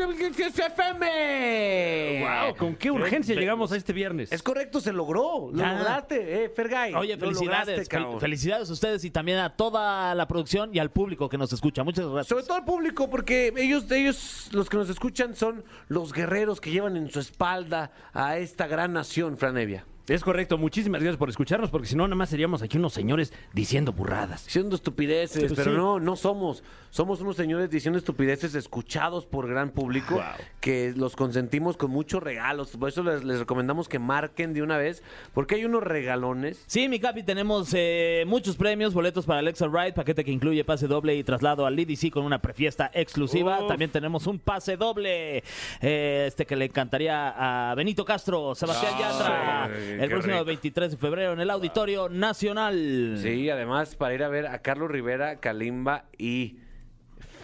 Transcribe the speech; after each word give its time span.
FM. 0.00 2.24
Wow, 2.24 2.56
¿con 2.56 2.74
qué 2.76 2.90
urgencia 2.90 3.34
llegamos 3.34 3.72
a 3.72 3.76
este 3.76 3.92
viernes? 3.92 4.32
Es 4.32 4.42
correcto, 4.42 4.80
se 4.80 4.92
logró. 4.92 5.50
Lo 5.52 5.58
Ya. 5.58 5.72
lograste, 5.74 6.44
eh, 6.44 6.48
Fergay. 6.48 6.94
Oye, 6.94 7.14
Lo 7.16 7.20
felicidades. 7.20 7.68
lograste, 7.78 7.96
fel- 7.96 8.18
felicidades 8.20 8.70
a 8.70 8.72
ustedes 8.72 9.04
y 9.04 9.10
también 9.10 9.38
a 9.38 9.56
toda 9.56 10.14
la 10.14 10.26
producción 10.26 10.70
y 10.74 10.78
al 10.78 10.90
público 10.90 11.28
que 11.28 11.38
nos 11.38 11.52
escucha. 11.52 11.82
Muchas 11.84 12.06
gracias. 12.06 12.28
Sobre 12.28 12.44
todo 12.44 12.56
al 12.56 12.64
público, 12.64 13.08
porque 13.10 13.52
ellos, 13.56 13.90
ellos, 13.90 14.48
los 14.52 14.68
que 14.68 14.76
nos 14.76 14.88
escuchan, 14.90 15.34
son 15.34 15.64
los 15.88 16.12
guerreros 16.12 16.60
que 16.60 16.70
llevan 16.70 16.96
en 16.96 17.10
su 17.10 17.20
espalda 17.20 17.90
a 18.12 18.38
esta 18.38 18.66
gran 18.66 18.92
nación, 18.92 19.36
Franevia. 19.36 19.84
Es 20.10 20.24
correcto, 20.24 20.58
muchísimas 20.58 21.00
gracias 21.00 21.16
por 21.18 21.28
escucharnos, 21.28 21.70
porque 21.70 21.86
si 21.86 21.94
no, 21.94 22.02
nada 22.08 22.16
más 22.16 22.30
seríamos 22.30 22.62
aquí 22.62 22.78
unos 22.78 22.92
señores 22.92 23.32
diciendo 23.52 23.92
burradas. 23.92 24.44
Diciendo 24.44 24.74
estupideces, 24.74 25.44
Pues 25.44 25.52
pero 25.54 25.70
sí. 25.70 25.76
no, 25.76 26.00
no 26.00 26.16
somos. 26.16 26.64
Somos 26.90 27.20
unos 27.20 27.36
señores 27.36 27.70
diciendo 27.70 27.96
estupideces 27.96 28.56
escuchados 28.56 29.24
por 29.24 29.46
gran 29.48 29.70
público 29.70 30.16
Wow. 30.16 30.24
que 30.60 30.92
los 30.96 31.14
consentimos 31.14 31.76
con 31.76 31.92
muchos 31.92 32.20
regalos. 32.20 32.70
Por 32.76 32.88
eso 32.88 33.04
les, 33.04 33.22
les 33.22 33.38
recomendamos 33.38 33.88
que 33.88 34.00
marquen 34.00 34.52
de 34.52 34.62
una 34.62 34.76
vez, 34.76 35.04
porque 35.32 35.54
hay 35.54 35.64
unos 35.64 35.84
regalones. 35.84 36.64
Sí, 36.66 36.88
mi 36.88 36.98
capi, 36.98 37.22
tenemos 37.22 37.70
eh, 37.74 38.24
muchos 38.26 38.56
premios, 38.56 38.92
boletos 38.92 39.26
para 39.26 39.38
Alexa 39.38 39.68
Ride, 39.68 39.92
paquete 39.92 40.24
que 40.24 40.32
incluye 40.32 40.64
pase 40.64 40.88
doble 40.88 41.14
y 41.14 41.22
traslado 41.22 41.66
al 41.66 41.78
IDC 41.78 42.10
con 42.10 42.24
una 42.24 42.40
prefiesta 42.42 42.90
exclusiva. 42.92 43.60
Uf. 43.60 43.68
También 43.68 43.92
tenemos 43.92 44.26
un 44.26 44.40
pase 44.40 44.76
doble, 44.76 45.44
eh, 45.80 46.24
este 46.26 46.44
que 46.46 46.56
le 46.56 46.64
encantaría 46.64 47.70
a 47.70 47.74
Benito 47.76 48.04
Castro, 48.04 48.56
Sebastián 48.56 48.94
Yatra, 48.98 49.70
sí, 49.72 49.99
el 50.04 50.10
próximo 50.10 50.34
rico. 50.34 50.44
23 50.46 50.90
de 50.92 50.96
febrero 50.96 51.32
en 51.32 51.40
el 51.40 51.50
Auditorio 51.50 52.08
Nacional. 52.08 53.18
Sí, 53.18 53.50
además 53.50 53.96
para 53.96 54.14
ir 54.14 54.22
a 54.22 54.28
ver 54.28 54.46
a 54.46 54.62
Carlos 54.62 54.90
Rivera, 54.90 55.36
Kalimba 55.36 56.06
y 56.16 56.58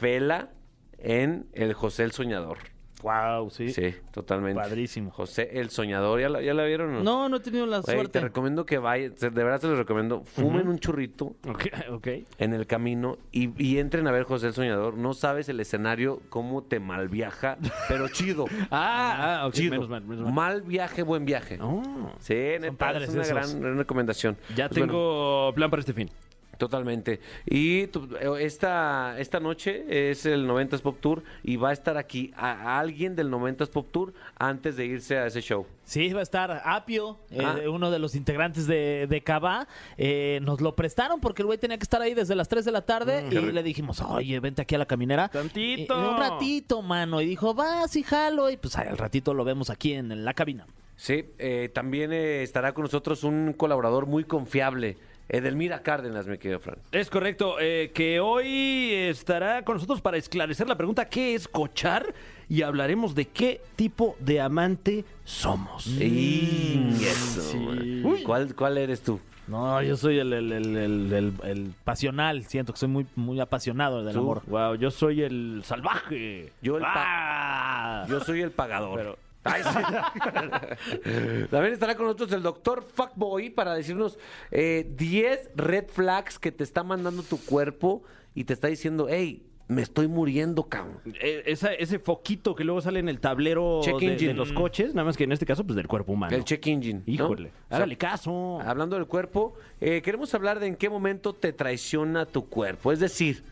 Fela 0.01 0.51
en 0.99 1.47
el 1.53 1.75
José 1.75 2.05
el 2.05 2.13
Soñador. 2.13 2.76
Wow, 3.03 3.51
sí. 3.51 3.71
Sí, 3.73 3.95
totalmente. 4.11 4.61
Padrísimo. 4.61 5.11
José 5.11 5.51
el 5.53 5.71
Soñador, 5.71 6.21
¿ya 6.21 6.29
la, 6.29 6.41
ya 6.41 6.55
la 6.55 6.65
vieron? 6.65 7.05
No, 7.05 7.29
no 7.29 7.37
he 7.37 7.41
tenido 7.41 7.67
la 7.67 7.83
suerte. 7.83 8.09
te 8.13 8.21
recomiendo 8.21 8.65
que 8.65 8.79
vayan, 8.79 9.15
de 9.15 9.29
verdad 9.31 9.61
se 9.61 9.69
los 9.69 9.79
recomiendo, 9.79 10.23
fumen 10.25 10.67
un 10.67 10.79
churrito 10.79 11.37
Ok, 11.47 11.67
ok. 11.91 12.09
en 12.39 12.55
el 12.55 12.67
camino 12.67 13.19
y, 13.33 13.51
y 13.63 13.79
entren 13.79 14.07
a 14.09 14.13
ver 14.13 14.25
José 14.25 14.49
el 14.49 14.55
Soñador. 14.55 14.97
No 14.97 15.13
sabes 15.15 15.49
el 15.49 15.61
escenario, 15.61 16.21
cómo 16.31 16.63
te 16.63 16.81
malviaja, 16.81 17.59
pero 17.89 18.09
chido. 18.13 18.47
Ah, 18.71 19.41
ah, 19.43 19.47
ok, 19.47 19.53
chido. 19.55 19.71
menos 19.73 19.89
mal, 19.89 20.03
menos 20.05 20.25
mal. 20.25 20.33
Mal 20.33 20.63
viaje, 20.63 21.03
buen 21.03 21.25
viaje. 21.25 21.59
Oh, 21.61 21.83
Sí, 22.19 22.35
neta, 22.35 22.73
padres 22.73 23.09
es 23.11 23.15
una 23.15 23.23
esos. 23.23 23.35
gran, 23.35 23.61
gran 23.61 23.77
recomendación. 23.79 24.37
ya 24.57 24.69
Pues 24.69 24.79
bueno, 24.81 24.93
tengo 24.93 25.53
plan 25.55 25.71
para 25.71 25.81
este 25.81 25.93
fin. 25.93 26.11
Totalmente. 26.59 27.21
Y 27.45 27.87
tu- 27.89 28.09
eh, 28.21 28.45
esta, 28.45 29.19
esta 29.19 29.41
noche 29.41 30.11
es 30.11 30.25
el 30.27 30.47
90s 30.49 30.81
Pop 30.81 30.99
Tour 31.01 31.23
y 31.43 31.57
va 31.57 31.71
a 31.71 31.73
estar 31.73 31.97
aquí 31.97 32.33
a, 32.37 32.51
a 32.77 32.79
alguien 32.81 33.15
del 33.17 33.31
90s 33.31 33.69
Pop 33.71 33.89
Tour 33.93 34.13
antes 34.39 34.77
de 34.77 34.87
irse 34.87 35.19
a 35.19 35.27
ese 35.27 35.41
show. 35.43 35.67
Sí, 35.85 36.13
va 36.13 36.21
a 36.21 36.23
estar 36.23 36.63
Apio, 36.65 37.19
eh, 37.31 37.43
Ah. 37.45 37.57
uno 37.71 37.91
de 37.91 37.99
los 37.99 38.15
integrantes 38.17 38.67
de, 38.67 39.07
de 39.09 39.21
Cabá. 39.23 39.69
Eh, 39.99 40.41
nos 40.43 40.61
lo 40.61 40.75
prestaron 40.75 41.21
porque 41.21 41.43
el 41.43 41.47
güey 41.47 41.59
tenía 41.59 41.77
que 41.79 41.85
estar 41.85 42.03
ahí 42.03 42.15
desde 42.15 42.35
las 42.35 42.49
3 42.49 42.65
de 42.65 42.73
la 42.73 42.83
tarde 42.83 43.23
Mm, 43.23 43.33
y 43.33 43.53
le 43.53 43.63
dijimos, 43.63 44.01
oye, 44.01 44.41
vente 44.41 44.63
aquí 44.63 44.75
a 44.75 44.79
la 44.79 44.87
caminera. 44.87 45.29
Tantito. 45.29 45.95
Y- 45.95 46.03
y 46.05 46.09
un 46.09 46.17
ratito, 46.19 46.83
mano. 46.83 47.21
Y 47.21 47.27
dijo, 47.27 47.55
va, 47.55 47.87
sí, 47.89 48.03
jalo. 48.03 48.51
Y 48.51 48.57
pues 48.57 48.77
al 48.77 48.99
ratito 48.99 49.33
lo 49.35 49.45
vemos 49.45 49.71
aquí 49.71 49.93
en, 49.93 50.11
en 50.11 50.25
la 50.25 50.35
cabina. 50.35 50.67
Sí, 50.97 51.27
eh, 51.39 51.71
también 51.75 52.13
eh, 52.13 52.43
estará 52.43 52.73
con 52.73 52.83
nosotros 52.85 53.23
un 53.23 53.53
colaborador 53.53 54.07
muy 54.07 54.25
confiable, 54.25 54.97
Edelmira 55.29 55.83
Cárdenas, 55.83 56.27
mi 56.29 56.39
querido 56.39 56.61
Fran. 56.61 56.77
Es 56.93 57.11
correcto, 57.11 57.57
eh, 57.61 57.91
que 57.95 58.21
hoy 58.21 58.93
estará 58.93 59.65
con 59.65 59.75
nosotros 59.77 60.01
para 60.01 60.17
esclarecer 60.17 60.69
la 60.69 60.77
pregunta 60.77 61.09
¿qué 61.09 61.35
es 61.35 61.49
cochar? 61.49 62.15
Y 62.49 62.63
hablaremos 62.63 63.15
de 63.17 63.27
qué 63.27 63.61
tipo 63.75 64.17
de 64.21 64.41
amante 64.41 65.05
somos. 65.25 65.87
Y 65.89 66.89
eso, 67.03 67.41
sí. 67.41 68.03
¿Cuál, 68.25 68.55
¿Cuál 68.55 68.79
eres 68.79 69.03
tú? 69.03 69.19
No, 69.49 69.81
yo 69.83 69.97
soy 69.97 70.19
el, 70.19 70.33
el- 70.33 70.53
el- 70.53 70.77
el- 70.77 71.13
el- 71.13 71.33
el 71.45 71.75
pasional. 71.85 72.45
Siento 72.45 72.73
que 72.73 72.79
soy 72.81 72.89
muy, 72.89 73.07
muy 73.17 73.39
apasionado 73.41 74.05
del 74.05 74.15
¿Tú? 74.15 74.21
amor. 74.21 74.43
Wow, 74.47 74.75
yo 74.77 74.91
soy 74.91 75.23
el 75.23 75.63
salvaje. 75.65 76.53
Yo 76.63 76.77
el 76.77 76.83
pa- 76.83 76.93
Ah. 76.97 78.07
Yo 78.09 78.21
soy 78.21 78.41
el 78.43 78.51
pagador. 78.51 78.97
Pero- 78.99 79.19
Ay, 79.47 79.63
sí. 79.63 81.47
También 81.51 81.73
estará 81.73 81.95
con 81.95 82.07
nosotros 82.07 82.33
el 82.33 82.43
doctor 82.43 82.83
Fuckboy 82.85 83.51
para 83.51 83.75
decirnos 83.75 84.19
eh, 84.51 84.91
10 84.97 85.51
red 85.57 85.87
flags 85.89 86.39
que 86.39 86.53
te 86.53 86.65
está 86.65 86.83
mandando 86.83 87.23
tu 87.23 87.39
cuerpo 87.39 88.03
y 88.35 88.45
te 88.45 88.53
está 88.53 88.69
diciendo, 88.69 89.07
hey, 89.09 89.43
me 89.69 89.83
estoy 89.83 90.07
muriendo, 90.07 90.69
cabrón. 90.69 91.01
Eh, 91.21 91.43
esa- 91.47 91.73
ese 91.75 91.99
foquito 91.99 92.55
que 92.55 92.63
luego 92.63 92.81
sale 92.81 93.01
en 93.01 93.09
el 93.09 93.19
tablero 93.19 93.81
Check 93.83 93.99
de, 93.99 94.07
engine. 94.13 94.29
de 94.33 94.35
los 94.39 94.53
coches, 94.53 94.95
nada 94.95 95.05
más 95.07 95.17
que 95.17 95.25
en 95.25 95.33
este 95.33 95.45
caso, 95.45 95.65
pues 95.65 95.75
del 95.77 95.89
cuerpo 95.89 96.13
humano. 96.13 96.37
El 96.37 96.45
check 96.45 96.65
engine. 96.69 97.03
¿no? 97.05 97.13
Híjole, 97.13 97.51
hágale 97.69 97.97
caso. 97.97 98.61
Hablando 98.61 98.95
del 98.97 99.07
cuerpo, 99.07 99.55
eh, 99.81 100.03
queremos 100.03 100.33
hablar 100.35 100.61
de 100.61 100.69
en 100.69 100.77
qué 100.77 100.89
momento 100.89 101.35
te 101.35 101.53
traiciona 101.53 102.27
tu 102.27 102.49
cuerpo. 102.49 102.93
Es 102.93 103.01
decir, 103.01 103.43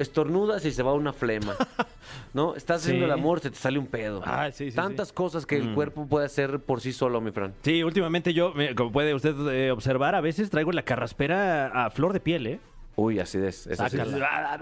estornudas 0.00 0.64
y 0.64 0.72
se 0.72 0.82
va 0.82 0.92
una 0.94 1.12
flema. 1.12 1.54
¿No? 2.34 2.54
Estás 2.56 2.82
haciendo 2.82 3.04
el 3.06 3.12
amor, 3.12 3.40
se 3.40 3.50
te 3.50 3.56
sale 3.56 3.78
un 3.78 3.86
pedo. 3.86 4.22
Ah, 4.24 4.50
sí, 4.52 4.70
sí, 4.70 4.76
Tantas 4.76 5.08
sí. 5.08 5.14
cosas 5.14 5.46
que 5.46 5.56
el 5.56 5.74
cuerpo 5.74 6.06
puede 6.06 6.26
hacer 6.26 6.58
por 6.60 6.80
sí 6.80 6.92
solo, 6.92 7.20
mi 7.20 7.30
Fran. 7.30 7.54
Sí, 7.62 7.82
últimamente 7.82 8.32
yo, 8.34 8.52
me- 8.54 8.74
como 8.74 8.90
puede 8.92 9.14
usted 9.14 9.34
eh, 9.52 9.70
observar, 9.70 10.14
a 10.14 10.20
veces 10.20 10.50
traigo 10.50 10.72
la 10.72 10.82
carraspera 10.82 11.66
a 11.86 11.90
flor 11.90 12.12
de 12.12 12.20
piel, 12.20 12.46
¿eh? 12.46 12.60
Uy, 12.96 13.18
así 13.18 13.38
es. 13.38 13.66
es 13.66 13.80
así. 13.80 13.96
Sácala. 13.96 14.58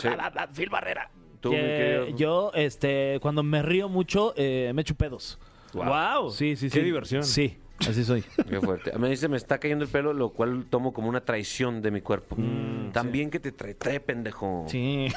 Sí. 0.00 0.08
Phil 0.54 0.70
Barrera. 0.70 1.10
Tú, 1.40 1.50
mi 1.50 1.56
Que 1.56 1.62
querido. 2.02 2.16
yo, 2.16 2.50
este, 2.54 3.18
cuando 3.22 3.42
me 3.42 3.62
río 3.62 3.88
mucho, 3.88 4.34
eh, 4.36 4.72
me 4.74 4.82
echo 4.82 4.94
pedos. 4.94 5.38
Wow. 5.72 6.30
Sí, 6.30 6.56
sí, 6.56 6.70
sí. 6.70 6.78
Qué 6.78 6.84
diversión. 6.84 7.22
Sí, 7.22 7.58
así 7.80 8.04
soy. 8.04 8.24
Qué 8.48 8.60
fuerte. 8.60 8.96
Mí 8.98 9.16
se 9.16 9.28
me 9.28 9.36
está 9.36 9.58
cayendo 9.58 9.84
el 9.84 9.90
pelo, 9.90 10.12
lo 10.12 10.30
cual 10.30 10.66
tomo 10.68 10.92
como 10.92 11.08
una 11.08 11.20
traición 11.24 11.80
de 11.82 11.90
mi 11.90 12.00
cuerpo. 12.00 12.36
Mm, 12.38 12.90
También 12.92 13.30
que 13.30 13.40
te 13.40 13.52
trae, 13.52 13.74
trae, 13.74 14.00
pendejo. 14.00 14.64
Sí. 14.68 15.08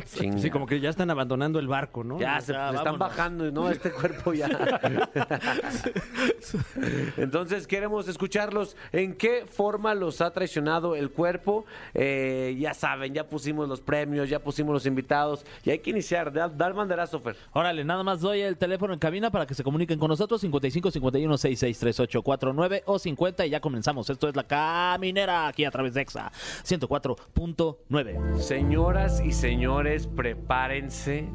Chinga. 0.00 0.38
Sí, 0.38 0.50
como 0.50 0.66
que 0.66 0.80
ya 0.80 0.90
están 0.90 1.10
abandonando 1.10 1.58
el 1.58 1.68
barco, 1.68 2.04
¿no? 2.04 2.18
Ya, 2.18 2.40
se, 2.40 2.52
Ya, 2.52 2.70
están 2.70 2.98
bajando, 2.98 3.50
¿no? 3.50 3.70
Este 3.70 3.90
cuerpo 3.90 4.32
ya. 4.32 4.48
Entonces 7.16 7.66
queremos 7.66 8.08
escucharlos. 8.08 8.76
¿En 8.92 9.14
qué 9.14 9.44
forma 9.48 9.94
los 9.94 10.20
ha 10.20 10.30
traicionado 10.32 10.94
el 10.94 11.10
cuerpo? 11.10 11.66
Eh, 11.94 12.56
ya 12.58 12.74
saben, 12.74 13.14
ya 13.14 13.26
pusimos 13.28 13.68
los 13.68 13.80
premios, 13.80 14.28
ya 14.28 14.40
pusimos 14.40 14.72
los 14.72 14.86
invitados. 14.86 15.44
Y 15.64 15.70
hay 15.70 15.78
que 15.80 15.90
iniciar. 15.90 16.32
Da, 16.32 16.48
da 16.48 16.66
el 16.66 16.74
banderazo, 16.74 17.20
Fer. 17.20 17.36
Órale, 17.52 17.84
nada 17.84 18.02
más 18.02 18.20
doy 18.20 18.40
el 18.40 18.56
teléfono 18.56 18.92
en 18.92 18.98
cabina 18.98 19.30
para 19.30 19.46
que 19.46 19.54
se 19.54 19.64
comuniquen 19.64 19.98
con 19.98 20.08
nosotros, 20.08 20.40
55 20.40 20.90
51 20.90 21.38
66 21.38 21.78
38 21.78 22.22
49 22.22 22.82
o 22.86 22.98
50 22.98 23.46
y 23.46 23.50
ya 23.50 23.60
comenzamos. 23.60 24.10
Esto 24.10 24.28
es 24.28 24.36
La 24.36 24.44
Caminera, 24.44 25.48
aquí 25.48 25.64
a 25.64 25.70
través 25.70 25.94
de 25.94 26.02
EXA 26.02 26.30
104.9. 26.64 28.38
Señoras 28.38 29.20
y 29.24 29.32
señores, 29.32 29.87
prepárense. 30.06 31.28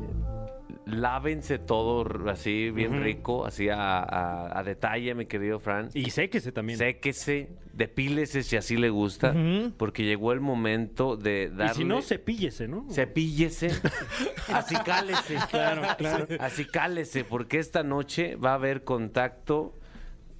Lávense 0.85 1.59
todo 1.59 2.29
así, 2.29 2.69
bien 2.69 3.01
rico, 3.01 3.45
así 3.45 3.69
a, 3.69 3.99
a- 3.99 4.59
a 4.59 4.63
detalle, 4.63 5.15
mi 5.15 5.25
querido 5.27 5.61
Fran. 5.61 5.87
Y 5.93 6.09
séquese 6.09 6.51
también. 6.51 6.77
Séquese, 6.77 7.51
depílese 7.71 8.43
si 8.43 8.57
así 8.57 8.75
le 8.75 8.89
gusta, 8.89 9.33
porque 9.77 10.03
llegó 10.03 10.33
el 10.33 10.41
momento 10.41 11.15
de 11.15 11.49
y 11.53 11.55
darle... 11.55 11.73
si 11.75 11.85
no, 11.85 12.01
cepíllese, 12.01 12.67
¿no? 12.67 12.85
Cepíllese, 12.91 13.71
así 14.53 14.75
cálese. 14.75 15.37
Claro, 15.49 15.83
claro. 15.97 16.27
Así 16.41 16.65
cálese, 16.65 17.23
porque 17.23 17.59
esta 17.59 17.81
noche 17.83 18.35
va 18.35 18.51
a 18.51 18.55
haber 18.55 18.83
contacto 18.83 19.79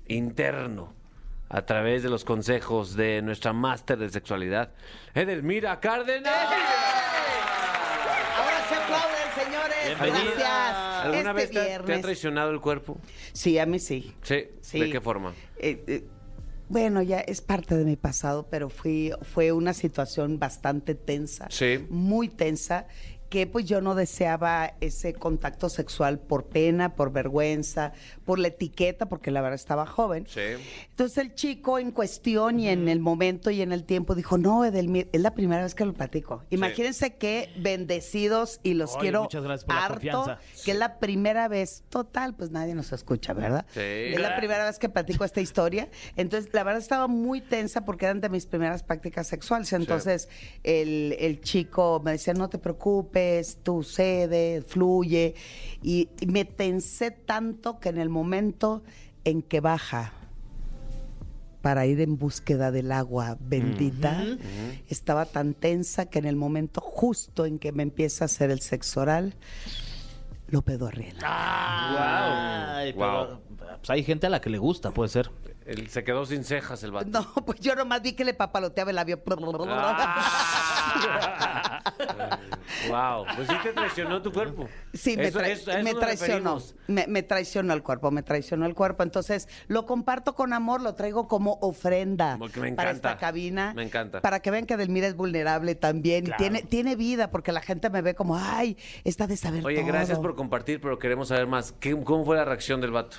interno 0.08 0.94
a 1.48 1.62
través 1.62 2.04
de 2.04 2.10
los 2.10 2.26
consejos 2.26 2.96
de 2.98 3.22
nuestra 3.22 3.54
máster 3.54 3.98
de 3.98 4.10
sexualidad, 4.10 4.72
Edelmira 5.14 5.80
Cárdenas. 5.80 6.34
Ahora 8.38 8.60
se 8.68 8.76
aplauden, 8.76 9.46
señores. 9.46 9.78
Bienvenida. 10.02 10.34
Gracias. 10.36 11.06
¿Alguna 11.06 11.20
este 11.20 11.34
vez 11.34 11.48
te, 11.48 11.54
te 11.54 11.60
ha 11.62 11.68
viernes. 11.68 12.02
traicionado 12.02 12.52
el 12.52 12.62
cuerpo? 12.62 12.98
Sí, 13.34 13.58
a 13.60 13.66
mí 13.66 13.80
sí. 13.80 14.14
Sí. 14.22 14.46
Sí. 14.62 14.80
¿De 14.80 14.90
qué 14.90 15.02
forma? 15.02 15.34
Eh, 15.58 15.84
eh, 15.88 16.04
bueno, 16.70 17.02
ya 17.02 17.20
es 17.20 17.42
parte 17.42 17.76
de 17.78 17.86
mi 17.86 17.96
pasado, 17.96 18.48
pero 18.50 18.70
fui, 18.70 19.12
fue 19.22 19.52
una 19.52 19.74
situación 19.74 20.40
bastante 20.40 20.96
tensa. 20.96 21.48
Sí. 21.50 21.86
Muy 21.90 22.30
tensa 22.30 22.88
que 23.34 23.48
pues 23.48 23.66
yo 23.66 23.82
no 23.82 23.96
deseaba 23.96 24.76
ese 24.80 25.16
contacto 25.16 25.68
sexual 25.68 26.20
por 26.20 26.46
pena, 26.46 26.94
por 26.94 27.12
vergüenza, 27.12 27.92
por 28.26 28.38
la 28.38 28.50
etiqueta, 28.50 29.08
porque 29.08 29.32
la 29.32 29.42
verdad 29.42 29.56
estaba 29.56 29.88
joven. 29.88 30.28
Sí. 30.30 30.40
Entonces 30.92 31.18
el 31.18 31.34
chico 31.34 31.80
en 31.80 31.90
cuestión 31.90 32.60
y 32.60 32.70
en 32.70 32.88
el 32.88 33.00
momento 33.00 33.50
y 33.50 33.64
en 33.64 33.72
el 33.72 33.86
tiempo 33.86 34.14
dijo, 34.14 34.38
no, 34.38 34.64
Edelmir, 34.64 35.10
es 35.12 35.20
la 35.20 35.34
primera 35.34 35.64
vez 35.64 35.74
que 35.74 35.84
lo 35.84 35.94
platico. 35.94 36.44
Imagínense 36.52 37.16
qué 37.16 37.50
bendecidos 37.58 38.60
y 38.62 38.76
los 38.76 38.92
Oye, 38.92 39.02
quiero 39.02 39.24
muchas 39.24 39.44
gracias 39.44 39.66
por 39.66 39.74
la 39.78 39.86
harto, 39.86 39.96
confianza. 39.98 40.40
que 40.64 40.72
es 40.72 40.78
la 40.78 41.00
primera 41.00 41.48
vez, 41.48 41.86
total, 41.90 42.36
pues 42.36 42.52
nadie 42.52 42.76
nos 42.76 42.94
escucha, 42.94 43.34
¿verdad? 43.34 43.66
Sí. 43.74 43.80
Es 43.80 44.20
la 44.20 44.36
primera 44.36 44.66
vez 44.66 44.78
que 44.78 44.90
platico 44.90 45.26
esta 45.26 45.42
historia. 45.42 45.90
Entonces, 46.16 46.54
la 46.54 46.64
verdad 46.64 46.80
estaba 46.84 47.08
muy 47.08 47.42
tensa 47.42 47.84
porque 47.84 48.06
eran 48.06 48.22
de 48.22 48.30
mis 48.30 48.46
primeras 48.46 48.84
prácticas 48.84 49.26
sexuales. 49.26 49.74
Entonces, 49.74 50.30
el, 50.62 51.16
el 51.18 51.42
chico 51.42 52.00
me 52.06 52.12
decía, 52.12 52.36
no 52.36 52.48
te 52.48 52.60
preocupes, 52.60 53.23
tú 53.64 53.84
cede, 53.84 54.64
fluye. 54.66 55.36
Y, 55.82 56.10
y 56.20 56.26
me 56.28 56.46
tensé 56.46 57.12
tanto 57.12 57.80
que 57.80 57.90
en 57.90 57.98
el 57.98 58.10
momento 58.10 58.84
en 59.24 59.42
que 59.42 59.60
baja 59.60 60.14
para 61.64 61.86
ir 61.86 62.02
en 62.02 62.18
búsqueda 62.18 62.72
del 62.72 62.92
agua 62.92 63.38
bendita, 63.40 64.22
estaba 64.90 65.26
tan 65.26 65.54
tensa 65.54 66.08
que 66.08 66.20
en 66.20 66.26
el 66.26 66.36
momento 66.36 66.82
justo 66.82 67.46
en 67.46 67.58
que 67.58 67.72
me 67.72 67.84
empieza 67.84 68.26
a 68.26 68.28
hacer 68.28 68.52
el 68.52 68.60
sexo 68.60 69.00
oral, 69.00 69.34
lo 70.48 70.62
pedo 70.62 70.88
arriba. 70.88 71.20
Ay, 71.24 72.92
pero, 72.92 73.42
pues 73.78 73.90
hay 73.90 74.04
gente 74.04 74.28
a 74.28 74.30
la 74.30 74.42
que 74.42 74.50
le 74.50 74.58
gusta, 74.58 74.92
puede 74.92 75.10
ser. 75.10 75.30
Él 75.66 75.88
se 75.90 76.04
quedó 76.04 76.26
sin 76.26 76.44
cejas 76.44 76.84
el 76.84 76.92
vato. 76.92 77.08
No, 77.10 77.24
pues 77.46 77.60
yo 77.62 77.74
nomás 77.76 78.02
vi 78.02 78.14
que 78.14 78.26
le 78.26 78.34
papaloteaba 78.34 78.90
el 78.92 78.98
labio. 78.98 79.22
wow. 82.90 83.26
Pues 83.36 83.48
sí 83.48 83.56
te 83.64 83.72
traicionó 83.74 84.22
tu 84.22 84.32
cuerpo. 84.32 84.68
Sí, 84.94 85.16
me, 85.18 85.26
Eso- 85.28 85.40
trai- 85.40 85.52
eso- 85.52 85.72
a 85.72 85.76
eso 85.76 85.84
me 85.84 85.94
traicionó. 85.94 86.60
Me, 86.88 87.08
me 87.08 87.24
traicionó 87.24 87.74
el 87.74 87.82
cuerpo, 87.84 88.12
me 88.12 88.24
traicionó 88.24 88.66
el 88.66 88.76
cuerpo. 88.76 89.04
Entonces, 89.04 89.48
lo 89.68 89.86
comparto 89.86 90.36
con 90.36 90.54
amor, 90.54 90.82
lo 90.82 90.96
traigo 90.96 91.28
como 91.28 91.58
ofrenda 91.62 92.36
Porque 92.38 92.60
me 92.60 92.74
para 92.74 92.92
esta 92.92 93.18
cabina. 93.18 93.74
Me 93.74 93.84
encanta. 93.84 94.22
Para 94.22 94.42
que 94.42 94.52
vean 94.52 94.66
que 94.66 94.78
Delmira 94.78 95.08
es 95.08 95.16
vulnerable 95.16 95.76
también. 95.76 96.26
Claro. 96.26 96.36
Y 96.44 96.44
tiene, 96.44 96.62
tiene 96.64 96.96
vida, 96.96 97.32
porque 97.32 97.52
la 97.52 97.62
gente 97.62 97.90
me 97.90 98.02
ve 98.02 98.16
como, 98.16 98.38
ay, 98.38 98.78
está 99.04 99.28
de 99.28 99.38
saber 99.38 99.66
Oye, 99.66 99.78
todo". 99.78 99.88
gracias 99.88 100.20
por 100.20 100.36
compartir, 100.36 100.82
pero 100.82 101.00
queremos 101.00 101.30
saber 101.30 101.48
más. 101.48 101.72
¿Qué- 101.80 101.98
¿Cómo 102.04 102.26
fue 102.26 102.36
la 102.36 102.46
reacción 102.46 102.82
del 102.82 102.92
vato? 102.92 103.18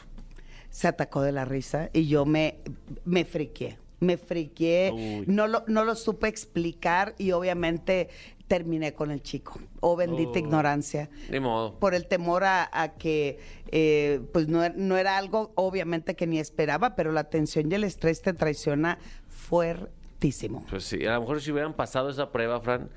Se 0.75 0.89
atacó 0.89 1.23
de 1.23 1.31
la 1.31 1.45
risa 1.45 1.89
y 1.93 2.09
yo 2.09 2.27
me, 2.27 2.57
me 3.05 3.25
friqué. 3.25 3.79
Me 4.01 4.17
friqué, 4.17 5.25
no 5.29 5.47
lo, 5.47 5.63
no 5.69 5.85
lo 5.85 5.95
supe 5.95 6.27
explicar 6.27 7.15
y 7.17 7.31
obviamente 7.31 8.09
terminé 8.49 8.93
con 8.93 9.13
el 9.13 9.23
chico. 9.23 9.59
Oh, 9.81 9.95
bendita 9.95 10.33
Oh. 10.35 10.39
ignorancia. 10.39 11.09
Ni 11.31 11.39
modo. 11.39 11.79
Por 11.79 11.95
el 11.95 12.07
temor 12.09 12.43
a, 12.43 12.69
a 12.73 12.95
que, 12.95 13.39
eh, 13.71 14.21
pues 14.33 14.49
no, 14.49 14.69
no 14.71 14.97
era 14.99 15.17
algo 15.17 15.53
obviamente 15.55 16.17
que 16.17 16.27
ni 16.27 16.41
esperaba, 16.41 16.97
pero 16.97 17.13
la 17.13 17.31
tensión 17.31 17.71
y 17.71 17.75
el 17.77 17.85
estrés 17.85 18.21
te 18.21 18.33
traiciona 18.35 18.99
fuertísimo. 19.29 20.65
Pues 20.69 20.85
sí, 20.85 21.07
a 21.07 21.15
lo 21.15 21.21
mejor 21.21 21.41
si 21.41 21.53
hubieran 21.53 21.75
pasado 21.75 22.11
esa 22.11 22.33
prueba, 22.33 22.61
Fran, 22.61 22.91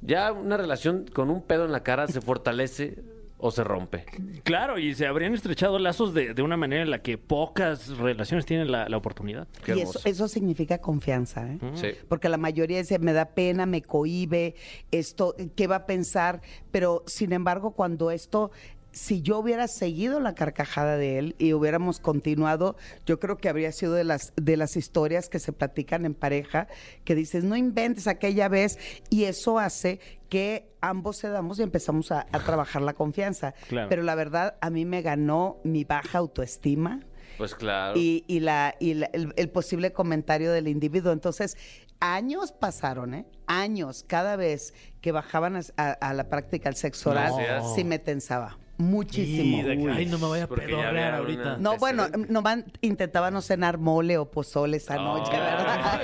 ya 0.00 0.32
una 0.32 0.56
relación 0.56 1.04
con 1.12 1.30
un 1.30 1.42
pedo 1.42 1.64
en 1.64 1.72
la 1.72 1.82
cara 1.82 2.06
se 2.06 2.20
fortalece 2.20 3.02
o 3.38 3.50
se 3.50 3.64
rompe. 3.64 4.04
Claro, 4.42 4.78
y 4.78 4.94
se 4.94 5.06
habrían 5.06 5.32
estrechado 5.32 5.78
lazos 5.78 6.12
de, 6.12 6.34
de 6.34 6.42
una 6.42 6.56
manera 6.56 6.82
en 6.82 6.90
la 6.90 7.02
que 7.02 7.18
pocas 7.18 7.96
relaciones 7.96 8.44
tienen 8.46 8.70
la, 8.70 8.88
la 8.88 8.96
oportunidad. 8.96 9.46
Qué 9.64 9.76
y 9.76 9.80
eso, 9.80 10.00
eso 10.04 10.28
significa 10.28 10.78
confianza, 10.78 11.46
¿eh? 11.50 11.58
Sí. 11.74 11.88
Porque 12.08 12.28
la 12.28 12.36
mayoría 12.36 12.78
dice, 12.78 12.98
me 12.98 13.12
da 13.12 13.26
pena, 13.26 13.64
me 13.64 13.82
cohíbe, 13.82 14.54
esto, 14.90 15.36
¿qué 15.54 15.66
va 15.66 15.76
a 15.76 15.86
pensar? 15.86 16.40
Pero, 16.70 17.04
sin 17.06 17.32
embargo, 17.32 17.70
cuando 17.70 18.10
esto, 18.10 18.50
si 18.98 19.22
yo 19.22 19.38
hubiera 19.38 19.68
seguido 19.68 20.18
la 20.18 20.34
carcajada 20.34 20.96
de 20.96 21.18
él 21.18 21.36
y 21.38 21.52
hubiéramos 21.52 22.00
continuado, 22.00 22.76
yo 23.06 23.20
creo 23.20 23.36
que 23.36 23.48
habría 23.48 23.70
sido 23.70 23.92
de 23.92 24.02
las, 24.02 24.32
de 24.34 24.56
las 24.56 24.76
historias 24.76 25.28
que 25.28 25.38
se 25.38 25.52
platican 25.52 26.04
en 26.04 26.14
pareja, 26.14 26.66
que 27.04 27.14
dices, 27.14 27.44
no 27.44 27.54
inventes 27.54 28.08
aquella 28.08 28.48
vez, 28.48 28.76
y 29.08 29.24
eso 29.24 29.60
hace 29.60 30.00
que 30.28 30.74
ambos 30.80 31.20
cedamos 31.20 31.60
y 31.60 31.62
empezamos 31.62 32.10
a, 32.10 32.26
a 32.32 32.38
trabajar 32.40 32.82
la 32.82 32.92
confianza. 32.92 33.54
Claro. 33.68 33.88
Pero 33.88 34.02
la 34.02 34.16
verdad, 34.16 34.56
a 34.60 34.68
mí 34.68 34.84
me 34.84 35.00
ganó 35.00 35.58
mi 35.62 35.84
baja 35.84 36.18
autoestima 36.18 37.00
Pues 37.38 37.54
claro. 37.54 37.96
y, 37.96 38.24
y 38.26 38.40
la, 38.40 38.74
y 38.80 38.94
la- 38.94 39.10
el, 39.12 39.32
el 39.36 39.48
posible 39.50 39.92
comentario 39.92 40.50
del 40.50 40.66
individuo. 40.66 41.12
Entonces, 41.12 41.56
años 42.00 42.50
pasaron, 42.50 43.14
¿eh? 43.14 43.26
Años. 43.46 44.04
Cada 44.08 44.34
vez 44.34 44.74
que 45.00 45.12
bajaban 45.12 45.54
a, 45.56 45.60
a- 45.76 45.92
a 45.92 46.14
la 46.14 46.28
práctica 46.28 46.68
el 46.68 46.74
sexo 46.74 47.10
oral, 47.10 47.32
No. 47.60 47.74
sí 47.76 47.84
me 47.84 48.00
tensaba. 48.00 48.58
Muchísimo. 48.78 49.58
Y 49.58 49.62
de 49.62 49.76
que, 49.78 49.90
Ay, 49.90 50.06
no 50.06 50.18
me 50.18 50.28
vaya 50.28 50.44
a 50.44 50.48
pedorrear 50.48 51.14
ahorita. 51.14 51.56
No, 51.58 51.76
bueno, 51.78 52.06
nomás 52.28 52.60
intentaba 52.80 53.30
no 53.30 53.42
cenar 53.42 53.76
mole 53.78 54.18
o 54.18 54.30
pozole 54.30 54.76
esa 54.76 54.96
noche, 54.96 55.32
¿verdad? 55.32 56.00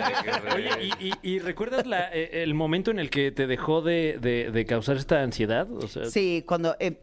Oye, 0.57 0.93
¿y, 1.01 1.07
y- 1.09 1.35
y 1.35 1.39
recuerdas 1.39 1.87
la- 1.87 2.11
eh, 2.13 2.43
el 2.43 2.55
momento 2.55 2.91
en 2.91 2.99
el 2.99 3.11
que 3.11 3.31
te 3.31 3.47
dejó 3.47 3.81
de, 3.81 4.19
de- 4.21 4.51
de 4.51 4.67
causar 4.67 4.97
esta 4.97 5.23
ansiedad? 5.23 5.71
O 5.73 5.87
sea, 5.87 6.07
Sí, 6.07 6.45
cuando 6.47 6.77
eh, 6.81 7.01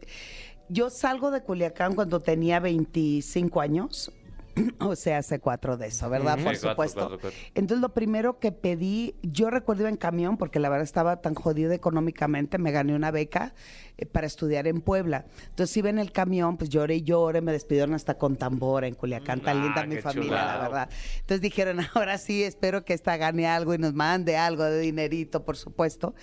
yo 0.68 0.90
salgo 0.90 1.30
de 1.30 1.40
Culiacán 1.42 1.94
cuando 1.94 2.20
tenía 2.20 2.60
25 2.60 3.60
años, 3.62 4.12
o 4.80 4.96
sea, 4.96 5.18
hace 5.18 5.38
cuatro 5.38 5.76
de 5.76 5.88
eso, 5.88 6.08
¿verdad? 6.10 6.34
Por 6.34 6.44
cuatro, 6.44 6.70
supuesto. 6.70 7.00
cuatro, 7.00 7.18
cuatro. 7.20 7.38
Entonces, 7.54 7.80
lo 7.80 7.94
primero 7.94 8.38
que 8.38 8.52
pedí, 8.52 9.14
yo 9.22 9.50
recuerdo 9.50 9.82
iba 9.82 9.88
en 9.88 9.96
camión, 9.96 10.36
porque 10.36 10.58
la 10.58 10.68
verdad 10.68 10.84
estaba 10.84 11.20
tan 11.20 11.34
jodida 11.34 11.74
económicamente, 11.74 12.58
me 12.58 12.70
gané 12.72 12.94
una 12.94 13.10
beca 13.10 13.54
eh, 13.98 14.06
para 14.06 14.26
estudiar 14.26 14.66
en 14.66 14.80
Puebla. 14.80 15.24
Entonces, 15.48 15.76
iba 15.76 15.88
en 15.90 15.98
el 15.98 16.12
camión, 16.12 16.56
pues 16.56 16.70
lloré 16.70 16.96
y 16.96 17.02
lloré, 17.02 17.40
me 17.40 17.52
despidieron 17.52 17.94
hasta 17.94 18.18
con 18.18 18.36
tambora 18.36 18.86
en 18.86 18.94
Culiacán, 18.94 19.40
tan 19.40 19.58
Ah, 19.58 19.62
linda 19.64 19.86
mi 19.86 19.96
familia, 20.00 20.44
la 20.44 20.58
verdad. 20.58 20.88
Entonces 21.20 21.40
dijeron, 21.40 21.78
ahora 21.94 22.18
sí, 22.18 22.42
espero 22.42 22.84
que 22.84 22.94
esta 22.94 23.16
gane 23.16 23.46
algo 23.46 23.74
y 23.74 23.78
nos 23.78 23.94
mande 23.94 24.36
algo 24.36 24.64
de 24.64 24.80
dinerito, 24.80 25.44
por 25.44 25.56
supuesto. 25.56 26.14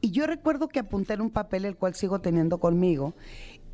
Y 0.00 0.10
yo 0.10 0.26
recuerdo 0.26 0.68
que 0.68 0.80
apunté 0.80 1.14
en 1.14 1.20
un 1.22 1.30
papel 1.30 1.64
el 1.64 1.76
cual 1.76 1.94
sigo 1.94 2.20
teniendo 2.20 2.58
conmigo 2.58 3.14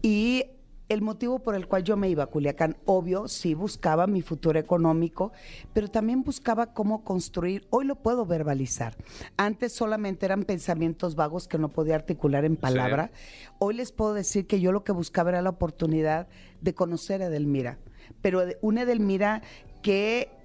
y 0.03 0.45
el 0.91 1.03
motivo 1.03 1.39
por 1.39 1.55
el 1.55 1.69
cual 1.69 1.85
yo 1.85 1.97
me 1.97 2.09
iba 2.11 2.25
a 2.25 2.27
Culiacán, 2.27 2.77
obvio, 2.85 3.29
sí 3.29 3.55
buscaba 3.55 4.09
mi 4.09 4.23
futuro 4.23 4.59
económico, 4.59 5.31
pero 5.73 5.87
también 5.89 6.25
buscaba 6.25 6.75
cómo 6.75 7.05
construir, 7.05 7.69
hoy 7.71 7.85
lo 7.85 7.95
puedo 7.95 8.27
verbalizar. 8.27 8.97
Antes 9.37 9.73
solamente 9.73 10.27
eran 10.27 10.43
pensamientos 10.43 11.15
vagos 11.15 11.47
que 11.47 11.59
no 11.59 11.69
podía 11.69 11.95
articular 11.95 12.45
en 12.45 12.57
palabra. 12.57 13.13
Hoy 13.61 13.75
les 13.75 13.93
puedo 13.93 14.15
decir 14.15 14.49
que 14.49 14.61
yo 14.61 14.73
lo 14.73 14.83
que 14.83 14.91
buscaba 14.91 15.31
era 15.31 15.43
la 15.43 15.51
oportunidad 15.51 16.27
de 16.61 16.75
conocer 16.75 17.23
a 17.23 17.27
Edelmira, 17.27 17.79
pero 18.21 18.43
una 18.61 18.83
Edelmira 18.83 19.43
que 19.83 20.40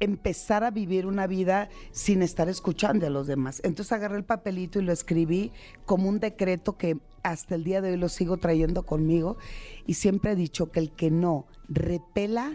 empezar 0.00 0.64
a 0.64 0.70
vivir 0.70 1.06
una 1.06 1.26
vida 1.26 1.68
sin 1.90 2.22
estar 2.22 2.48
escuchando 2.48 3.06
a 3.06 3.10
los 3.10 3.26
demás. 3.26 3.60
Entonces 3.64 3.92
agarré 3.92 4.16
el 4.16 4.24
papelito 4.24 4.78
y 4.78 4.82
lo 4.82 4.92
escribí 4.92 5.52
como 5.84 6.08
un 6.08 6.20
decreto 6.20 6.76
que 6.76 6.98
hasta 7.22 7.54
el 7.54 7.64
día 7.64 7.80
de 7.80 7.90
hoy 7.90 7.96
lo 7.96 8.08
sigo 8.08 8.36
trayendo 8.36 8.84
conmigo 8.84 9.36
y 9.86 9.94
siempre 9.94 10.32
he 10.32 10.36
dicho 10.36 10.70
que 10.70 10.80
el 10.80 10.92
que 10.92 11.10
no 11.10 11.46
repela, 11.68 12.52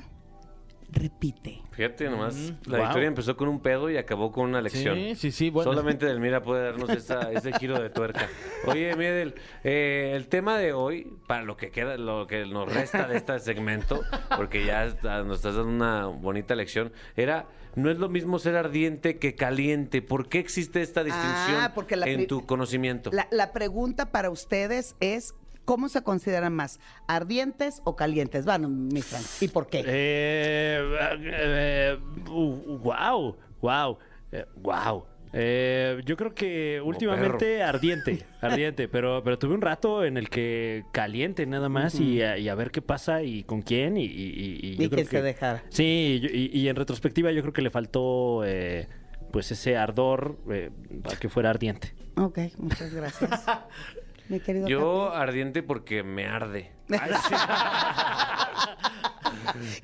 repite. 0.92 1.62
Fíjate 1.72 2.10
nomás, 2.10 2.54
la 2.66 2.78
Wow. 2.80 2.88
historia 2.88 3.08
empezó 3.08 3.38
con 3.38 3.48
un 3.48 3.62
pedo 3.62 3.90
y 3.90 3.98
acabó 3.98 4.32
con 4.32 4.50
una 4.50 4.62
lección. 4.62 4.96
Sí, 4.96 5.16
sí, 5.16 5.32
sí, 5.32 5.50
bueno. 5.50 5.72
Solamente 5.72 6.06
Delmira 6.14 6.44
puede 6.44 6.66
darnos 6.66 6.90
esa- 6.90 7.32
ese 7.32 7.54
giro 7.54 7.82
de 7.82 7.90
tuerca. 7.90 8.28
Oye, 8.68 8.96
Miedel, 8.96 9.36
eh, 9.64 10.12
el 10.16 10.28
tema 10.28 10.58
de 10.58 10.74
hoy, 10.74 11.18
para 11.28 11.44
lo 11.44 11.56
que 11.56 11.72
queda, 11.72 11.98
lo 11.98 12.28
que 12.28 12.46
nos 12.46 12.72
resta 12.72 13.08
de 13.08 13.18
este 13.18 13.40
segmento, 13.40 14.02
porque 14.36 14.66
ya 14.66 14.86
está- 14.86 15.24
nos 15.24 15.38
estás 15.38 15.56
dando 15.56 15.72
una 15.72 16.08
bonita 16.08 16.56
lección, 16.56 16.92
era 17.16 17.48
no 17.76 17.90
es 17.90 17.98
lo 18.00 18.10
mismo 18.10 18.38
ser 18.38 18.58
ardiente 18.58 19.18
que 19.18 19.34
caliente. 19.36 20.02
¿Por 20.02 20.28
qué 20.28 20.40
existe 20.40 20.82
esta 20.82 21.06
distinción 21.06 21.56
Ah, 21.62 21.72
porque 21.74 21.96
la 21.96 22.06
en 22.06 22.28
tu 22.28 22.46
conocimiento? 22.46 23.12
La, 23.14 23.30
la 23.32 23.54
pregunta 23.54 24.12
para 24.12 24.30
ustedes 24.30 24.98
es, 25.00 25.36
¿cómo 25.66 25.90
se 25.90 26.04
consideran 26.04 26.54
más? 26.54 26.80
¿Ardientes 27.08 27.82
o 27.86 27.96
calientes? 27.96 28.46
Van, 28.46 28.88
mi 28.90 29.02
Frank. 29.02 29.24
¿Y 29.42 29.48
por 29.50 29.68
qué? 29.68 29.84
Eh, 29.86 30.82
eh, 31.24 31.98
wow, 32.28 33.36
wow, 33.62 33.98
eh, 34.32 34.46
wow. 34.58 35.06
Eh, 35.34 36.02
yo 36.06 36.18
creo 36.18 36.36
que 36.36 36.82
últimamente 36.84 37.64
ardiente, 37.64 38.26
ardiente, 38.42 38.90
pero, 38.90 39.24
pero 39.24 39.40
tuve 39.40 39.54
un 39.54 39.62
rato 39.62 40.04
en 40.04 40.18
el 40.18 40.30
que 40.30 40.84
caliente 40.92 41.46
nada 41.46 41.70
más 41.70 41.98
y, 42.02 42.22
a, 42.22 42.38
y 42.38 42.50
a 42.50 42.56
ver 42.56 42.70
qué 42.72 42.82
pasa 42.82 43.24
y 43.24 43.44
con 43.44 43.62
quién 43.62 43.96
y, 43.96 44.04
y, 44.04 44.08
y- 44.08 44.60
y 44.62 44.76
yo 44.76 44.84
Y 44.84 44.90
creo 44.90 45.04
que 45.04 45.06
se 45.06 45.22
dejara. 45.22 45.64
Sí, 45.70 46.20
yo- 46.22 46.30
y 46.34 46.68
en 46.68 46.76
retrospectiva 46.76 47.32
yo 47.32 47.42
creo 47.44 47.54
que 47.54 47.62
le 47.62 47.70
faltó 47.70 48.44
eh, 48.44 48.90
pues 49.32 49.50
ese 49.54 49.78
ardor 49.78 50.38
eh, 50.52 50.70
para 51.02 51.18
que 51.18 51.30
fuera 51.30 51.50
ardiente. 51.50 51.94
Ok, 52.18 52.40
muchas 52.58 52.94
gracias. 52.94 53.46
mi 54.32 54.40
querido 54.40 54.68
Yo 54.68 55.14
ardiente 55.14 55.62
porque 55.62 56.04
me 56.04 56.26
arde. 56.26 56.72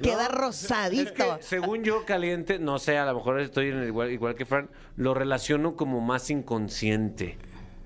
Queda 0.01 0.27
rosadito. 0.29 1.11
Es 1.11 1.11
que, 1.11 1.43
según 1.43 1.83
yo, 1.83 2.05
caliente, 2.05 2.57
no 2.57 2.79
sé, 2.79 2.97
a 2.97 3.05
lo 3.05 3.15
mejor 3.15 3.39
estoy 3.39 3.69
en 3.69 3.79
el 3.79 3.87
igual, 3.87 4.11
igual 4.11 4.35
que 4.35 4.45
Fran, 4.45 4.69
lo 4.95 5.13
relaciono 5.13 5.75
como 5.75 6.01
más 6.01 6.29
inconsciente. 6.29 7.37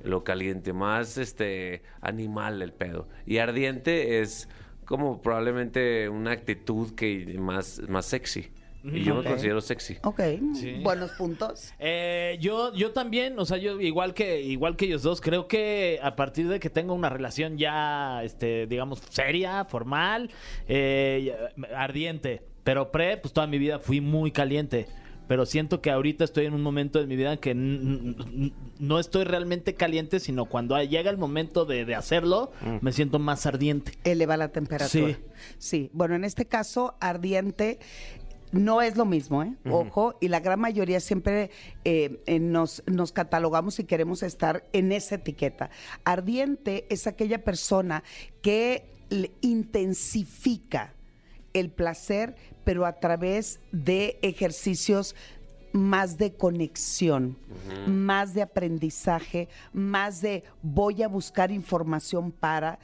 lo 0.03 0.24
caliente, 0.24 0.74
más 0.74 1.18
este 1.18 1.84
animal 2.01 2.62
el 2.62 2.74
pedo. 2.74 3.08
Y 3.25 3.38
ardiente 3.38 4.22
es 4.22 4.50
como 4.86 5.22
probablemente 5.22 6.10
una 6.10 6.32
actitud 6.32 6.94
que 6.96 7.38
más, 7.39 7.82
más 7.88 8.06
sexy. 8.06 8.51
Y 8.84 9.04
yo 9.04 9.16
Ok. 9.18 9.24
me 9.24 9.30
considero 9.32 9.62
sexy. 9.62 9.98
Ok, 10.04 10.22
Sí. 10.56 10.80
buenos 10.82 11.12
puntos. 11.12 11.74
Eh, 11.80 12.38
yo, 12.42 12.74
yo 12.74 12.92
también, 12.92 13.38
o 13.38 13.46
sea, 13.46 13.58
yo 13.58 13.80
igual 13.80 14.14
que, 14.14 14.42
igual 14.42 14.76
que 14.76 14.86
ellos 14.86 15.04
dos, 15.04 15.22
creo 15.22 15.48
que 15.48 16.00
a 16.02 16.16
partir 16.16 16.48
de 16.48 16.60
que 16.60 16.70
tengo 16.70 16.94
una 16.94 17.10
relación 17.10 17.58
ya, 17.58 18.24
este, 18.24 18.66
digamos, 18.68 19.00
seria, 19.10 19.66
formal, 19.66 20.32
eh, 20.68 21.36
ardiente, 21.76 22.42
pero 22.64 22.92
pre, 22.92 23.18
pues 23.18 23.34
toda 23.34 23.48
mi 23.48 23.58
vida 23.60 23.80
fui 23.80 24.02
muy 24.02 24.32
caliente. 24.32 24.88
Pero 25.28 25.46
siento 25.46 25.80
que 25.80 25.90
ahorita 25.92 26.26
estoy 26.26 26.46
en 26.48 26.54
un 26.54 26.62
momento 26.62 27.00
de 27.00 27.08
mi 27.08 27.16
vida 27.16 27.32
en 27.32 27.40
que 27.40 27.54
no 27.56 29.00
estoy 29.00 29.24
realmente 29.24 29.76
caliente, 29.76 30.20
sino 30.20 30.44
cuando 30.46 30.82
llega 30.84 31.10
el 31.10 31.18
momento 31.18 31.64
de, 31.64 31.86
de 31.86 31.96
hacerlo, 31.96 32.52
me 32.82 32.92
siento 32.92 33.18
más 33.18 33.46
ardiente. 33.46 33.94
Eleva 34.04 34.36
la 34.36 34.50
temperatura. 34.50 35.14
Sí. 35.14 35.16
Sí. 35.58 35.90
Bueno, 35.94 36.16
en 36.16 36.26
este 36.26 36.46
caso, 36.46 36.96
ardiente 37.00 37.80
no 38.51 38.81
es 38.81 38.98
lo 38.98 39.05
mismo, 39.05 39.43
¿eh? 39.43 39.55
Ojo, 39.70 40.15
y 40.20 40.27
la 40.27 40.39
gran 40.39 40.60
mayoría 40.60 41.00
siempre 41.00 41.51
eh, 41.86 42.22
eh, 42.25 42.39
nos, 42.39 42.84
nos 42.86 43.12
catalogamos 43.12 43.79
y 43.79 43.86
queremos 43.86 44.24
estar 44.24 44.65
en 44.74 44.91
esa 44.91 45.15
etiqueta. 45.15 45.70
Ardiente 46.03 46.86
es 46.89 47.08
aquella 47.08 47.43
persona 47.43 48.03
que 48.41 48.89
intensifica 49.41 50.93
el 51.53 51.70
placer, 51.70 52.36
pero 52.63 52.86
a 52.86 53.00
través 53.00 53.60
de 53.72 54.20
ejercicios 54.22 55.15
más 55.74 56.17
de 56.17 56.34
conexión, 56.34 57.38
más 57.88 58.34
de 58.34 58.41
aprendizaje, 58.41 59.48
más 59.74 60.22
de 60.22 60.43
voy 60.62 61.01
a 61.03 61.08
buscar 61.08 61.51
información 61.51 62.31
para 62.31 62.79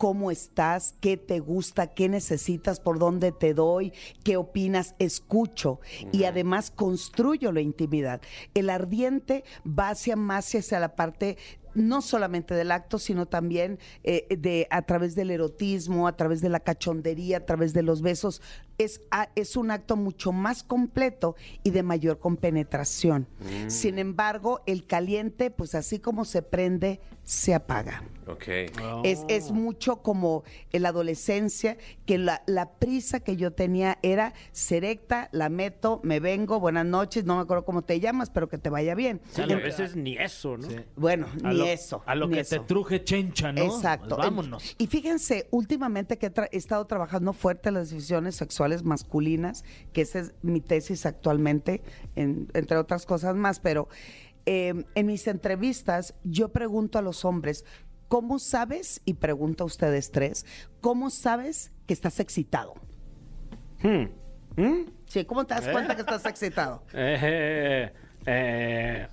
cómo 0.00 0.30
estás, 0.30 0.94
qué 1.02 1.18
te 1.18 1.40
gusta, 1.40 1.88
qué 1.88 2.08
necesitas, 2.08 2.80
por 2.80 2.98
dónde 2.98 3.32
te 3.32 3.52
doy, 3.52 3.92
qué 4.24 4.38
opinas, 4.38 4.94
escucho. 4.98 5.78
Y 6.10 6.24
además 6.24 6.70
construyo 6.70 7.52
la 7.52 7.60
intimidad. 7.60 8.22
El 8.54 8.70
ardiente 8.70 9.44
va 9.66 9.90
hacia 9.90 10.16
más 10.16 10.54
hacia 10.54 10.80
la 10.80 10.96
parte 10.96 11.36
no 11.74 12.00
solamente 12.00 12.54
del 12.54 12.72
acto, 12.72 12.98
sino 12.98 13.26
también 13.26 13.78
eh, 14.02 14.26
de 14.38 14.66
a 14.70 14.80
través 14.82 15.14
del 15.14 15.30
erotismo, 15.30 16.08
a 16.08 16.16
través 16.16 16.40
de 16.40 16.48
la 16.48 16.60
cachondería, 16.60 17.36
a 17.36 17.44
través 17.44 17.74
de 17.74 17.82
los 17.82 18.00
besos. 18.00 18.40
Es, 18.80 19.02
a- 19.10 19.28
es 19.36 19.56
un 19.56 19.70
acto 19.70 19.96
mucho 19.96 20.32
más 20.32 20.62
completo 20.62 21.36
y 21.62 21.70
de 21.70 21.82
mayor 21.82 22.18
compenetración. 22.18 23.26
Sin 23.68 23.98
embargo, 23.98 24.62
el 24.66 24.86
caliente, 24.86 25.50
pues 25.50 25.74
así 25.74 25.98
como 25.98 26.24
se 26.24 26.42
prende, 26.42 27.00
se 27.24 27.54
apaga. 27.54 28.02
Ok. 28.26 28.44
Es, 29.04 29.20
Oh. 29.20 29.26
es 29.28 29.50
mucho 29.50 30.02
como 30.02 30.44
en 30.72 30.82
la 30.82 30.88
adolescencia, 30.90 31.76
que 32.06 32.16
la, 32.16 32.42
la 32.46 32.70
prisa 32.74 33.20
que 33.20 33.36
yo 33.36 33.52
tenía 33.52 33.98
era 34.02 34.32
serecta, 34.52 35.28
la 35.32 35.48
meto, 35.48 36.00
me 36.04 36.20
vengo, 36.20 36.60
buenas 36.60 36.86
noches, 36.86 37.24
no 37.24 37.36
me 37.36 37.42
acuerdo 37.42 37.64
cómo 37.64 37.82
te 37.82 37.98
llamas, 38.00 38.30
pero 38.30 38.48
que 38.48 38.56
te 38.58 38.70
vaya 38.70 38.94
bien. 38.94 39.20
Sí, 39.32 39.42
En- 39.42 39.52
a 39.52 39.56
veces 39.56 39.96
ni 39.96 40.16
eso, 40.16 40.56
¿no? 40.56 40.68
Sí. 40.68 40.76
Bueno, 40.96 41.26
A 41.44 41.50
ni 41.52 41.58
lo, 41.58 41.66
eso. 41.66 42.02
A 42.06 42.14
lo 42.14 42.28
que 42.28 42.40
eso. 42.40 42.56
te 42.60 42.66
truje 42.66 43.02
chencha, 43.04 43.52
¿no? 43.52 43.62
Exacto. 43.62 44.16
Pues 44.16 44.28
vámonos. 44.28 44.74
Y 44.78 44.86
fíjense, 44.86 45.48
últimamente 45.50 46.16
que 46.18 46.26
he, 46.26 46.32
tra- 46.34 46.48
he 46.52 46.56
estado 46.56 46.86
trabajando 46.86 47.32
fuerte 47.32 47.68
en 47.70 47.74
las 47.76 47.90
decisiones 47.90 48.36
sexuales 48.36 48.69
masculinas, 48.84 49.64
que 49.92 50.02
esa 50.02 50.20
es 50.20 50.34
mi 50.42 50.60
tesis 50.60 51.06
actualmente, 51.06 51.82
en- 52.16 52.48
entre 52.54 52.76
otras 52.76 53.06
cosas 53.06 53.36
más, 53.36 53.60
pero 53.60 53.88
eh, 54.46 54.84
en 54.94 55.06
mis 55.06 55.26
entrevistas 55.26 56.14
yo 56.24 56.48
pregunto 56.48 56.98
a 56.98 57.02
los 57.02 57.24
hombres, 57.24 57.64
¿cómo 58.08 58.38
sabes? 58.38 59.02
Y 59.04 59.14
pregunto 59.14 59.64
a 59.64 59.66
ustedes 59.66 60.10
tres, 60.10 60.46
¿cómo 60.80 61.10
sabes 61.10 61.72
que 61.86 61.92
estás 61.94 62.18
excitado? 62.20 62.74
Hmm. 63.82 64.06
¿Mm? 64.56 64.90
Sí, 65.06 65.24
¿cómo 65.24 65.44
te 65.46 65.54
das 65.54 65.68
cuenta 65.68 65.94
que 65.94 66.00
estás 66.02 66.24
excitado? 66.26 66.82
Eh, 66.94 67.92
eh, 68.26 69.08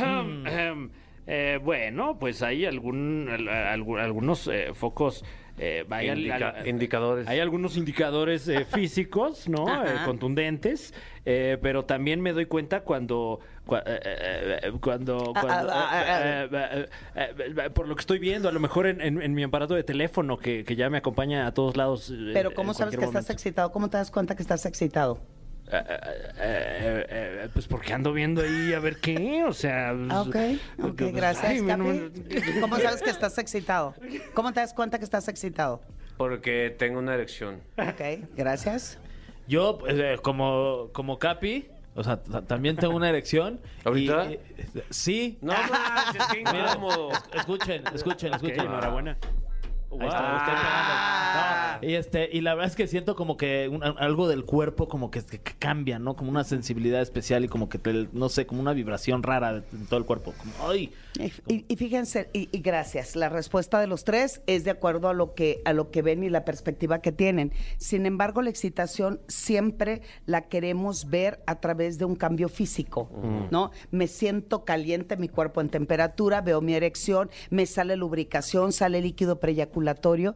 em, 0.00 0.90
eh, 1.26 1.58
bueno, 1.62 2.18
pues 2.18 2.42
hay 2.42 2.66
algún, 2.66 3.28
algunos 3.28 4.48
eh, 4.48 4.72
focos. 4.74 5.24
Eh, 5.58 5.84
Indica- 6.02 6.48
al- 6.50 6.66
indicadores. 6.68 7.28
Hay 7.28 7.38
algunos 7.40 7.76
indicadores 7.76 8.48
eh, 8.48 8.64
físicos, 8.70 9.48
¿no? 9.48 9.84
Eh, 9.84 9.90
contundentes, 10.04 10.94
eh, 11.24 11.58
pero 11.60 11.84
también 11.84 12.20
me 12.20 12.32
doy 12.32 12.46
cuenta 12.46 12.80
cuando. 12.80 13.38
cua- 13.66 13.82
cuando, 14.80 15.32
por 17.74 17.88
lo 17.88 17.94
que 17.96 18.00
estoy 18.00 18.18
viendo, 18.18 18.48
a 18.48 18.52
lo 18.52 18.60
mejor 18.60 18.86
en, 18.86 19.00
en- 19.00 19.22
en 19.22 19.34
mi 19.34 19.42
aparato 19.42 19.74
de 19.74 19.84
teléfono 19.84 20.36
que, 20.38 20.64
que 20.64 20.76
ya 20.76 20.90
me 20.90 20.98
acompaña 20.98 21.46
a 21.46 21.52
todos 21.54 21.76
lados. 21.76 22.10
eh, 22.10 22.30
Pero 22.32 22.54
¿cómo 22.54 22.74
sabes 22.74 22.96
que 22.96 23.04
estás 23.04 23.30
excitado? 23.30 23.70
¿Cómo 23.72 23.88
te 23.90 23.96
das 23.98 24.10
cuenta 24.10 24.34
que 24.36 24.42
estás 24.42 24.64
excitado? 24.66 25.20
Eh, 25.74 25.84
eh, 25.88 25.96
eh, 26.38 27.06
eh, 27.44 27.48
pues 27.52 27.66
porque 27.66 27.92
ando 27.94 28.12
viendo 28.12 28.42
ahí 28.42 28.74
a 28.74 28.78
ver 28.78 28.98
qué, 28.98 29.42
o 29.44 29.52
sea... 29.54 29.94
pues, 29.96 30.10
Ah, 30.10 30.20
ok, 30.22 30.36
ok, 30.90 30.94
pues, 30.98 31.14
gracias, 31.14 31.44
ay, 31.50 31.60
no 31.62 31.78
me- 31.78 32.10
Capi. 32.10 32.60
¿Cómo 32.60 32.78
sabes 32.78 33.00
que 33.02 33.08
estás 33.10 33.38
excitado? 33.38 33.94
¿Cómo 34.34 34.52
te 34.52 34.60
das 34.60 34.74
cuenta 34.74 34.98
que 34.98 35.04
estás 35.04 35.28
excitado? 35.28 35.80
Porque 36.18 36.74
tengo 36.78 36.98
una 36.98 37.14
erección. 37.14 37.60
Ok, 37.78 38.26
gracias. 38.36 38.98
Yo, 39.48 39.78
pues, 39.78 39.94
eh, 39.96 40.18
como, 40.22 40.90
como 40.92 41.18
Capi, 41.18 41.68
o 41.94 42.04
sea, 42.04 42.22
también 42.22 42.76
tengo 42.76 42.94
una 42.94 43.08
erección. 43.08 43.58
y- 43.84 43.88
¿Ahorita? 43.88 44.26
y- 44.30 44.38
sí. 44.90 45.38
No 45.40 45.52
manches, 45.54 46.22
qué 46.32 46.38
Mira, 46.38 46.70
incómodo. 46.72 47.12
es- 47.12 47.22
escuchen, 47.34 47.82
escuchen, 47.94 48.34
escuchen. 48.34 48.60
enhorabuena. 48.60 49.16
Ahí 50.00 50.06
está, 50.08 50.18
pegando. 50.44 51.82
No, 51.82 51.88
y 51.88 51.94
este, 51.94 52.28
y 52.32 52.40
la 52.42 52.54
verdad 52.54 52.70
es 52.70 52.76
que 52.76 52.86
siento 52.86 53.16
como 53.16 53.36
que 53.36 53.68
un- 53.68 53.82
algo 53.82 54.28
del 54.28 54.44
cuerpo 54.44 54.88
como 54.88 55.10
que, 55.10 55.22
que- 55.24 55.40
cambia, 55.58 55.98
¿no? 55.98 56.14
Como 56.16 56.30
una 56.30 56.44
sensibilidad 56.44 57.00
especial 57.00 57.44
y 57.44 57.48
como 57.48 57.68
que 57.68 57.78
te- 57.78 58.08
no 58.12 58.28
sé, 58.28 58.46
como 58.46 58.60
una 58.60 58.72
vibración 58.72 59.22
rara 59.22 59.62
en 59.72 59.86
todo 59.86 59.98
el 59.98 60.04
cuerpo. 60.04 60.32
Como, 60.38 60.52
ay. 60.70 60.92
Y, 61.46 61.64
y 61.68 61.76
fíjense, 61.76 62.30
y, 62.32 62.48
y 62.52 62.60
gracias, 62.60 63.16
la 63.16 63.28
respuesta 63.28 63.80
de 63.80 63.86
los 63.86 64.04
tres 64.04 64.40
es 64.46 64.64
de 64.64 64.70
acuerdo 64.70 65.08
a 65.08 65.12
lo 65.14 65.34
que 65.34 65.60
a 65.66 65.72
lo 65.74 65.90
que 65.90 66.00
ven 66.02 66.22
y 66.24 66.30
la 66.30 66.44
perspectiva 66.44 67.00
que 67.00 67.12
tienen. 67.12 67.52
Sin 67.76 68.06
embargo, 68.06 68.40
la 68.42 68.50
excitación 68.50 69.20
siempre 69.28 70.02
la 70.26 70.42
queremos 70.48 71.10
ver 71.10 71.42
a 71.46 71.60
través 71.60 71.98
de 71.98 72.04
un 72.06 72.16
cambio 72.16 72.48
físico, 72.48 73.10
¿no? 73.50 73.70
Me 73.90 74.06
siento 74.06 74.64
caliente, 74.64 75.16
mi 75.16 75.28
cuerpo 75.28 75.60
en 75.60 75.68
temperatura, 75.68 76.40
veo 76.40 76.60
mi 76.60 76.74
erección, 76.74 77.30
me 77.50 77.66
sale 77.66 77.96
lubricación, 77.96 78.72
sale 78.72 79.00
líquido 79.00 79.38
preyaculatorio 79.82 80.34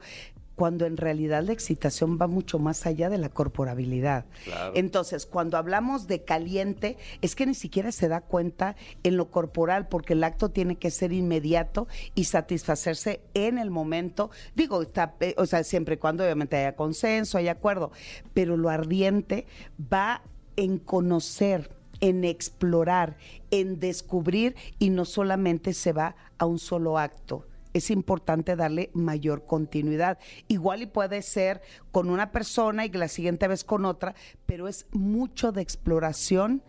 cuando 0.54 0.86
en 0.86 0.96
realidad 0.96 1.42
la 1.42 1.52
excitación 1.52 2.18
va 2.18 2.26
mucho 2.26 2.58
más 2.58 2.86
allá 2.86 3.10
de 3.10 3.18
la 3.18 3.28
corporabilidad. 3.28 4.24
Claro. 4.44 4.72
Entonces, 4.74 5.26
cuando 5.26 5.58
hablamos 5.58 6.06
de 6.06 6.24
caliente, 6.24 6.96
es 7.20 7.36
que 7.36 7.44
ni 7.44 7.52
siquiera 7.52 7.92
se 7.92 8.08
da 8.08 8.22
cuenta 8.22 8.74
en 9.02 9.18
lo 9.18 9.30
corporal, 9.30 9.86
porque 9.86 10.14
el 10.14 10.24
acto 10.24 10.50
tiene 10.50 10.76
que 10.76 10.90
ser 10.90 11.12
inmediato 11.12 11.88
y 12.14 12.24
satisfacerse 12.24 13.20
en 13.34 13.58
el 13.58 13.70
momento. 13.70 14.30
Digo, 14.54 14.80
está, 14.80 15.14
eh, 15.20 15.34
o 15.36 15.44
sea, 15.44 15.62
siempre 15.62 15.96
y 15.96 15.98
cuando 15.98 16.24
obviamente 16.24 16.56
haya 16.56 16.74
consenso, 16.74 17.36
haya 17.36 17.52
acuerdo, 17.52 17.92
pero 18.32 18.56
lo 18.56 18.70
ardiente 18.70 19.46
va 19.92 20.22
en 20.56 20.78
conocer, 20.78 21.70
en 22.00 22.24
explorar, 22.24 23.18
en 23.50 23.78
descubrir 23.78 24.56
y 24.78 24.88
no 24.88 25.04
solamente 25.04 25.74
se 25.74 25.92
va 25.92 26.16
a 26.38 26.46
un 26.46 26.58
solo 26.58 26.96
acto 26.96 27.44
es 27.76 27.90
importante 27.90 28.56
darle 28.56 28.90
mayor 28.94 29.44
continuidad. 29.46 30.18
Igual 30.48 30.82
y 30.82 30.86
puede 30.86 31.22
ser 31.22 31.60
con 31.92 32.08
una 32.08 32.32
persona 32.32 32.84
y 32.84 32.90
que 32.90 32.98
la 32.98 33.08
siguiente 33.08 33.48
vez 33.48 33.64
con 33.64 33.84
otra, 33.84 34.14
pero 34.46 34.68
es 34.68 34.86
mucho 34.92 35.52
de 35.52 35.62
exploración 35.62 36.62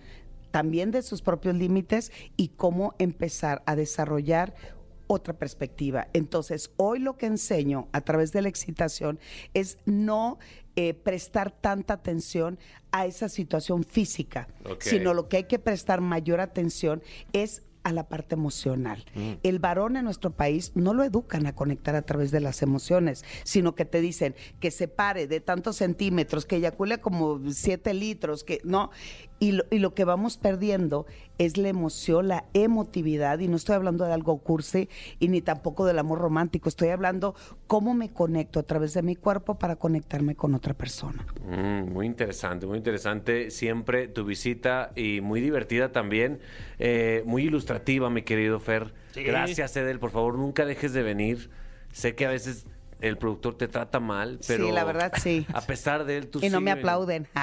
también 0.52 0.92
de 0.92 1.02
sus 1.02 1.22
propios 1.22 1.56
límites 1.56 2.12
y 2.36 2.50
cómo 2.50 2.96
empezar 3.00 3.64
a 3.66 3.76
desarrollar 3.76 4.54
otra 5.08 5.34
perspectiva. 5.34 6.08
Entonces, 6.14 6.72
hoy 6.76 7.00
lo 7.00 7.18
que 7.18 7.28
enseño 7.28 7.88
a 7.94 8.02
través 8.02 8.34
de 8.34 8.42
la 8.42 8.50
excitación 8.50 9.20
es 9.54 9.78
no 9.86 10.38
eh, 10.76 10.94
prestar 10.94 11.52
tanta 11.52 11.96
atención 11.96 12.60
a 12.92 13.06
esa 13.06 13.30
situación 13.30 13.84
física, 13.84 14.48
sino 14.80 15.14
lo 15.14 15.30
que 15.30 15.38
hay 15.38 15.44
que 15.46 15.60
prestar 15.60 16.02
mayor 16.02 16.42
atención 16.42 17.02
es 17.32 17.64
a 17.88 17.94
la 17.94 18.10
parte 18.10 18.36
emocional. 18.36 19.06
El 19.44 19.60
varón 19.60 19.96
en 19.96 20.04
nuestro 20.04 20.32
país 20.32 20.74
no 20.76 20.94
lo 20.94 21.06
educan 21.06 21.46
a 21.46 21.56
conectar 21.56 21.96
a 21.96 22.02
través 22.02 22.32
de 22.32 22.42
las 22.42 22.62
emociones, 22.62 23.24
sino 23.46 23.76
que 23.76 23.86
te 23.86 24.02
dicen 24.02 24.36
que 24.60 24.72
se 24.72 24.90
pare 24.90 25.26
de 25.26 25.40
tantos 25.40 25.78
centímetros, 25.78 26.46
que 26.46 26.58
eyacule 26.58 27.00
como 27.00 27.40
siete 27.50 27.94
litros, 27.94 28.44
que 28.44 28.60
no. 28.66 28.92
Y 29.40 29.52
lo, 29.52 29.64
y 29.70 29.80
lo 29.80 29.94
que 29.94 30.04
vamos 30.04 30.38
perdiendo 30.38 31.06
es 31.38 31.58
la 31.58 31.70
emoción, 31.70 32.28
la 32.28 32.46
emotividad, 32.54 33.40
y 33.40 33.48
no 33.48 33.56
estoy 33.56 33.76
hablando 33.76 34.06
de 34.06 34.14
algo 34.14 34.38
cursi 34.40 34.90
y 35.20 35.28
ni 35.28 35.42
tampoco 35.42 35.86
del 35.86 36.00
amor 36.00 36.20
romántico, 36.20 36.70
estoy 36.70 36.90
hablando 36.90 37.36
cómo 37.68 37.94
me 37.94 38.12
conecto 38.12 38.60
a 38.60 38.64
través 38.64 38.94
de 38.94 39.02
mi 39.02 39.16
cuerpo 39.16 39.60
para 39.60 39.76
conectarme 39.76 40.36
con 40.36 40.56
otra 40.56 40.74
persona. 40.74 41.26
Mm, 41.46 41.92
muy 41.92 42.06
interesante, 42.06 42.66
muy 42.66 42.78
interesante 42.78 43.52
siempre 43.52 44.08
tu 44.08 44.26
visita 44.26 44.92
y 44.96 45.22
muy 45.22 45.42
divertida 45.42 45.92
también, 45.92 46.40
eh, 46.80 47.24
muy 47.26 47.44
ilustrativa, 47.44 48.10
mi 48.10 48.24
querido 48.24 48.60
Fer. 48.60 48.94
Gracias, 49.16 49.76
Edel, 49.78 50.00
por 50.00 50.12
favor, 50.12 50.38
nunca 50.38 50.66
dejes 50.66 50.94
de 50.94 51.04
venir. 51.04 51.50
Sé 51.92 52.16
que 52.16 52.26
a 52.26 52.30
veces 52.30 52.66
el 53.02 53.18
productor 53.18 53.58
te 53.58 53.68
trata 53.68 54.00
mal, 54.00 54.40
pero... 54.48 54.66
Sí, 54.66 54.72
la 54.72 54.84
verdad, 54.84 55.14
sí. 55.22 55.46
A 55.54 55.62
pesar 55.62 56.06
de 56.06 56.18
él, 56.18 56.28
tú 56.28 56.40
y 56.42 56.50
no 56.50 56.62
me 56.62 56.72
aplauden. 56.72 57.28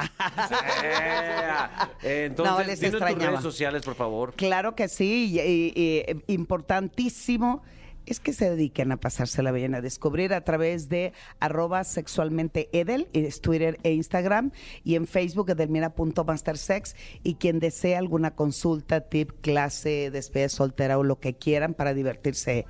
Eh, 2.03 2.27
Entonces, 2.27 2.55
No, 2.57 2.63
les 2.65 2.81
dinos 2.81 3.01
tus 3.01 3.19
redes 3.19 3.41
sociales, 3.41 3.83
por 3.83 3.95
favor. 3.95 4.35
Claro 4.35 4.75
que 4.75 4.89
sí, 4.89 5.39
y 5.39 6.33
importantísimo 6.33 7.63
es 8.07 8.21
que 8.21 8.33
se 8.33 8.51
dediquen 8.51 8.93
a 8.93 8.99
pasársela 8.99 9.53
bien, 9.53 9.75
a 9.75 9.81
descubrir 9.81 10.35
a 10.35 10.43
través 10.43 10.89
de 10.89 11.13
arroba 11.41 11.85
sexualmente 11.85 12.69
Edel, 12.73 13.09
es 13.13 13.41
Twitter 13.41 13.79
e 13.83 13.93
Instagram, 13.93 14.53
y 14.83 14.97
en 14.97 15.07
Facebook 15.07 15.51
edelmira.mastersex, 15.51 16.97
y 17.23 17.37
quien 17.37 17.61
desea 17.61 17.99
alguna 17.99 18.35
consulta, 18.35 19.01
tip, 19.03 19.33
clase, 19.41 20.11
despedida 20.11 20.49
soltera 20.49 20.99
o 20.99 21.03
lo 21.03 21.19
que 21.19 21.35
quieran 21.35 21.75
para 21.75 21.95
divertirse 21.95 22.67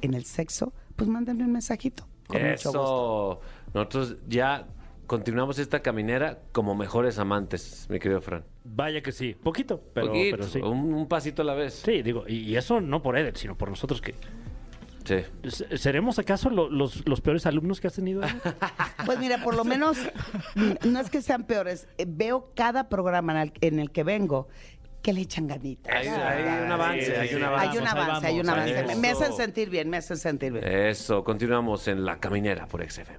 en 0.00 0.14
el 0.14 0.24
sexo, 0.24 0.72
pues 0.96 1.08
mándenme 1.08 1.44
un 1.44 1.52
mensajito. 1.52 2.09
Con 2.30 2.42
mucho 2.42 2.68
gusto. 2.68 3.40
Eso. 3.40 3.40
Nosotros 3.74 4.16
ya 4.28 4.66
continuamos 5.06 5.58
esta 5.58 5.80
caminera 5.80 6.38
como 6.52 6.74
mejores 6.74 7.18
amantes, 7.18 7.86
mi 7.90 7.98
querido 7.98 8.20
Fran. 8.20 8.44
Vaya 8.64 9.02
que 9.02 9.12
sí. 9.12 9.34
Poquito, 9.34 9.82
pero, 9.92 10.06
Poquito, 10.08 10.36
pero 10.36 10.48
sí. 10.48 10.60
un, 10.60 10.94
un 10.94 11.08
pasito 11.08 11.42
a 11.42 11.44
la 11.44 11.54
vez. 11.54 11.74
Sí, 11.84 12.02
digo, 12.02 12.24
y, 12.28 12.36
y 12.40 12.56
eso 12.56 12.80
no 12.80 13.02
por 13.02 13.16
Edel, 13.18 13.34
sino 13.36 13.56
por 13.56 13.68
nosotros 13.70 14.00
que... 14.00 14.14
Sí. 15.04 15.16
¿Se- 15.48 15.78
¿Seremos 15.78 16.18
acaso 16.18 16.50
lo- 16.50 16.68
los, 16.68 17.08
los 17.08 17.20
peores 17.22 17.46
alumnos 17.46 17.80
que 17.80 17.86
has 17.88 17.94
tenido? 17.94 18.22
Pues 19.06 19.18
mira, 19.18 19.42
por 19.42 19.56
lo 19.56 19.64
menos, 19.64 19.96
no 20.86 21.00
es 21.00 21.08
que 21.10 21.22
sean 21.22 21.44
peores, 21.44 21.88
eh, 21.98 22.04
veo 22.06 22.50
cada 22.54 22.88
programa 22.90 23.32
en 23.32 23.38
el, 23.48 23.52
en 23.62 23.78
el 23.80 23.90
que 23.90 24.04
vengo 24.04 24.46
que 25.02 25.12
le 25.12 25.22
echan 25.22 25.46
ganitas. 25.46 25.94
Hay, 25.94 26.08
hay 26.08 26.64
un 26.64 26.72
avance, 26.72 27.06
sí, 27.06 27.12
hay 27.12 27.28
sí. 27.28 27.34
un 27.34 27.42
avance. 27.44 27.68
Hay 27.68 27.78
un 27.78 27.88
avance, 27.88 28.26
hay 28.26 28.40
un 28.40 28.48
avance. 28.48 28.96
Me, 28.96 29.10
hacen 29.10 29.32
sentir 29.32 29.70
bien, 29.70 29.88
me 29.88 29.96
hacen 29.96 30.16
sentir 30.16 30.52
bien. 30.52 30.66
Eso, 30.66 31.24
continuamos 31.24 31.88
en 31.88 32.04
La 32.04 32.18
Caminera 32.18 32.66
por 32.66 32.88
XFM. 32.88 33.18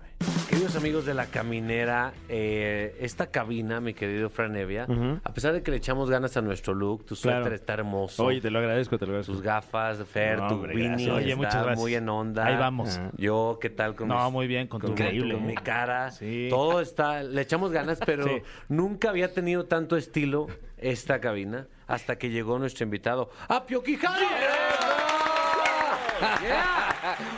Queridos 0.62 0.78
amigos 0.80 1.06
de 1.08 1.16
La 1.16 1.26
Caminera, 1.26 2.14
eh, 2.30 2.96
esta 3.00 3.26
cabina, 3.32 3.82
mi 3.82 3.96
querido 3.96 4.30
Fran 4.30 4.56
Evia, 4.56 4.86
Ujú. 4.88 5.20
a 5.24 5.34
pesar 5.34 5.54
de 5.54 5.64
que 5.64 5.72
le 5.72 5.78
echamos 5.78 6.08
ganas 6.08 6.38
a 6.38 6.42
nuestro 6.42 6.76
look, 6.76 7.04
tu 7.04 7.16
Claro. 7.16 7.40
suéter 7.40 7.54
está 7.60 7.74
hermoso. 7.74 8.26
Oye, 8.26 8.42
te 8.42 8.52
lo 8.52 8.60
agradezco, 8.60 8.96
te 9.00 9.08
lo 9.08 9.14
agradezco. 9.14 9.34
tus 9.34 9.42
gafas, 9.42 9.98
Fer, 10.06 10.38
No, 10.38 10.48
tu 10.50 10.54
hombre, 10.54 10.76
Winnie 10.76 10.90
gracias. 10.90 11.16
Oye, 11.16 11.24
está 11.30 11.36
muchas 11.38 11.56
gracias. 11.64 11.80
muy 11.80 11.96
en 11.96 12.08
onda. 12.10 12.46
Ahí 12.46 12.58
vamos. 12.58 13.02
Yo, 13.18 13.58
¿qué 13.60 13.72
tal 13.72 13.96
con 13.96 14.10
No, 14.10 14.24
mis- 14.26 14.34
muy 14.34 14.46
bien, 14.46 14.68
con 14.68 14.82
tu- 14.82 14.90
Increíble. 14.90 15.34
con 15.34 15.48
mi 15.48 15.56
cara? 15.56 16.12
Sí. 16.12 16.46
Todo 16.52 16.80
está, 16.80 17.24
le 17.24 17.42
echamos 17.42 17.72
ganas, 17.72 17.98
pero 18.06 18.28
Sí. 18.28 18.44
nunca 18.70 19.10
había 19.10 19.34
tenido 19.34 19.66
tanto 19.66 19.98
estilo 19.98 20.46
esta 20.78 21.20
cabina 21.20 21.66
hasta 21.88 22.20
que 22.20 22.30
llegó 22.30 22.60
nuestro 22.60 22.84
invitado, 22.84 23.32
Apio 23.48 23.82
Quijano. 23.82 24.16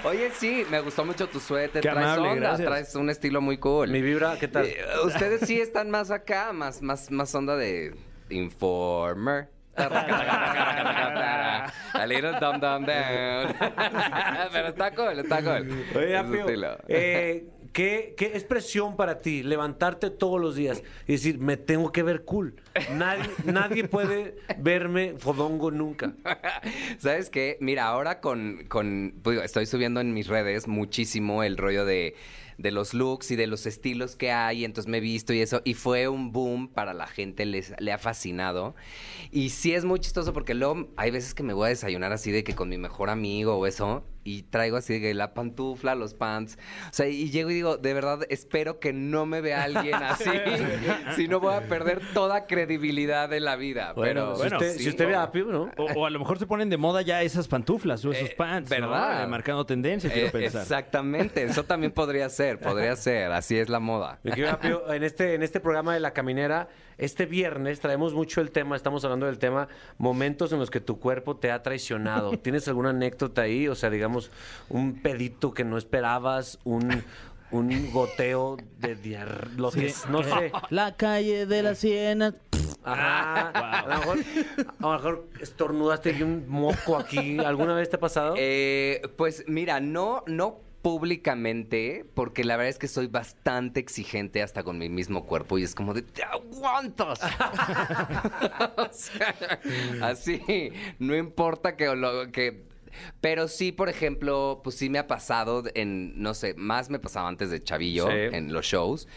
Oye, 0.04 0.32
sí, 0.32 0.66
me 0.70 0.80
gustó 0.82 1.06
mucho 1.06 1.28
tu 1.28 1.40
suéter. 1.40 1.82
Qué 1.82 1.90
traes 1.90 2.08
amable, 2.08 2.30
onda, 2.30 2.48
gracias. 2.50 2.68
traes 2.68 2.96
un 2.96 3.10
estilo 3.10 3.42
muy 3.42 3.58
cool. 3.58 3.90
Mi 3.90 4.02
vibra, 4.02 4.38
¿qué 4.40 4.48
tal? 4.48 4.66
Eh, 4.66 4.78
ustedes 5.06 5.42
sí 5.48 5.60
están 5.60 5.90
más 5.90 6.12
acá, 6.12 6.54
más, 6.54 6.82
más, 6.82 7.12
más 7.12 7.34
onda 7.36 7.56
de 7.56 7.96
informer. 8.30 9.50
A 11.94 12.06
little 12.06 12.34
dumb 12.40 12.60
dumb 12.60 12.86
down. 12.86 13.56
Pero 14.52 14.68
está 14.68 14.92
cool, 14.92 15.20
está 15.20 15.42
cool. 15.42 15.86
Oye, 15.96 16.18
Apio, 16.18 16.46
eh, 16.88 17.46
¿qué, 17.74 18.14
qué 18.16 18.32
es 18.36 18.44
presión 18.44 18.96
para 18.96 19.20
ti 19.20 19.44
levantarte 19.44 20.10
todos 20.10 20.40
los 20.40 20.56
días 20.56 20.82
y 21.08 21.14
decir, 21.14 21.40
me 21.40 21.58
tengo 21.58 21.92
que 21.92 22.04
ver 22.04 22.24
cool? 22.24 22.56
Nadie, 22.94 23.30
nadie 23.46 23.88
puede 23.88 24.36
verme 24.60 25.16
fodongo 25.18 25.72
nunca. 25.72 26.14
¿Sabes 27.00 27.30
qué? 27.30 27.58
Mira, 27.60 27.88
ahora 27.88 28.22
con, 28.22 28.66
con 28.68 29.16
pues, 29.22 29.42
estoy 29.44 29.66
subiendo 29.66 30.00
en 30.00 30.14
mis 30.14 30.28
redes 30.28 30.68
muchísimo 30.68 31.44
el 31.44 31.58
rollo 31.58 31.86
de, 31.86 32.16
de 32.58 32.72
los 32.72 32.94
looks 32.94 33.32
y 33.32 33.36
de 33.36 33.48
los 33.48 33.66
estilos 33.66 34.16
que 34.16 34.32
hay, 34.32 34.66
entonces 34.66 34.90
me 34.90 34.98
he 34.98 35.02
visto 35.02 35.34
y 35.34 35.42
eso, 35.42 35.62
y 35.66 35.74
fue 35.74 36.08
un 36.08 36.32
boom 36.32 36.68
para 36.68 36.94
la 36.94 37.08
gente, 37.08 37.46
les, 37.46 37.74
le 37.80 37.92
ha 37.92 37.98
fascinado. 37.98 38.76
Y 39.32 39.50
sí 39.50 39.74
es 39.74 39.86
muy 39.86 40.00
chistoso 40.00 40.34
porque 40.34 40.54
luego 40.54 40.90
hay 40.96 41.12
veces 41.12 41.34
que 41.34 41.44
me 41.44 41.54
voy 41.54 41.68
a 41.68 41.70
desayunar 41.70 42.14
así 42.14 42.32
de 42.32 42.44
que 42.44 42.56
con 42.56 42.70
mi 42.70 42.78
mejor 42.78 43.10
amigo 43.10 43.56
o 43.56 43.66
eso, 43.66 44.06
y 44.24 44.44
traigo 44.44 44.78
así 44.78 44.94
de 44.94 45.02
que 45.02 45.14
la 45.14 45.34
pantufla, 45.34 45.96
los 45.96 46.14
pants, 46.14 46.58
o 46.90 46.94
sea, 46.94 47.08
y 47.08 47.30
llego 47.30 47.50
y 47.52 47.56
digo, 47.56 47.78
de 47.78 47.94
verdad, 47.94 48.20
espero 48.30 48.80
que 48.80 48.94
no 48.94 49.26
me 49.26 49.42
vea 49.42 49.64
alguien 49.64 49.94
así, 50.04 50.30
si 51.16 51.28
no 51.28 51.40
voy 51.40 51.54
a 51.56 51.68
perder 51.68 52.02
toda 52.14 52.46
credibilidad 52.48 53.30
de 53.30 53.40
la 53.40 53.56
vida. 53.56 53.94
Bueno, 53.94 54.34
pero, 54.34 54.36
Si 54.36 54.42
bueno, 54.42 54.58
usted, 54.58 54.74
sí, 54.78 54.84
si 54.84 54.90
usted 54.90 55.08
ve 55.08 55.16
a 55.16 55.20
o- 55.20 55.24
Apio, 55.24 55.46
¿no? 55.46 55.72
O, 55.78 55.86
o 56.02 56.06
a 56.06 56.10
lo 56.10 56.20
mejor 56.20 56.40
se 56.40 56.46
ponen 56.48 56.70
de 56.70 56.78
moda 56.78 57.02
ya 57.02 57.22
esas 57.22 57.48
pantuflas 57.48 58.04
o 58.06 58.12
esos 58.12 58.30
Eh, 58.30 58.36
pants. 58.38 58.70
¿verdad? 58.70 59.24
Eh, 59.24 59.28
Marcando 59.28 59.66
tendencia, 59.66 60.12
quiero 60.12 60.28
Eh, 60.28 60.32
pensar. 60.32 60.62
Exactamente, 60.62 61.44
eso 61.44 61.64
también 61.66 61.92
podría 61.92 62.30
ser, 62.30 62.60
podría 62.60 62.96
ser, 62.96 63.32
así 63.32 63.58
es 63.58 63.70
la 63.70 63.80
moda. 63.80 64.20
En 64.24 65.04
este, 65.04 65.34
en 65.36 65.44
este 65.44 65.60
programa 65.60 65.94
de 65.94 66.00
La 66.00 66.12
Caminera, 66.14 66.70
este 66.98 67.26
viernes 67.26 67.80
traemos 67.80 68.14
mucho 68.14 68.42
el 68.42 68.52
tema, 68.52 68.76
estamos 68.76 69.04
hablando 69.04 69.26
del 69.26 69.40
tema 69.40 69.68
momentos 69.98 70.52
en 70.52 70.60
los 70.60 70.70
que 70.70 70.80
tu 70.80 71.00
cuerpo 71.00 71.38
te 71.38 71.52
ha 71.52 71.64
traicionado. 71.64 72.38
¿Tienes 72.40 72.68
alguna 72.68 72.90
anécdota 72.90 73.44
ahí? 73.44 73.68
O 73.68 73.76
sea, 73.76 73.90
digamos, 73.90 74.32
un 74.70 75.02
pedito 75.02 75.54
que 75.54 75.64
no 75.64 75.78
esperabas, 75.78 76.60
un, 76.64 77.04
un 77.52 77.92
goteo 77.92 78.58
de 78.80 78.96
diarrea, 78.96 79.50
lo 79.58 79.72
que 79.72 79.88
es, 79.88 80.08
no 80.10 80.24
sé. 80.24 80.52
La 80.70 80.96
calle 80.96 81.46
de 81.46 81.64
las 81.64 81.80
sienas. 81.80 82.36
Ajá. 82.84 83.50
A, 83.50 83.88
lo 83.88 83.98
mejor, 84.00 84.18
a 84.80 84.82
lo 84.82 84.92
mejor 84.92 85.28
estornudaste 85.40 86.12
y 86.12 86.24
un 86.24 86.48
moco 86.48 86.98
aquí. 86.98 87.38
¿Alguna 87.40 87.76
vez 87.76 87.90
te 87.90 87.96
ha 87.96 88.00
pasado? 88.00 88.36
Eh, 88.38 89.02
pues 89.16 89.46
mira, 89.48 89.80
no, 89.80 90.24
no 90.28 90.60
públicamente, 90.84 92.06
porque 92.14 92.44
la 92.44 92.56
verdad 92.58 92.70
es 92.70 92.78
que 92.78 92.88
soy 92.88 93.08
bastante 93.08 93.80
exigente 93.80 94.44
hasta 94.44 94.64
con 94.64 94.78
mi 94.78 94.90
mismo 94.90 95.26
cuerpo 95.26 95.58
y 95.58 95.64
es 95.64 95.74
como 95.74 95.94
de, 95.94 96.04
¡te 96.04 96.24
aguantas! 96.24 97.20
O 98.78 98.90
sea, 98.92 99.34
así, 100.02 100.42
no 101.00 101.16
importa 101.16 101.76
que 101.76 101.88
lo 101.96 102.32
que... 102.32 102.66
Pero 103.22 103.48
sí, 103.48 103.72
por 103.72 103.90
ejemplo, 103.90 104.62
pues 104.64 104.76
sí 104.76 104.90
me 104.90 105.00
ha 105.00 105.08
pasado 105.08 105.64
en, 105.74 106.22
no 106.22 106.34
sé, 106.36 106.54
más 106.56 106.90
me 106.92 107.00
pasaba 107.00 107.28
antes 107.28 107.50
de 107.50 107.64
Chavillo, 107.64 108.06
Sí. 108.08 108.14
en 108.36 108.54
los 108.54 108.66
shows, 108.66 109.08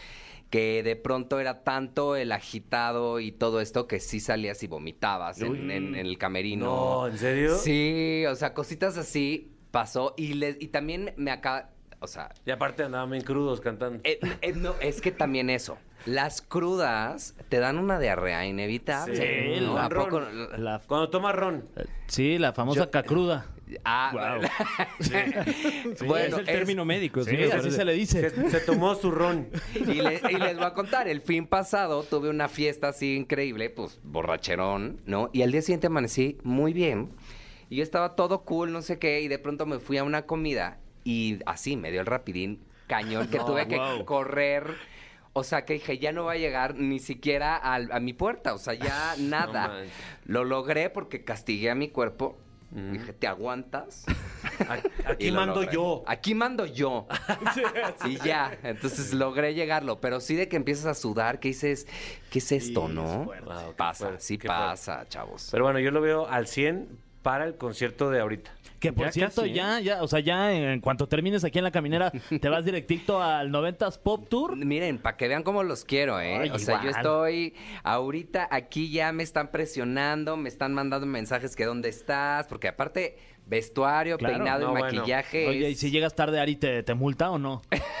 que 0.49 0.81
de 0.81 0.95
pronto 0.95 1.39
era 1.39 1.63
tanto 1.63 2.15
el 2.15 2.31
agitado 2.31 3.19
y 3.19 3.31
todo 3.31 3.61
esto 3.61 3.87
que 3.87 3.99
sí 3.99 4.19
salías 4.19 4.63
y 4.63 4.67
vomitabas 4.67 5.41
en, 5.41 5.69
en- 5.69 5.93
en 5.95 6.05
el 6.07 6.17
camerino. 6.17 6.65
No, 6.65 7.07
¿en 7.07 7.17
serio? 7.17 7.55
Sí, 7.57 8.23
o 8.27 8.35
sea, 8.35 8.53
cositas 8.55 8.97
así 8.97 9.51
pasó 9.71 10.13
y, 10.17 10.33
le- 10.33 10.57
y 10.59 10.67
también 10.67 11.13
me 11.17 11.31
acaba, 11.31 11.69
o 11.99 12.07
sea, 12.07 12.33
Y 12.45 12.51
aparte 12.51 12.83
andaban 12.83 13.09
bien 13.11 13.23
crudos 13.23 13.59
cantando. 13.61 13.99
eh, 14.03 14.19
eh, 14.41 14.53
no, 14.53 14.75
es 14.81 15.01
que 15.01 15.11
también 15.11 15.49
eso, 15.49 15.77
las 16.05 16.41
crudas 16.41 17.35
te 17.49 17.59
dan 17.59 17.77
una 17.79 17.99
diarrea 17.99 18.45
inevitable. 18.45 19.15
Sí, 19.57 19.61
¿no? 19.65 19.75
la- 19.75 19.85
¿A 19.85 19.89
poco? 19.89 20.19
La, 20.57 20.79
Cuando 20.87 21.09
tomas 21.09 21.35
ron. 21.35 21.65
sí, 22.07 22.37
la 22.37 22.53
famosa 22.53 22.85
Yo- 22.85 22.91
cacruda. 22.91 23.45
Ah, 23.83 24.11
Guau. 24.13 24.39
bueno, 26.07 26.37
es 26.37 26.41
el 26.43 26.47
es- 26.49 26.55
término 26.55 26.85
médico. 26.85 27.21
Sí, 27.23 27.35
así 27.51 27.71
se 27.71 27.83
le 27.83 27.93
dice. 27.93 28.29
Se, 28.29 28.49
se 28.49 28.59
tomó 28.61 28.95
su 28.95 29.11
ron. 29.11 29.49
Y, 29.75 29.79
le- 30.01 30.21
y 30.29 30.37
les 30.37 30.55
voy 30.55 30.65
a 30.65 30.73
contar, 30.73 31.07
el 31.09 31.19
fin 31.21 31.45
pasado 31.47 32.03
tuve 32.03 32.29
una 32.29 32.47
fiesta 32.47 32.89
así 32.89 33.15
increíble, 33.17 33.69
pues 33.69 33.99
borracherón, 34.03 35.01
¿no? 35.05 35.29
Y 35.33 35.41
al 35.41 35.51
día 35.51 35.61
siguiente 35.61 35.87
amanecí 35.87 36.37
muy 36.43 36.71
bien. 36.71 37.09
Y 37.69 37.77
yo 37.77 37.83
estaba 37.83 38.15
todo 38.15 38.43
cool, 38.43 38.71
no 38.71 38.81
sé 38.81 38.97
qué, 38.99 39.21
y 39.21 39.27
de 39.27 39.39
pronto 39.39 39.65
me 39.65 39.79
fui 39.79 39.97
a 39.97 40.03
una 40.03 40.25
comida 40.25 40.79
y 41.03 41.39
así 41.45 41.77
me 41.77 41.91
dio 41.91 42.01
el 42.01 42.05
rapidín 42.05 42.61
cañón 42.87 43.27
que 43.29 43.37
No, 43.37 43.45
tuve 43.45 43.67
que 43.67 44.05
correr. 44.05 44.75
O 45.33 45.43
sea, 45.43 45.65
que 45.65 45.73
dije, 45.73 45.99
ya 45.99 46.11
no 46.11 46.25
va 46.25 46.31
a 46.31 46.37
llegar 46.37 46.75
ni 46.75 46.99
siquiera 46.99 47.57
a, 47.57 47.99
mi 47.99 48.13
puerta, 48.13 48.53
o 48.53 48.57
sea, 48.57 48.73
ya 48.73 49.15
nada. 49.19 49.83
Lo 50.25 50.43
logré 50.43 50.89
porque 50.89 51.23
castigué 51.23 51.69
a 51.69 51.75
mi 51.75 51.89
cuerpo. 51.89 52.37
Dije, 52.69 53.13
¿te 53.13 53.27
aguantas? 53.27 54.05
Aquí 55.05 55.31
mando 55.31 55.61
logré. 55.61 55.73
yo. 55.73 56.03
Aquí 56.05 56.35
mando 56.35 56.65
yo. 56.65 57.07
y 58.05 58.17
ya. 58.17 58.57
Entonces 58.61 59.13
logré 59.13 59.53
llegarlo. 59.53 60.01
Pero 60.01 60.19
sí 60.19 60.35
de 60.35 60.49
que 60.49 60.57
empiezas 60.57 60.85
a 60.85 60.93
sudar, 60.93 61.39
que 61.39 61.47
dices, 61.47 61.87
¿qué 62.29 62.39
es 62.39 62.51
esto, 62.51 62.89
no? 62.89 63.23
Wow, 63.23 63.73
pasa, 63.77 64.07
fuerte, 64.07 64.21
sí 64.21 64.37
qué 64.37 64.47
fuerte. 64.47 64.65
pasa, 64.65 65.07
chavos. 65.07 65.47
Pero 65.49 65.63
bueno, 65.63 65.79
yo 65.79 65.91
lo 65.91 66.01
veo 66.01 66.27
al 66.27 66.47
100 66.47 67.06
para 67.21 67.45
el 67.45 67.55
concierto 67.55 68.09
de 68.09 68.19
ahorita. 68.19 68.51
Que 68.79 68.93
por 68.93 69.05
Ya 69.07 69.11
cierto, 69.11 69.41
casi, 69.41 69.53
¿eh? 69.53 69.55
ya, 69.55 69.79
ya, 69.79 70.03
o 70.03 70.07
sea, 70.07 70.19
ya 70.19 70.53
en 70.53 70.81
cuanto 70.81 71.07
termines 71.07 71.43
aquí 71.43 71.57
en 71.57 71.63
la 71.63 71.71
caminera, 71.71 72.11
te 72.41 72.49
vas 72.49 72.63
directito 72.63 73.21
al 73.21 73.51
90s 73.51 73.97
Pop 73.99 74.29
Tour. 74.29 74.55
Miren, 74.55 74.99
para 74.99 75.17
que 75.17 75.27
vean 75.27 75.41
cómo 75.41 75.63
los 75.63 75.83
quiero, 75.83 76.19
¿eh? 76.19 76.37
Ay, 76.41 76.49
o 76.51 76.59
sea, 76.59 76.83
yo 76.83 76.89
estoy 76.89 77.55
ahorita 77.83 78.47
aquí 78.51 78.91
ya 78.91 79.11
me 79.11 79.23
están 79.23 79.49
presionando, 79.49 80.37
me 80.37 80.47
están 80.47 80.73
mandando 80.73 81.07
mensajes 81.07 81.55
que 81.55 81.65
dónde 81.65 81.89
estás, 81.89 82.47
porque 82.47 82.67
aparte 82.67 83.17
vestuario, 83.47 84.17
Claro, 84.17 84.35
peinado 84.35 84.65
no, 84.65 84.71
y 84.71 84.79
bueno. 84.79 84.97
maquillaje. 84.99 85.47
Oye, 85.47 85.69
¿y 85.69 85.75
si 85.75 85.89
llegas 85.89 86.13
tarde, 86.15 86.39
Ari, 86.39 86.57
te, 86.57 86.83
te 86.83 86.93
multa 86.93 87.31
o 87.31 87.39
no? 87.39 87.61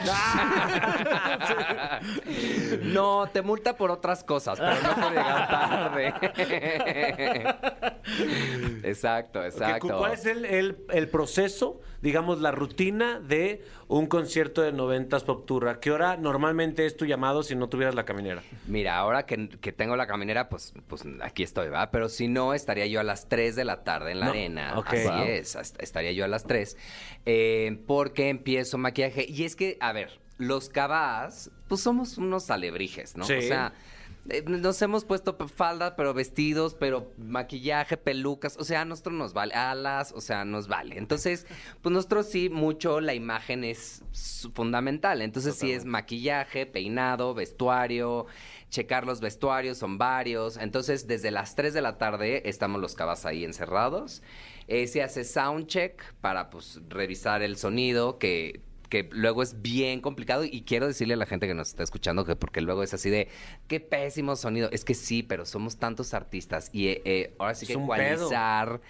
no, 2.83 3.27
te 3.31 3.41
multa 3.41 3.75
por 3.75 3.91
otras 3.91 4.23
cosas, 4.23 4.59
pero 4.59 4.75
no 4.81 4.95
por 4.95 5.09
llegar 5.11 5.47
tarde. 5.47 6.13
exacto, 8.83 9.43
exacto. 9.43 9.97
¿Cuál 9.97 10.13
es 10.13 10.25
el, 10.25 10.45
el- 10.45 10.77
el 10.89 11.09
proceso, 11.09 11.79
digamos, 12.01 12.39
la 12.41 12.51
rutina 12.51 13.19
de 13.19 13.63
un 13.87 14.07
concierto 14.07 14.61
de 14.61 14.73
90s 14.73 15.23
Pop 15.23 15.45
Tour? 15.45 15.69
¿A 15.69 15.79
qué 15.79 15.91
hora 15.91 16.17
normalmente 16.17 16.85
es 16.85 16.95
tu 16.97 17.05
llamado 17.05 17.43
si 17.43 17.55
no 17.55 17.69
tuvieras 17.69 17.95
la 17.95 18.05
caminera? 18.05 18.41
Mira, 18.67 18.97
ahora 18.97 19.25
que, 19.25 19.49
que 19.49 19.71
tengo 19.71 19.95
la 19.95 20.07
caminera, 20.07 20.49
pues, 20.49 20.73
pues 20.87 21.03
aquí 21.21 21.43
estoy, 21.43 21.69
¿va? 21.69 21.91
Pero 21.91 22.09
si 22.09 22.27
no, 22.27 22.53
estaría 22.53 22.85
yo 22.87 22.99
a 22.99 23.03
las 23.03 23.27
3 23.29 23.55
de 23.55 23.65
la 23.65 23.83
tarde 23.83 24.11
en 24.11 24.19
la 24.19 24.25
No, 24.27 24.31
arena. 24.31 24.73
ok. 24.77 24.87
Así 24.87 25.07
Wow. 25.07 25.23
Es, 25.39 25.55
est- 25.55 25.81
estaría 25.81 26.11
yo 26.11 26.25
a 26.25 26.27
las 26.27 26.45
3. 26.45 26.77
eh, 27.25 27.79
porque 27.87 28.29
empiezo 28.29 28.77
maquillaje. 28.77 29.25
Y 29.27 29.43
es 29.43 29.55
que, 29.55 29.77
a 29.79 29.91
ver, 29.93 30.19
los 30.37 30.69
cabás, 30.69 31.51
pues 31.67 31.81
somos 31.81 32.17
unos 32.17 32.49
alebrijes, 32.49 33.15
¿no? 33.17 33.25
Sí. 33.25 33.33
O 33.33 33.41
sea, 33.41 33.73
nos 34.47 34.81
hemos 34.81 35.05
puesto 35.05 35.37
falda, 35.47 35.95
pero 35.95 36.13
vestidos, 36.13 36.75
pero 36.75 37.11
maquillaje, 37.17 37.97
pelucas, 37.97 38.57
o 38.57 38.63
sea, 38.63 38.81
a 38.81 38.85
nosotros 38.85 39.15
nos 39.15 39.33
vale, 39.33 39.53
alas, 39.53 40.11
o 40.15 40.21
sea, 40.21 40.45
nos 40.45 40.67
vale. 40.67 40.97
Entonces, 40.97 41.47
pues 41.81 41.93
nosotros 41.93 42.27
sí, 42.27 42.49
mucho 42.49 42.99
la 42.99 43.13
imagen 43.13 43.63
es 43.63 44.03
fundamental. 44.53 45.21
Entonces, 45.21 45.55
sí 45.55 45.71
es 45.71 45.85
maquillaje, 45.85 46.65
peinado, 46.65 47.33
vestuario, 47.33 48.25
checar 48.69 49.05
los 49.05 49.21
vestuarios, 49.21 49.77
son 49.77 49.97
varios. 49.97 50.57
Entonces, 50.57 51.07
desde 51.07 51.31
las 51.31 51.55
3 51.55 51.73
de 51.73 51.81
la 51.81 51.97
tarde 51.97 52.49
estamos 52.49 52.81
los 52.81 52.95
cabas 52.95 53.25
ahí 53.25 53.45
encerrados. 53.45 54.21
Eh, 54.67 54.87
se 54.87 55.01
hace 55.01 55.23
soundcheck 55.23 56.13
para, 56.15 56.49
pues, 56.49 56.81
revisar 56.89 57.41
el 57.41 57.55
sonido, 57.55 58.17
que 58.19 58.66
que 58.89 59.09
luego 59.11 59.43
es 59.43 59.61
bien 59.61 60.01
complicado 60.01 60.43
y 60.45 60.61
quiero 60.61 60.87
decirle 60.87 61.15
a 61.15 61.17
la 61.17 61.25
gente 61.25 61.47
que 61.47 61.53
nos 61.53 61.69
está 61.69 61.83
escuchando 61.83 62.23
que 62.25 62.35
porque 62.35 62.61
luego 62.61 62.83
es 62.83 62.93
así 62.93 63.09
de 63.09 63.27
qué 63.67 63.79
pésimo 63.79 64.35
sonido 64.35 64.69
es 64.71 64.85
que 64.85 64.93
sí 64.93 65.23
pero 65.23 65.45
somos 65.45 65.77
tantos 65.77 66.13
artistas 66.13 66.69
y 66.71 66.87
eh, 66.87 67.01
eh, 67.05 67.35
ahora 67.39 67.53
sí 67.55 67.65
que 67.65 67.73
ecualizar 67.73 68.81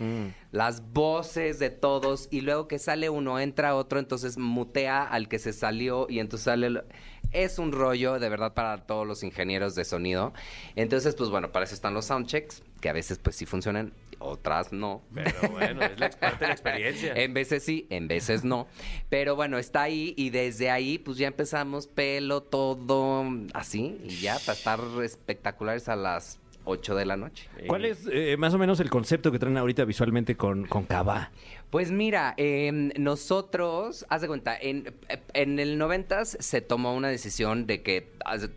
las 0.52 0.94
voces 0.94 1.60
de 1.60 1.70
todos 1.70 2.28
y 2.32 2.42
luego 2.42 2.68
que 2.68 2.80
sale 2.80 3.10
uno 3.10 3.40
entra 3.40 3.76
otro 3.76 4.00
entonces 4.00 4.38
mutea 4.38 5.04
al 5.04 5.28
que 5.28 5.40
se 5.40 5.54
salió 5.54 6.08
y 6.10 6.20
entonces 6.20 6.46
sale 6.46 6.68
el- 6.68 6.84
es 7.32 7.60
un 7.60 7.74
rollo 7.74 8.20
de 8.20 8.30
verdad 8.30 8.54
para 8.54 8.86
todos 8.88 9.06
los 9.06 9.22
ingenieros 9.22 9.76
de 9.76 9.84
sonido. 9.84 10.32
Entonces 10.78 11.14
pues 11.16 11.30
bueno 11.30 11.52
para 11.52 11.66
eso 11.66 11.76
están 11.76 11.94
los 11.94 12.06
soundchecks 12.06 12.64
que 12.80 12.88
a 12.90 12.94
veces 12.94 13.20
pues 13.20 13.36
sí 13.36 13.46
funcionan 13.46 13.92
otras 14.20 14.72
no 14.72 15.02
Pero 15.14 15.50
bueno, 15.52 15.84
es 15.84 16.00
la 16.00 16.10
parte 16.10 16.40
de 16.46 16.48
la 16.48 16.54
experiencia. 16.54 17.14
en 17.16 17.34
veces 17.34 17.64
sí, 17.64 17.88
en 17.90 18.08
veces 18.08 18.44
no. 18.44 18.68
Pero 19.10 19.36
bueno, 19.36 19.58
está 19.58 19.84
ahí 19.84 20.14
y 20.18 20.30
desde 20.30 20.70
ahí 20.70 20.98
pues 20.98 21.18
ya 21.18 21.28
empezamos 21.28 21.88
pelo, 21.88 22.42
todo 22.42 23.26
así 23.54 24.00
y 24.04 24.18
ya 24.18 24.38
para 24.40 24.54
estar 24.54 24.80
espectaculares 25.04 25.90
a 25.90 25.96
las 25.96 26.40
8 26.68 26.96
de 26.96 27.06
la 27.06 27.18
noche. 27.18 27.48
¿Cuál 27.66 27.86
es 27.86 28.08
eh, 28.12 28.36
más 28.38 28.54
o 28.54 28.58
menos 28.58 28.80
el 28.80 28.90
concepto 28.90 29.32
que 29.32 29.40
traen 29.40 29.58
ahorita 29.58 29.86
visualmente 29.86 30.36
con, 30.36 30.66
con 30.68 30.84
Cabá? 30.84 31.32
Pues 31.70 31.92
mira, 31.92 32.34
em, 32.38 32.92
nosotros, 32.98 34.06
haz 34.10 34.22
de 34.22 34.28
cuenta, 34.28 34.58
en, 34.60 34.94
en 35.34 35.60
el 35.60 35.78
90 35.78 36.26
se 36.26 36.62
tomó 36.62 36.94
una 36.96 37.08
decisión 37.08 37.66
de 37.68 37.82
que 37.82 38.10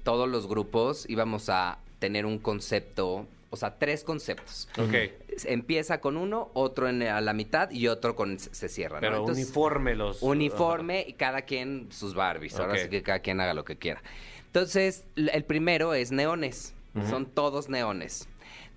todos 0.03 0.29
los 0.29 0.49
grupos 0.49 1.09
íbamos 1.09 1.49
a 1.49 1.79
tener 1.99 2.27
un 2.27 2.38
concepto, 2.38 3.27
o 3.51 3.57
sea, 3.57 3.79
tres 3.79 4.05
conceptos. 4.05 4.68
Ok. 4.79 5.19
Empieza 5.44 6.00
con 6.00 6.16
uno, 6.16 6.50
otro 6.55 6.88
en, 6.88 7.03
a 7.03 7.20
la 7.20 7.33
mitad 7.33 7.70
y 7.70 7.88
otro 7.88 8.16
con 8.16 8.38
se 8.38 8.68
cierra. 8.68 8.96
¿no? 8.96 9.00
Pero 9.00 9.16
Entonces- 9.18 9.46
uniforme 9.46 9.94
los... 9.94 10.22
uniforme 10.22 11.05
y 11.07 11.12
cada 11.14 11.42
quien 11.42 11.88
sus 11.90 12.14
Barbies. 12.14 12.59
Ahora 12.59 12.76
sí 12.79 12.88
que 12.88 13.03
cada 13.03 13.20
quien 13.20 13.40
haga 13.40 13.55
lo 13.55 13.64
que 13.64 13.76
quiera. 13.76 14.03
Entonces, 14.46 15.05
el 15.16 15.44
primero 15.44 15.94
es 15.94 16.11
neones. 16.12 16.74
Son 17.09 17.26
todos 17.26 17.68
neones. 17.68 18.29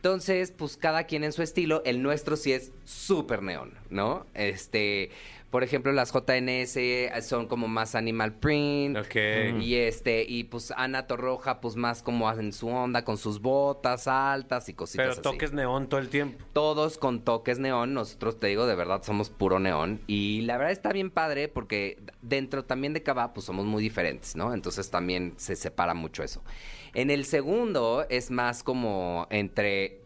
Entonces, 0.03 0.51
pues 0.51 0.75
cada 0.75 1.05
quien 1.05 1.23
en 1.23 1.31
su 1.31 1.41
estilo. 1.43 1.81
El 1.85 2.01
nuestro 2.01 2.35
sí 2.35 2.51
es 2.51 2.73
súper 2.83 3.41
neón, 3.41 3.73
¿no? 3.89 4.25
Este, 4.33 5.11
por 5.49 5.63
ejemplo, 5.63 5.93
las 5.93 6.11
JNS 6.11 7.25
son 7.25 7.47
como 7.47 7.69
más 7.69 7.95
animal 7.95 8.33
print. 8.33 8.97
Ok. 8.97 9.15
Y 9.61 9.75
este, 9.75 10.25
y 10.27 10.43
pues 10.43 10.73
Ana 10.75 11.07
Torroja, 11.07 11.61
pues 11.61 11.77
más 11.77 12.03
como 12.03 12.29
en 12.29 12.51
su 12.51 12.67
onda, 12.67 13.05
con 13.05 13.17
sus 13.17 13.39
botas 13.39 14.09
altas 14.09 14.67
y 14.67 14.73
cositas 14.73 15.05
Pero 15.05 15.11
así 15.13 15.21
toques 15.21 15.53
neón 15.53 15.87
todo 15.87 16.01
el 16.01 16.09
tiempo. 16.09 16.43
todos 16.51 16.97
con 16.97 17.21
toques 17.21 17.59
neón. 17.59 17.93
Nosotros, 17.93 18.41
te 18.41 18.47
digo, 18.47 18.65
de 18.65 18.75
verdad 18.75 19.03
somos 19.03 19.29
puro 19.29 19.59
neón. 19.59 20.01
Y 20.07 20.41
la 20.41 20.57
verdad 20.57 20.73
está 20.73 20.91
bien 20.91 21.11
padre 21.11 21.47
porque 21.47 21.97
dentro 22.21 22.65
también 22.65 22.91
de 22.91 23.03
Cava, 23.03 23.33
pues 23.33 23.45
somos 23.45 23.65
muy 23.65 23.81
diferentes, 23.81 24.35
¿no? 24.35 24.53
Entonces 24.53 24.91
también 24.91 25.35
se 25.37 25.55
separa 25.55 25.93
mucho 25.93 26.23
eso. 26.23 26.43
En 26.93 27.09
el 27.09 27.25
segundo 27.25 28.05
es 28.09 28.29
más 28.29 28.61
como 28.61 29.25
entre 29.31 30.01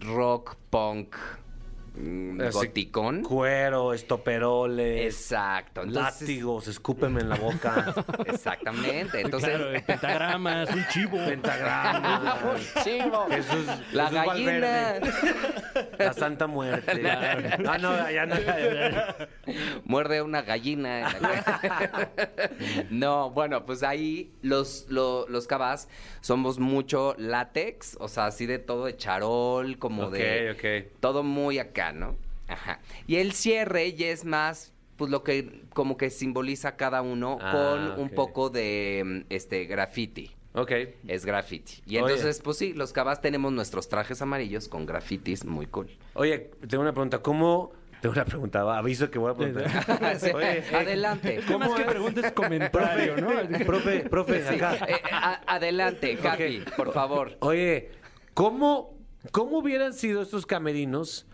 rock, 0.00 0.56
punk, 0.70 1.14
mm, 1.94 2.40
Así, 2.40 2.52
goticón. 2.58 3.22
Cuero, 3.22 3.92
estoperoles, 3.94 5.14
Exacto. 5.14 5.82
Entonces, 5.82 6.20
látigos, 6.20 6.68
escúpeme 6.68 7.20
en 7.20 7.28
la 7.28 7.36
boca, 7.36 7.94
Exactamente. 8.26 9.20
Entonces, 9.20 9.50
Claro, 9.50 9.84
pentagramas, 9.86 10.70
un 10.74 10.86
chivo. 10.92 11.16
pentagrama, 11.18 12.38
chivo. 12.84 13.26
Jesús, 13.30 13.66
La 13.92 14.08
Jesús 14.08 14.26
gallina. 14.26 14.94
La 15.98 16.12
Santa 16.12 16.46
Muerte. 16.46 17.02
Ah, 17.08 17.78
no, 17.78 18.10
ya 18.10 18.26
no. 18.26 18.36
Muerde 19.84 20.22
una 20.22 20.42
gallina. 20.42 21.10
en 21.10 21.22
la- 21.22 22.10
no, 22.90 23.30
bueno, 23.30 23.64
pues 23.66 23.82
ahí 23.82 24.32
los, 24.42 24.86
lo- 24.88 25.26
los 25.28 25.46
cabás 25.46 25.88
somos 26.20 26.58
mucho 26.58 27.14
látex, 27.18 27.96
o 28.00 28.08
sea, 28.08 28.26
así 28.26 28.46
de 28.46 28.58
todo 28.58 28.86
de 28.86 28.96
charol, 28.96 29.78
como 29.78 30.06
Ok, 30.06 30.12
de... 30.12 30.84
ok. 30.86 31.00
Todo 31.00 31.22
muy 31.22 31.58
acá, 31.58 31.83
¿no? 31.92 32.16
Ajá. 32.48 32.80
Y 33.06 33.16
el 33.16 33.32
cierre 33.32 33.92
ya 33.94 34.08
es 34.08 34.24
más, 34.24 34.72
pues 34.96 35.10
lo 35.10 35.22
que 35.24 35.62
como 35.72 35.96
que 35.96 36.10
simboliza 36.10 36.76
cada 36.76 37.02
uno 37.02 37.38
Ah, 37.40 37.52
con 37.52 38.00
un 38.02 38.10
poco 38.10 38.50
de, 38.50 39.02
mm, 39.04 39.20
este, 39.30 39.64
graffiti. 39.64 40.30
Ok. 40.54 40.70
Es 41.08 41.24
graffiti. 41.26 41.82
Y 41.86 41.96
Oye. 41.98 42.12
entonces, 42.12 42.40
pues 42.40 42.58
sí, 42.58 42.74
los 42.74 42.92
cabás 42.92 43.20
tenemos 43.20 43.52
nuestros 43.52 43.88
trajes 43.88 44.22
amarillos 44.22 44.68
con 44.68 44.86
grafitis 44.86 45.44
muy 45.44 45.66
cool. 45.66 45.90
Oye, 46.14 46.50
tengo 46.68 46.82
una 46.82 46.92
pregunta. 46.92 47.18
¿Cómo...? 47.22 47.72
Tengo 48.00 48.12
una 48.12 48.24
pregunta. 48.26 48.60
Aviso 48.76 49.10
que 49.10 49.18
voy 49.18 49.32
a 49.32 49.34
preguntar. 49.34 50.18
Sí, 50.20 50.30
Oye, 50.34 50.58
eh, 50.58 50.64
adelante. 50.74 51.40
¿Cómo 51.48 51.60
más 51.60 51.70
que 51.72 51.82
es? 51.82 51.88
preguntes 51.88 52.32
comentario, 52.34 53.16
no? 53.16 53.30
Profe, 53.64 54.00
profe, 54.10 54.46
Sí, 54.46 54.54
acá. 54.56 54.76
eh, 54.86 55.00
a- 55.10 55.40
adelante, 55.54 56.16
Capi, 56.18 56.62
por 56.76 56.92
favor. 56.92 57.36
Oye, 57.40 57.90
¿cómo, 58.34 58.94
¿cómo 59.32 59.56
hubieran 59.58 59.94
sido 59.94 60.20
estos 60.20 60.44
camerinos 60.44 61.26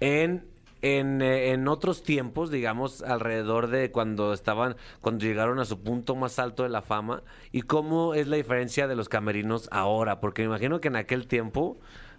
en, 0.00 0.44
en, 0.82 1.22
eh, 1.22 1.50
en 1.52 1.68
otros 1.68 2.02
tiempos, 2.02 2.50
digamos, 2.50 3.02
alrededor 3.02 3.68
de 3.68 3.90
cuando 3.90 4.32
estaban, 4.32 4.76
cuando 5.00 5.24
llegaron 5.24 5.58
a 5.58 5.64
su 5.64 5.80
punto 5.82 6.14
más 6.14 6.38
alto 6.38 6.62
de 6.62 6.68
la 6.68 6.82
fama? 6.82 7.22
¿Y 7.52 7.62
cómo 7.62 8.14
es 8.14 8.26
la 8.26 8.36
diferencia 8.36 8.86
de 8.86 8.96
los 8.96 9.08
camerinos 9.08 9.68
ahora? 9.70 10.20
Porque 10.20 10.42
me 10.42 10.46
imagino 10.46 10.80
que 10.80 10.88
en 10.88 10.96
aquel 10.96 11.26
tiempo, 11.26 11.78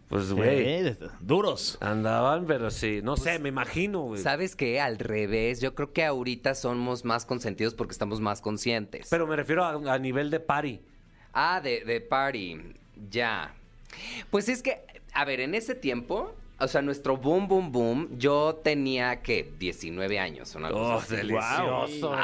pues, 0.09 0.31
güey, 0.31 0.95
duros. 1.19 1.77
andaban, 1.81 2.45
pero 2.45 2.69
sí, 2.71 3.01
no 3.03 3.17
sé, 3.17 3.39
me 3.39 3.49
imagino, 3.49 4.01
güey. 4.01 4.21
¿Sabes 4.21 4.55
qué? 4.55 4.79
Al 4.79 4.99
revés, 4.99 5.61
yo 5.61 5.73
creo 5.75 5.93
que 5.93 6.05
ahorita 6.05 6.55
somos 6.55 7.05
más 7.05 7.25
consentidos 7.25 7.73
porque 7.73 7.91
estamos 7.91 8.21
más 8.21 8.41
conscientes. 8.41 9.07
Pero 9.09 9.25
me 9.27 9.35
refiero 9.35 9.63
a, 9.63 9.93
a 9.93 9.99
nivel 9.99 10.29
de 10.29 10.39
party. 10.39 10.81
Ah, 11.33 11.59
de, 11.61 11.83
de 11.83 12.01
party, 12.01 12.57
ya. 13.09 13.53
Pues 14.29 14.47
es 14.47 14.61
que, 14.61 14.83
a 15.13 15.25
ver, 15.25 15.39
en 15.39 15.55
ese 15.55 15.75
tiempo, 15.75 16.33
o 16.57 16.67
sea, 16.67 16.81
nuestro 16.81 17.17
boom, 17.17 17.47
boom, 17.47 17.71
boom, 17.71 18.17
yo 18.17 18.55
tenía, 18.63 19.21
que 19.21 19.53
19 19.59 20.19
años, 20.19 20.55
una 20.55 20.69
cosa 20.69 20.95
Oh, 20.95 20.97
así. 20.99 21.15
delicioso. 21.17 22.15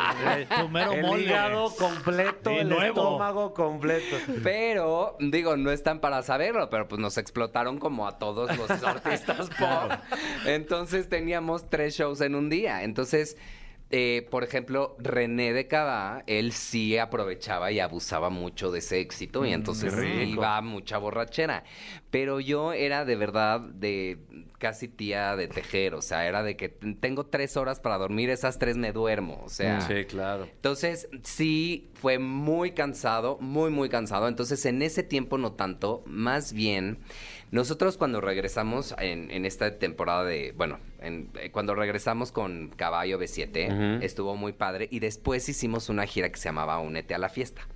Tu 0.58 0.70
mero 0.70 0.94
el 0.94 1.02
mole. 1.02 1.24
hígado 1.24 1.76
completo, 1.76 2.50
el 2.52 2.70
nuevo. 2.70 3.02
estómago 3.02 3.54
completo. 3.54 4.15
Pero, 4.44 5.17
digo, 5.20 5.58
no 5.58 5.70
están 5.72 6.00
para 6.00 6.22
saberlo, 6.24 6.70
pero 6.70 6.88
pues 6.88 7.02
nos 7.02 7.17
explotaron 7.17 7.78
como 7.78 8.08
a 8.08 8.20
todos 8.20 8.56
los 8.56 8.70
artistas 8.84 9.50
pop. 9.50 9.91
Entonces 10.46 11.10
teníamos 11.10 11.70
tres 11.70 11.96
shows 11.96 12.22
en 12.22 12.36
un 12.36 12.50
día. 12.50 12.84
Entonces, 12.84 13.38
eh, 13.91 14.27
por 14.30 14.43
ejemplo, 14.43 14.95
René 14.99 15.54
de 15.54 15.67
Cava, 15.67 16.23
él 16.25 16.54
sí 16.54 16.97
aprovechaba 16.97 17.71
y 17.71 17.80
abusaba 17.80 18.30
mucho 18.30 18.71
de 18.71 18.80
ese 18.80 18.99
éxito 18.99 19.45
y 19.45 19.51
entonces 19.51 19.93
iba 20.27 20.58
a 20.58 20.62
mucha 20.62 20.97
borrachera. 20.97 21.63
Pero 22.10 22.39
yo 22.39 22.73
era 22.73 23.06
de 23.06 23.15
verdad 23.15 23.60
de 23.60 24.19
casi 24.58 24.88
tía 24.88 25.36
de 25.36 25.47
tejer, 25.47 25.95
o 25.95 26.01
sea, 26.01 26.27
era 26.27 26.43
de 26.43 26.56
que 26.56 26.69
tengo 26.69 27.25
tres 27.25 27.58
horas 27.58 27.80
para 27.80 27.97
dormir, 27.97 28.30
esas 28.30 28.60
tres 28.60 28.77
me 28.77 28.93
duermo, 28.93 29.41
o 29.43 29.49
sea. 29.49 29.82
Sí, 29.82 30.06
claro. 30.06 30.45
Entonces, 30.45 31.10
sí, 31.23 31.89
fue 31.95 32.19
muy 32.19 32.71
cansado, 32.71 33.38
muy, 33.41 33.71
muy 33.71 33.89
cansado. 33.89 34.27
Entonces, 34.27 34.65
en 34.65 34.82
ese 34.82 35.04
tiempo 35.04 35.38
no 35.38 35.54
tanto, 35.54 36.04
más 36.06 36.54
bien, 36.54 36.99
nosotros 37.51 37.97
cuando 37.97 38.21
regresamos 38.21 38.95
en, 38.99 39.32
en 39.32 39.45
esta 39.45 39.77
temporada 39.80 40.23
de, 40.23 40.54
bueno, 40.56 40.80
en- 41.02 41.30
eh, 41.40 41.52
cuando 41.52 41.76
regresamos 41.76 42.32
con 42.32 42.70
Caballo 42.76 43.20
B7, 43.20 44.00
estuvo 44.04 44.36
muy 44.36 44.54
padre. 44.54 44.88
Y 44.92 45.00
después 45.00 45.48
hicimos 45.50 45.90
una 45.90 46.06
gira 46.06 46.30
que 46.32 46.38
se 46.38 46.46
llamaba 46.50 46.80
Únete 46.80 47.14
a 47.14 47.18
la 47.18 47.30
Fiesta. 47.30 47.68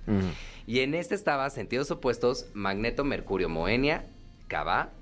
Y 0.66 0.80
en 0.80 0.94
este 0.94 1.14
estaba 1.14 1.48
Sentidos 1.50 1.90
Opuestos, 1.90 2.46
Magneto, 2.54 3.04
Mercurio, 3.04 3.48
Moenia, 3.48 4.06
Cava 4.48 4.92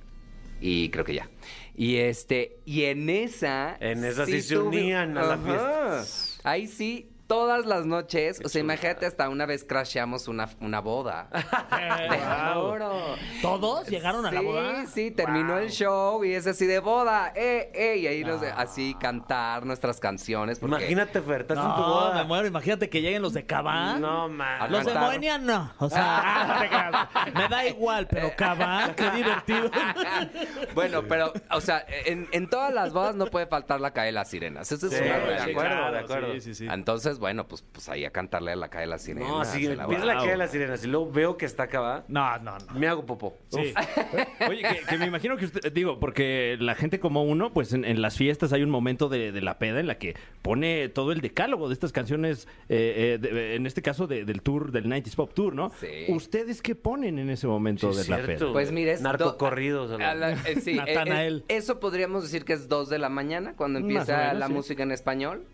y 0.61 0.89
creo 0.91 1.05
que 1.05 1.15
ya. 1.15 1.29
Y 1.77 1.97
este, 1.97 2.59
y 2.65 2.85
en 2.85 3.09
esa. 3.11 3.77
En 3.81 4.05
esa 4.05 4.27
sí 4.27 4.41
se 4.43 4.59
unían 4.59 5.19
a 5.19 5.23
la 5.23 5.35
Ajá. 5.35 6.05
Ahí 6.45 6.67
sí, 6.67 7.11
todas 7.27 7.67
las 7.67 7.87
noches. 7.87 8.41
o 8.45 8.49
sea, 8.49 8.61
imagínate, 8.61 9.07
hasta 9.07 9.29
una 9.29 9.47
vez 9.47 9.65
crasheamos 9.65 10.29
una, 10.29 10.49
una 10.61 10.81
boda. 10.81 11.29
Juro. 12.55 13.17
¿Todos 13.43 13.89
llegaron 13.89 14.27
a 14.27 14.31
la 14.33 14.41
Sí, 14.41 14.47
boda? 14.47 14.87
Sí, 14.87 15.11
terminó 15.11 15.59
el 15.59 15.71
show 15.71 16.25
y 16.25 16.33
es 16.35 16.47
así 16.47 16.67
de 16.67 16.79
boda, 16.79 17.33
eh, 17.35 17.71
eh, 17.75 17.97
y 17.99 18.07
ahí 18.07 18.25
nos 18.25 18.43
así 18.43 18.95
cantar 19.01 19.65
nuestras 19.67 20.01
canciones. 20.01 20.59
porque- 20.59 20.77
Imagínate, 20.77 21.21
Fer, 21.23 21.43
estás 21.43 21.59
en 21.59 21.75
tu 21.75 21.83
boda. 21.83 22.15
me 22.15 22.25
muero. 22.25 22.47
Imagínate 22.47 22.89
que 22.89 23.01
lleguen 23.01 23.23
los 23.23 23.33
de 23.33 23.47
Cabá. 23.47 23.97
No, 23.99 24.29
man. 24.29 24.71
Los 24.71 24.85
de. 24.85 24.95
Moenia 24.95 25.39
no. 25.39 25.73
O 25.79 25.89
sea, 25.91 26.57
creas. 26.69 27.35
me 27.35 27.49
da 27.49 27.67
igual, 27.67 28.07
pero 28.09 28.31
Cabá, 28.37 28.93
qué 28.97 29.11
divertido. 29.17 29.71
bueno, 30.75 31.03
pero, 31.09 31.33
o 31.51 31.61
sea, 31.61 31.85
en, 32.07 32.29
en 32.33 32.49
todas 32.49 32.73
las 32.73 32.93
bodas 32.93 33.15
no 33.15 33.27
puede 33.27 33.47
faltar 33.47 33.81
la 33.81 33.93
de 34.05 34.13
las 34.13 34.29
sirenas. 34.31 34.71
Eso 34.71 34.87
es 34.87 34.93
Sí, 34.93 34.99
una 35.05 35.19
de 35.19 35.39
acuerdo, 35.53 35.93
de 35.93 35.99
acuerdo. 35.99 36.33
Sí, 36.35 36.41
sí, 36.41 36.55
sí. 36.55 36.67
Entonces, 37.15 37.21
bueno, 37.21 37.47
pues, 37.47 37.63
pues 37.73 37.89
ahí 37.89 38.05
a 38.05 38.11
cantarle 38.11 38.53
a 38.53 38.57
la 38.57 38.69
calle 38.69 38.83
de 38.83 38.91
las 38.91 39.03
sirenas. 39.03 39.29
No, 39.29 39.45
si 39.45 39.67
en 39.67 39.77
la 39.77 39.85
empieza 39.85 40.05
la 40.05 40.15
calle 40.15 40.31
de 40.33 40.37
las 40.37 40.51
sirenas 40.51 40.85
y 40.85 40.89
luego 40.89 41.11
veo 41.13 41.37
que 41.37 41.47
está 41.47 41.65
acabada, 41.65 42.05
No, 42.09 42.39
no, 42.39 42.59
no. 42.59 42.75
me 42.79 42.89
hago 42.89 43.07
popó. 43.07 43.37
Sí. 43.51 43.73
Oye, 44.49 44.63
que, 44.63 44.81
que 44.89 44.99
me 44.99 45.07
imagino 45.07 45.37
que 45.37 45.45
usted, 45.47 45.73
digo, 45.73 45.99
porque 46.01 46.57
la 46.61 46.75
gente 46.75 46.99
como 47.01 47.23
uno, 47.25 47.53
pues 47.53 47.73
en, 47.73 47.85
en 47.85 48.03
las 48.03 48.17
fiestas 48.17 48.53
hay 48.53 48.63
un 48.63 48.71
momento 48.71 49.09
de, 49.09 49.33
de 49.33 49.41
la 49.41 49.59
peda 49.59 49.81
en 49.81 49.87
la 49.87 49.99
que 49.99 50.15
pone 50.43 50.89
todo 50.89 51.13
el 51.13 51.21
decálogo 51.21 51.69
de 51.69 51.75
estas 51.75 51.93
canciones, 51.93 52.49
eh, 52.69 53.15
eh, 53.15 53.19
de- 53.21 53.55
en 53.55 53.67
este 53.67 53.83
caso 53.83 54.07
de- 54.07 54.25
del 54.25 54.43
tour, 54.43 54.73
del 54.73 54.87
90s 54.87 55.15
Pop 55.15 55.33
Tour, 55.35 55.55
¿no? 55.55 55.71
Sí. 55.81 55.87
¿Ustedes 56.09 56.63
qué 56.63 56.75
ponen 56.75 57.19
en 57.19 57.31
ese 57.31 57.47
momento 57.47 57.93
Sí, 57.93 58.03
de 58.11 58.17
la 58.17 58.27
peda? 58.27 58.53
Pues 58.53 58.73
mire, 58.73 58.93
es 58.93 59.01
Narcocorridos, 59.03 59.91
do- 59.91 59.97
a 59.97 59.99
la- 59.99 60.11
a 60.11 60.15
la- 60.15 60.33
eh, 60.33 60.61
sí, 60.61 60.71
eh, 60.73 60.77
Natanael. 60.77 61.45
eh, 61.49 61.57
eso 61.57 61.79
podríamos 61.81 62.23
decir 62.25 62.45
que 62.45 62.53
es 62.55 62.69
dos 62.69 62.89
de 62.89 62.99
la 62.99 63.09
mañana 63.09 63.55
cuando 63.57 63.79
empieza 63.79 64.17
menos, 64.19 64.39
la 64.39 64.47
sí. 64.49 64.53
música 64.53 64.83
en 64.83 64.93
español. 64.93 65.45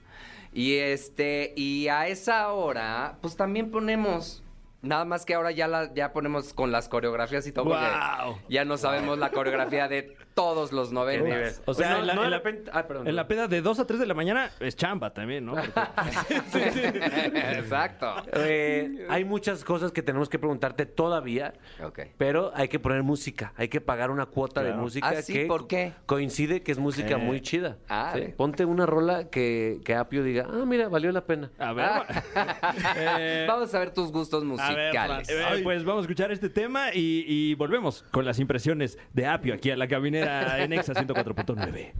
Y 0.52 0.76
este, 0.76 1.52
y 1.56 1.88
a 1.88 2.08
esa 2.08 2.52
hora, 2.52 3.18
pues 3.20 3.36
también 3.36 3.70
ponemos. 3.70 4.42
Nada 4.82 5.04
más 5.04 5.26
que 5.26 5.34
ahora 5.34 5.50
ya 5.50 5.68
la, 5.68 5.92
ya 5.92 6.12
ponemos 6.12 6.54
con 6.54 6.72
las 6.72 6.88
coreografías 6.88 7.46
y 7.46 7.52
todo. 7.52 7.66
¡Guau! 7.66 8.38
Ya 8.48 8.64
no 8.64 8.78
sabemos 8.78 9.18
la 9.18 9.30
coreografía 9.30 9.88
de 9.88 10.16
todos 10.34 10.72
los 10.72 10.92
noventas. 10.92 11.60
O 11.66 11.74
sea, 11.74 11.88
Pues 11.88 12.00
en 12.00 12.06
la- 12.06 12.14
no 12.14 12.24
en 12.24 12.30
la- 12.30 12.42
ah, 12.72 12.86
perdón. 12.86 13.08
En 13.08 13.16
la 13.16 13.26
peda 13.28 13.48
de 13.48 13.60
2 13.62 13.78
a 13.80 13.86
3 13.86 14.00
de 14.00 14.06
la 14.06 14.14
mañana 14.14 14.50
es 14.60 14.76
chamba 14.76 15.12
también, 15.12 15.44
¿no? 15.46 15.54
Porque- 16.52 17.02
Exacto. 17.58 18.14
Eh, 18.34 19.06
hay 19.08 19.24
muchas 19.24 19.64
cosas 19.64 19.92
que 19.92 20.02
tenemos 20.02 20.28
que 20.28 20.38
preguntarte 20.38 20.86
todavía, 20.86 21.54
Ok. 21.82 22.00
pero 22.16 22.52
hay 22.54 22.68
que 22.68 22.78
poner 22.78 23.02
música, 23.02 23.52
hay 23.56 23.68
que 23.68 23.80
pagar 23.80 24.10
una 24.10 24.26
cuota 24.26 24.62
de 24.62 24.72
música 24.72 25.08
Ah, 25.08 25.22
sí, 25.22 25.32
que 25.32 25.46
¿por 25.46 25.66
qué? 25.66 25.92
coincide 26.06 26.62
que 26.62 26.72
es 26.72 26.78
música 26.78 27.14
Eh. 27.14 27.18
muy 27.18 27.40
chida. 27.40 27.78
Ah, 27.88 28.12
Sí, 28.14 28.32
Ponte 28.36 28.64
una 28.64 28.86
rola 28.86 29.28
que, 29.30 29.80
que 29.84 29.94
Apio 29.94 30.22
diga, 30.22 30.46
ah, 30.50 30.64
mira, 30.66 30.88
valió 30.88 31.12
la 31.12 31.24
pena. 31.24 31.50
A 31.58 31.72
ver, 31.72 31.86
eh, 32.96 33.44
Vamos 33.48 33.74
a 33.74 33.78
ver 33.78 33.92
tus 33.92 34.10
gustos 34.12 34.42
A 34.42 34.46
ver, 34.46 34.86
musicales. 34.92 35.28
eh, 35.28 35.60
pues 35.62 35.84
vamos 35.84 36.02
a 36.02 36.04
escuchar 36.06 36.32
este 36.32 36.48
tema 36.48 36.94
y, 36.94 37.24
y 37.26 37.54
volvemos 37.54 38.04
con 38.10 38.24
las 38.24 38.38
impresiones 38.38 38.98
de 39.12 39.26
Apio 39.26 39.54
aquí 39.54 39.70
a 39.70 39.76
la 39.76 39.88
caminera 40.20 40.64
en 40.64 40.72
Exa 40.72 40.92
104.9. 40.94 41.92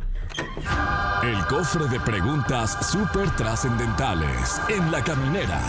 El 1.23 1.47
cofre 1.47 1.87
de 1.89 2.01
preguntas 2.01 2.91
súper 2.91 3.31
trascendentales 3.37 4.61
en 4.69 4.91
la 4.91 5.03
caminera. 5.03 5.61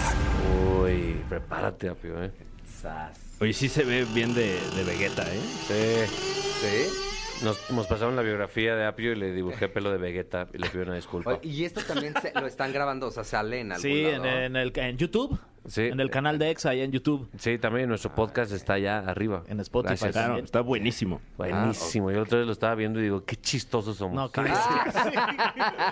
Uy, 0.82 1.22
prepárate, 1.30 1.90
Apio, 1.90 2.24
¿eh? 2.24 2.32
Oye, 3.40 3.54
sí 3.54 3.70
se 3.70 3.84
ve 3.84 4.06
bien 4.14 4.34
de, 4.34 4.60
de 4.76 4.84
Vegeta, 4.84 5.24
¿eh? 5.24 5.40
Sí. 5.68 6.16
¿Sí? 6.62 7.44
Nos, 7.44 7.72
nos 7.72 7.88
pasaron 7.88 8.16
la 8.16 8.22
biografía 8.22 8.76
de 8.76 8.86
Apio 8.86 9.14
y 9.14 9.16
le 9.16 9.32
dibujé 9.34 9.68
pelo 9.68 9.92
de 9.92 9.98
Vegeta 9.98 10.48
y 10.54 10.60
le 10.60 10.70
pido 10.70 10.84
una 10.84 10.96
disculpa. 10.96 11.40
Y 11.42 11.64
esto 11.66 11.82
también 11.82 12.14
se- 12.22 12.34
lo 12.40 12.46
están 12.46 12.72
grabando, 12.72 13.08
o 13.08 13.12
sea, 13.12 13.24
sale 13.24 13.62
en 13.62 13.72
algún 13.72 13.82
Sí, 13.82 14.06
en, 14.06 14.26
en 14.26 14.56
el, 14.56 14.72
en 14.76 14.98
YouTube. 14.98 15.40
Sí. 15.67 15.84
En 15.84 16.00
el 16.00 16.10
canal 16.10 16.39
de 16.39 16.50
Exa, 16.50 16.71
ahí 16.71 16.82
en 16.82 16.91
YouTube. 16.91 17.30
Sí, 17.38 17.58
también 17.60 17.88
nuestro 17.88 18.13
podcast 18.15 18.52
está 18.52 18.74
allá 18.74 19.00
arriba. 19.00 19.43
En 19.47 19.60
Spotify. 19.60 19.89
Gracias. 19.89 20.12
Claro, 20.13 20.38
está 20.38 20.62
buenísimo. 20.62 21.21
Buenísimo. 21.38 22.12
Yo 22.12 22.24
otra 22.24 22.39
vez 22.39 22.47
lo 22.47 22.54
estaba 22.54 22.74
viendo 22.76 23.00
y 23.00 23.04
digo, 23.04 23.24
qué 23.26 23.36
chistosos 23.36 23.97
somos. 23.97 24.15
No, 24.15 24.32
¿qué 24.32 24.41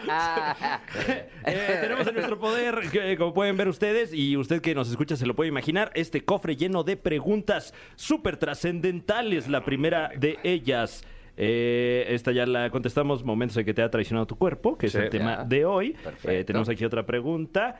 Eh, 1.45 1.77
tenemos 1.81 2.07
en 2.07 2.13
nuestro 2.15 2.39
poder, 2.39 2.79
que, 2.91 3.17
como 3.17 3.33
pueden 3.33 3.57
ver 3.57 3.67
ustedes, 3.67 4.13
y 4.13 4.37
usted 4.37 4.61
que 4.61 4.75
nos 4.75 4.89
escucha 4.89 5.15
se 5.15 5.25
lo 5.25 5.35
puede 5.35 5.49
imaginar, 5.49 5.91
este 5.95 6.23
cofre 6.25 6.55
lleno 6.55 6.83
de 6.83 6.97
preguntas 6.97 7.73
súper 7.95 8.37
trascendentales. 8.37 9.47
La 9.47 9.63
primera 9.63 10.11
de 10.17 10.37
ellas. 10.43 11.03
eh, 11.37 12.05
esta 12.09 12.31
ya 12.33 12.45
la 12.45 12.69
contestamos, 12.69 13.23
momentos 13.23 13.55
en 13.57 13.65
que 13.65 13.73
te 13.73 13.81
ha 13.81 13.89
traicionado 13.89 14.27
tu 14.27 14.35
cuerpo, 14.35 14.77
que 14.77 14.87
es 14.87 14.95
el 14.95 15.09
tema 15.09 15.37
Ya. 15.37 15.43
de 15.45 15.65
hoy. 15.65 15.95
Eh, 16.23 16.43
tenemos 16.43 16.67
aquí 16.69 16.83
otra 16.83 17.05
pregunta. 17.05 17.79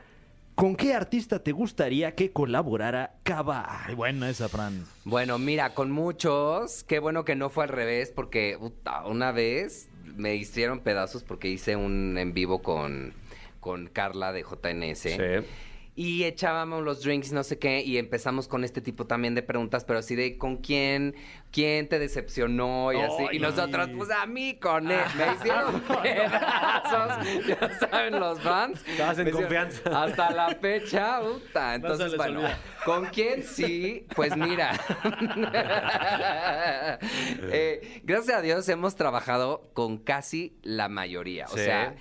¿Con 0.54 0.76
qué 0.76 0.94
artista 0.94 1.42
te 1.42 1.52
gustaría 1.52 2.14
que 2.14 2.32
colaborara 2.32 3.14
Cava? 3.22 3.84
Ay, 3.86 3.94
buena 3.94 4.28
esa, 4.28 4.48
Fran. 4.48 4.84
Bueno, 5.04 5.38
mira, 5.38 5.74
con 5.74 5.90
muchos, 5.90 6.84
qué 6.84 6.98
bueno 6.98 7.24
que 7.24 7.34
no 7.34 7.48
fue 7.48 7.64
al 7.64 7.70
revés, 7.70 8.12
porque 8.14 8.56
puta, 8.58 9.06
una 9.06 9.32
vez 9.32 9.88
me 10.16 10.34
hicieron 10.34 10.80
pedazos 10.80 11.24
porque 11.24 11.48
hice 11.48 11.76
un 11.76 12.18
en 12.18 12.34
vivo 12.34 12.60
con, 12.60 13.14
con 13.60 13.86
Carla 13.86 14.32
de 14.32 14.42
JNS. 14.42 14.98
Sí. 14.98 15.18
Y 16.00 16.24
echábamos 16.24 16.82
los 16.82 17.02
drinks, 17.02 17.30
no 17.30 17.44
sé 17.44 17.58
qué, 17.58 17.82
y 17.82 17.98
empezamos 17.98 18.48
con 18.48 18.64
este 18.64 18.80
tipo 18.80 19.06
también 19.06 19.34
de 19.34 19.42
preguntas, 19.42 19.84
pero 19.84 19.98
así 19.98 20.16
de 20.16 20.38
con 20.38 20.56
quién, 20.56 21.14
quién 21.52 21.90
te 21.90 21.98
decepcionó 21.98 22.90
y 22.90 23.00
así. 23.00 23.24
Y 23.32 23.38
nosotros, 23.38 23.90
pues 23.94 24.10
a 24.10 24.24
mí 24.24 24.58
con 24.58 24.90
él. 24.90 24.98
Me 25.18 25.34
hicieron 25.34 25.78
pedazos. 25.82 27.46
Ya 27.46 27.78
saben 27.78 28.18
los 28.18 28.40
fans. 28.40 28.82
Estabas 28.88 29.18
en 29.18 29.30
confianza. 29.30 30.04
Hasta 30.04 30.30
la 30.30 30.54
fecha, 30.54 31.20
puta. 31.20 31.74
Entonces, 31.74 32.16
bueno. 32.16 32.48
¿con 32.86 33.04
quién 33.08 33.42
sí? 33.42 34.06
Pues 34.16 34.34
mira. 34.34 34.80
Eh, 37.52 38.00
gracias 38.04 38.38
a 38.38 38.42
Dios 38.42 38.68
hemos 38.68 38.96
trabajado 38.96 39.70
con 39.74 39.98
casi 39.98 40.58
la 40.62 40.88
mayoría. 40.88 41.46
O 41.46 41.56
sea, 41.56 41.96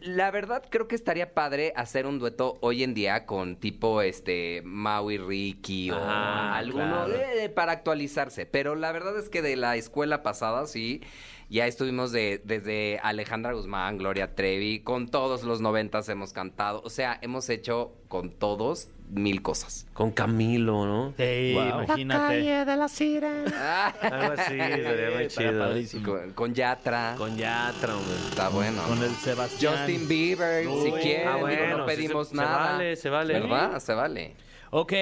la 0.00 0.30
verdad 0.30 0.62
creo 0.70 0.88
que 0.88 0.94
estaría 0.94 1.34
padre 1.34 1.72
hacer 1.76 2.06
un 2.06 2.18
dueto 2.18 2.58
hoy 2.62 2.82
en 2.82 2.94
día 2.94 3.26
con 3.26 3.56
tipo 3.56 4.00
este 4.02 4.62
Maui 4.64 5.18
Ricky 5.18 5.90
o 5.90 5.96
Ah, 6.00 6.56
alguno 6.56 7.04
claro. 7.06 7.14
eh, 7.14 7.48
para 7.48 7.72
actualizarse. 7.72 8.46
Pero 8.46 8.74
la 8.74 8.92
verdad 8.92 9.18
es 9.18 9.28
que 9.28 9.42
de 9.42 9.56
la 9.56 9.76
escuela 9.76 10.22
pasada 10.22 10.66
sí. 10.66 11.02
Ya 11.50 11.66
estuvimos 11.66 12.12
de, 12.12 12.42
desde 12.44 12.98
Alejandra 13.02 13.52
Guzmán, 13.54 13.96
Gloria 13.96 14.34
Trevi, 14.34 14.80
con 14.80 15.08
todos 15.08 15.44
los 15.44 15.62
noventas 15.62 16.06
hemos 16.10 16.34
cantado. 16.34 16.82
O 16.84 16.90
sea, 16.90 17.18
hemos 17.22 17.48
hecho 17.48 17.92
con 18.08 18.30
todos 18.30 18.88
mil 19.08 19.40
cosas. 19.40 19.86
Con 19.94 20.10
Camilo, 20.10 20.84
¿no? 20.84 21.14
Sí, 21.16 21.52
imagínate. 21.56 22.64
de 22.66 22.76
la 22.76 22.86
sirena. 22.88 23.86
Algo 24.02 24.34
así, 24.38 24.58
sería 24.58 25.10
muy 25.16 25.28
chido. 25.28 25.58
padrísimo. 25.58 26.04
Con, 26.12 26.32
con 26.34 26.54
Yatra. 26.54 27.14
Con 27.16 27.34
Yatra, 27.38 27.96
hombre. 27.96 28.14
Está 28.28 28.50
bueno. 28.50 28.82
Con 28.86 29.02
el 29.02 29.10
Sebastián. 29.12 29.74
Justin 29.78 30.06
Bieber, 30.06 30.66
si 30.66 30.90
quieren, 31.00 31.28
Ah, 31.28 31.34
digo, 31.36 31.46
bueno, 31.46 31.78
no 31.78 31.86
pedimos 31.86 32.28
se- 32.28 32.34
se 32.34 32.42
nada. 32.42 32.72
vale, 32.72 32.96
se 32.96 33.08
vale. 33.08 33.40
¿Verdad? 33.40 33.78
Se 33.80 33.94
vale. 33.94 34.34
Ok, 34.70 34.92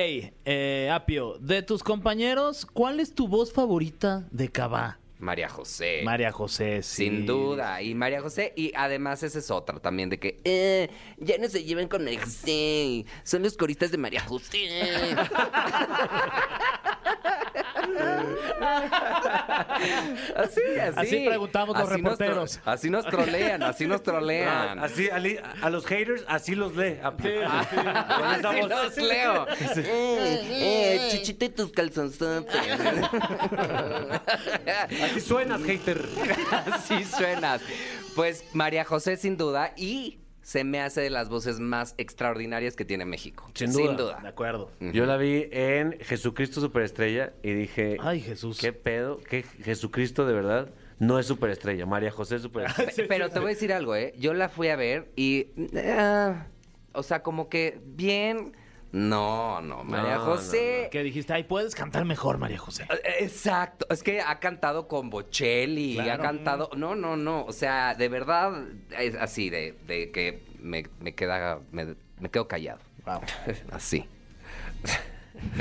eh, 0.45 0.91
Apio, 0.93 1.39
de 1.41 1.63
tus 1.63 1.83
compañeros, 1.83 2.67
¿cuál 2.67 3.01
es 3.01 3.13
tu 3.17 3.27
voz 3.27 3.53
favorita 3.53 4.29
de 4.31 4.49
Cabá? 4.49 5.01
María 5.19 5.49
José. 5.49 6.03
María 6.05 6.31
José, 6.33 6.83
sí. 6.83 7.05
Sin 7.07 7.27
duda. 7.27 7.81
Y 7.83 7.95
María 7.95 8.21
José, 8.21 8.53
y 8.57 8.73
además 8.75 9.23
esa 9.23 9.39
es 9.39 9.51
otra 9.51 9.81
también, 9.81 10.11
de 10.11 10.19
que 10.19 10.41
eh, 10.45 10.91
ya 11.19 11.39
no 11.39 11.49
se 11.49 11.65
lleven 11.65 11.89
con 11.89 12.05
María 12.05 12.21
José. 12.23 13.07
Son 13.23 13.43
los 13.43 13.57
coristas 13.57 13.91
de 13.91 13.99
María 13.99 14.21
José. 14.21 14.69
Así, 20.37 20.61
así. 20.81 20.95
Así 20.97 21.27
preguntamos 21.27 21.77
los 21.79 21.91
Así 21.91 22.03
nos 22.03 22.19
tro- 22.19 22.27
reporteros. 22.27 22.61
así 22.65 22.91
nos 22.91 23.07
trolean, 23.07 23.63
así 23.63 23.87
nos 23.87 24.03
trolean. 24.03 24.79
Así, 24.79 25.09
a 25.11 25.71
los 25.71 25.87
haters, 25.87 26.25
así 26.29 26.55
los 26.55 26.77
lee. 26.77 26.99
A- 27.03 27.15
Así 28.37 28.63
los 28.63 28.97
leo. 28.97 29.47
Eh, 29.77 30.41
eh, 30.51 31.09
chichito 31.11 31.45
y 31.45 31.49
tus 31.51 31.73
calzonzotes. 31.73 32.55
Así 35.03 35.21
suenas, 35.21 35.63
hater. 35.63 36.05
Así 36.73 37.05
suenas. 37.05 37.61
Pues 38.15 38.45
María 38.53 38.85
José, 38.85 39.17
sin 39.17 39.37
duda, 39.37 39.73
y 39.77 40.19
se 40.47 40.63
me 40.63 40.81
hace 40.81 41.01
de 41.01 41.11
las 41.11 41.29
voces 41.29 41.59
más 41.59 41.97
extraordinarias 41.99 42.77
que 42.77 42.85
tiene 42.85 43.05
México. 43.05 43.51
Sin 43.55 43.73
Sin 43.73 43.83
duda. 43.83 43.97
duda. 43.97 44.21
De 44.23 44.29
acuerdo. 44.29 44.71
Yo 44.79 45.05
la 45.05 45.17
vi 45.17 45.49
en 45.51 45.99
Jesucristo 46.03 46.61
Superestrella 46.61 47.33
y 47.43 47.53
dije, 47.53 47.97
Ay, 48.01 48.21
Jesús. 48.21 48.57
¿qué 48.61 48.73
pedo? 48.73 49.19
¿Qué 49.29 49.43
Jesucristo 49.43 50.25
de 50.25 50.35
verdad? 50.35 50.71
No 51.01 51.19
es 51.19 51.27
superestrella, 51.27 51.85
María 51.85 52.13
José 52.13 52.37
es 52.37 52.43
superestrella. 52.43 52.93
Pe- 52.97 53.07
Pero 53.09 53.29
te 53.29 53.41
voy 53.41 53.47
a 53.47 53.55
decir 53.55 53.73
algo, 53.73 53.97
¿eh? 53.97 54.15
Yo 54.19 54.35
la 54.35 54.49
fui 54.49 54.69
a 54.69 54.77
ver 54.77 55.11
y... 55.17 55.49
ah, 55.85 56.47
o 56.93 57.03
sea, 57.03 57.25
como 57.25 57.49
que 57.49 57.81
bien... 57.85 58.53
No, 58.93 59.61
no, 59.61 59.85
María 59.85 60.15
No, 60.15 60.21
José... 60.23 60.89
Que 60.91 61.03
dijiste, 61.03 61.33
ay, 61.33 61.45
puedes 61.45 61.75
cantar 61.75 62.05
mejor, 62.05 62.39
María 62.39 62.57
José. 62.59 62.85
Eh, 62.91 63.17
Exacto, 63.25 63.87
es 63.91 64.03
que 64.03 64.21
ha 64.23 64.39
cantado 64.41 64.89
con 64.89 65.11
Bocelli, 65.11 65.99
ha 65.99 66.05
Claro. 66.05 66.23
cantado, 66.23 66.71
no, 66.77 66.95
no, 66.95 67.17
no, 67.17 67.45
o 67.45 67.53
sea, 67.53 67.95
de 67.95 68.09
verdad 68.09 68.65
es 68.99 69.15
así, 69.17 69.51
de, 69.51 69.75
de 69.87 70.11
que 70.13 70.43
me, 70.61 70.85
me 71.01 71.15
queda, 71.15 71.59
me, 71.73 71.95
me 72.21 72.31
quedo 72.31 72.49
callado, 72.49 72.79
Wow. 73.05 73.21
así. 73.73 74.07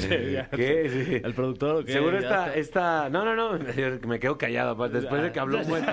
¿Qué? 0.56 0.90
Sí. 0.90 1.22
El 1.22 1.34
productor, 1.34 1.76
¿o 1.78 1.84
qué? 1.86 1.92
Seguro 1.92 2.18
está, 2.18 2.54
te- 2.54 2.60
está... 2.62 3.10
No, 3.10 3.26
no, 3.26 3.36
no, 3.36 3.60
me 4.08 4.20
quedo 4.20 4.38
callado. 4.38 4.72
aparte, 4.72 5.02
Después 5.02 5.22
de 5.22 5.32
que 5.34 5.40
habló 5.42 5.58
un 5.60 5.68
buen... 5.68 5.84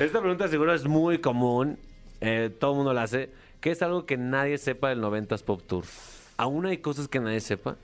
Esta 0.00 0.20
pregunta 0.20 0.48
seguro 0.48 0.74
es 0.74 0.84
muy 0.86 1.18
común. 1.18 1.78
eh, 2.20 2.50
todo 2.58 2.72
el 2.72 2.76
mundo 2.78 2.92
la 2.92 3.02
hace. 3.04 3.30
¿Qué 3.64 3.70
es 3.70 3.80
algo 3.80 4.04
que 4.04 4.18
nadie 4.18 4.58
sepa 4.58 4.90
del 4.90 5.00
90s 5.00 5.42
Pop 5.42 5.62
Tour? 5.66 5.86
¿Aún 6.36 6.66
hay 6.66 6.76
cosas 6.78 7.08
que 7.08 7.18
nadie 7.18 7.40
sepa? 7.40 7.78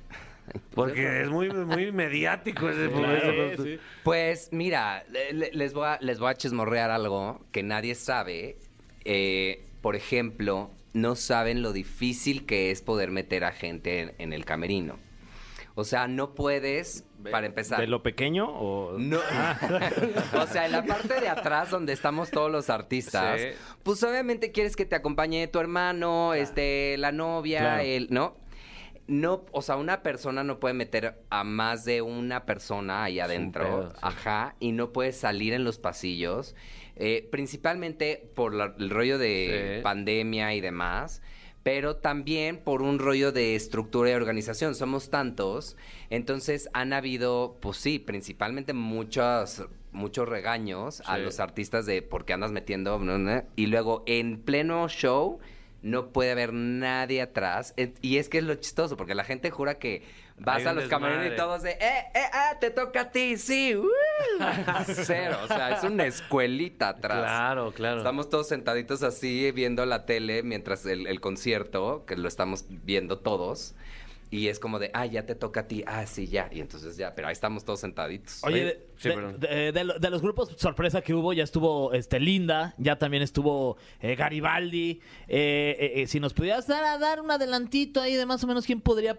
Porque 0.75 1.23
es 1.23 1.31
muy, 1.31 1.49
muy 1.49 1.91
mediático 1.91 2.69
ese, 2.69 2.85
ese 2.85 2.91
Pop 2.91 3.57
Tour. 3.57 3.79
Pues 4.05 4.51
mira, 4.53 5.05
le- 5.11 5.33
le- 5.33 5.51
les 5.55 5.73
voy 5.73 5.87
a, 5.87 5.99
les 6.03 6.19
voy 6.19 6.29
a 6.31 6.35
chismorrear 6.35 6.91
algo 6.91 7.41
que 7.51 7.63
nadie 7.63 7.95
sabe. 7.95 8.59
Eh, 9.07 9.65
por 9.81 9.97
ejemplo, 9.97 10.71
no 10.93 11.17
saben 11.17 11.63
lo 11.63 11.73
difícil 11.73 12.45
que 12.45 12.71
es 12.71 12.83
poder 12.83 13.11
meter 13.11 13.45
a 13.45 13.53
gente 13.53 14.01
en, 14.01 14.13
en 14.19 14.33
el 14.35 14.45
camerino. 14.45 14.99
O 15.77 15.85
sea, 15.85 16.09
no 16.09 16.35
puedes, 16.35 17.05
para 17.31 17.47
empezar. 17.47 17.81
¿De 17.81 17.87
lo 17.87 18.03
pequeño 18.03 18.47
o...? 18.49 18.97
No. 18.99 19.19
o 20.41 20.47
sea, 20.47 20.67
en 20.67 20.73
la 20.73 20.85
parte 20.85 21.21
de 21.21 21.29
atrás 21.29 21.71
donde 21.71 21.93
estamos 21.93 22.31
todos 22.31 22.51
los 22.51 22.71
artistas, 22.71 23.41
Sí. 23.41 23.49
pues 23.83 24.03
obviamente 24.03 24.53
quieres 24.53 24.77
que 24.77 24.85
te 24.87 24.97
acompañe 24.97 25.47
tu 25.49 25.59
hermano, 25.59 26.35
este, 26.35 26.97
la 26.99 27.13
novia, 27.13 27.61
Claro. 27.61 27.83
el, 27.83 28.07
¿no? 28.11 28.37
No, 29.07 29.45
o 29.51 29.61
sea, 29.61 29.75
una 29.77 30.03
persona 30.05 30.45
no 30.45 30.61
puede 30.61 30.75
meter 30.75 31.21
a 31.31 31.43
más 31.43 31.85
de 31.85 32.01
una 32.01 32.47
persona 32.47 33.03
ahí 33.03 33.19
adentro, 33.19 33.65
pedo, 33.65 33.91
sí. 33.91 33.97
ajá, 34.03 34.55
y 34.61 34.71
no 34.71 34.93
puede 34.93 35.13
salir 35.13 35.53
en 35.53 35.65
los 35.65 35.79
pasillos, 35.79 36.55
eh, 36.95 37.29
principalmente 37.33 38.31
por 38.37 38.55
la- 38.55 38.73
el 38.79 38.89
rollo 38.89 39.19
de 39.19 39.77
Sí. 39.79 39.83
pandemia 39.83 40.55
y 40.55 40.61
demás, 40.61 41.23
pero 41.63 41.97
también 41.97 42.59
por 42.59 42.83
un 42.83 42.99
rollo 42.99 43.33
de 43.33 43.55
estructura 43.55 44.11
y 44.11 44.15
organización. 44.15 44.75
Somos 44.75 45.11
tantos, 45.11 45.77
entonces 46.09 46.69
han 46.73 46.93
habido, 46.93 47.59
pues 47.61 47.77
sí, 47.77 47.99
principalmente 47.99 48.73
muchos 48.73 49.65
muchos 49.93 50.29
regaños 50.29 51.03
a 51.07 51.19
los 51.19 51.41
artistas 51.41 51.85
de 51.85 52.01
por 52.01 52.25
qué 52.25 52.33
andas 52.33 52.53
metiendo 52.53 53.01
y 53.57 53.67
luego 53.67 54.05
en 54.07 54.41
pleno 54.41 54.89
show 54.89 55.41
no 55.83 56.09
puede 56.09 56.33
haber 56.33 56.53
nadie 56.53 57.23
atrás 57.23 57.73
Eh, 57.77 57.95
y 58.03 58.19
es 58.19 58.29
que 58.29 58.39
es 58.39 58.45
lo 58.45 58.55
chistoso 58.57 58.97
porque 58.97 59.15
la 59.15 59.25
gente 59.25 59.51
jura 59.51 59.79
que 59.79 60.03
vas 60.37 60.65
a 60.65 60.73
los 60.73 60.89
camerinos 60.89 61.27
y 61.27 61.37
todos 61.37 61.63
de 61.63 61.73
eh 61.73 62.05
eh 62.15 62.25
ah 62.33 62.57
te 62.61 62.71
toca 62.71 63.03
a 63.03 63.11
ti 63.11 63.37
sí 63.37 63.77
¡uh! 63.77 63.87
cero 64.87 65.39
o 65.45 65.47
sea 65.47 65.77
es 65.77 65.85
una 65.85 66.07
escuelita 66.07 66.89
atrás 66.91 67.19
Claro, 67.21 67.73
claro. 67.73 67.99
Estamos 67.99 68.29
todos 68.31 68.49
sentaditos 68.49 69.03
así 69.03 69.51
viendo 69.53 69.85
la 69.87 70.07
tele 70.07 70.43
mientras 70.43 70.87
el, 70.87 71.07
el 71.07 71.21
concierto, 71.21 72.05
que 72.07 72.17
lo 72.17 72.29
estamos 72.29 72.65
viendo 72.69 73.19
todos. 73.19 73.75
Y 74.33 74.47
es 74.47 74.61
como 74.61 74.79
de, 74.79 74.93
ah, 74.95 75.07
ya 75.07 75.27
te 75.27 75.35
toca 75.35 75.61
a 75.61 75.67
ti. 75.67 75.83
Ah, 75.89 76.07
sí, 76.07 76.29
ya. 76.29 76.49
Y 76.53 76.61
entonces 76.61 76.97
ya, 76.97 77.15
pero 77.17 77.27
ahí 77.27 77.33
estamos 77.33 77.65
todos 77.65 77.81
sentaditos. 77.81 78.45
Oye, 78.45 78.55
Oye, 78.55 78.65
de, 78.65 78.87
sí, 78.97 79.09
de- 79.09 79.15
perdón. 79.17 79.41
de- 79.41 79.73
de 79.73 79.85
lo- 79.85 79.99
de 79.99 80.11
los 80.11 80.23
grupos 80.23 80.55
sorpresa 80.57 81.01
que 81.01 81.13
hubo, 81.15 81.33
ya 81.33 81.43
estuvo 81.43 81.93
este 81.95 82.21
Linda, 82.21 82.73
ya 82.79 82.97
también 82.97 83.25
estuvo 83.25 83.77
eh, 84.01 84.15
Garibaldi. 84.15 85.01
Eh, 85.27 85.77
eh, 85.81 86.03
eh, 86.03 86.07
si 86.07 86.21
nos 86.21 86.33
pudieras 86.33 86.69
dar 86.69 86.85
a 86.85 86.97
dar 86.99 87.21
un 87.21 87.31
adelantito 87.33 88.01
ahí 88.01 88.15
de 88.15 88.25
más 88.25 88.45
o 88.45 88.47
menos 88.47 88.67
quién 88.67 88.81
podría 88.81 89.17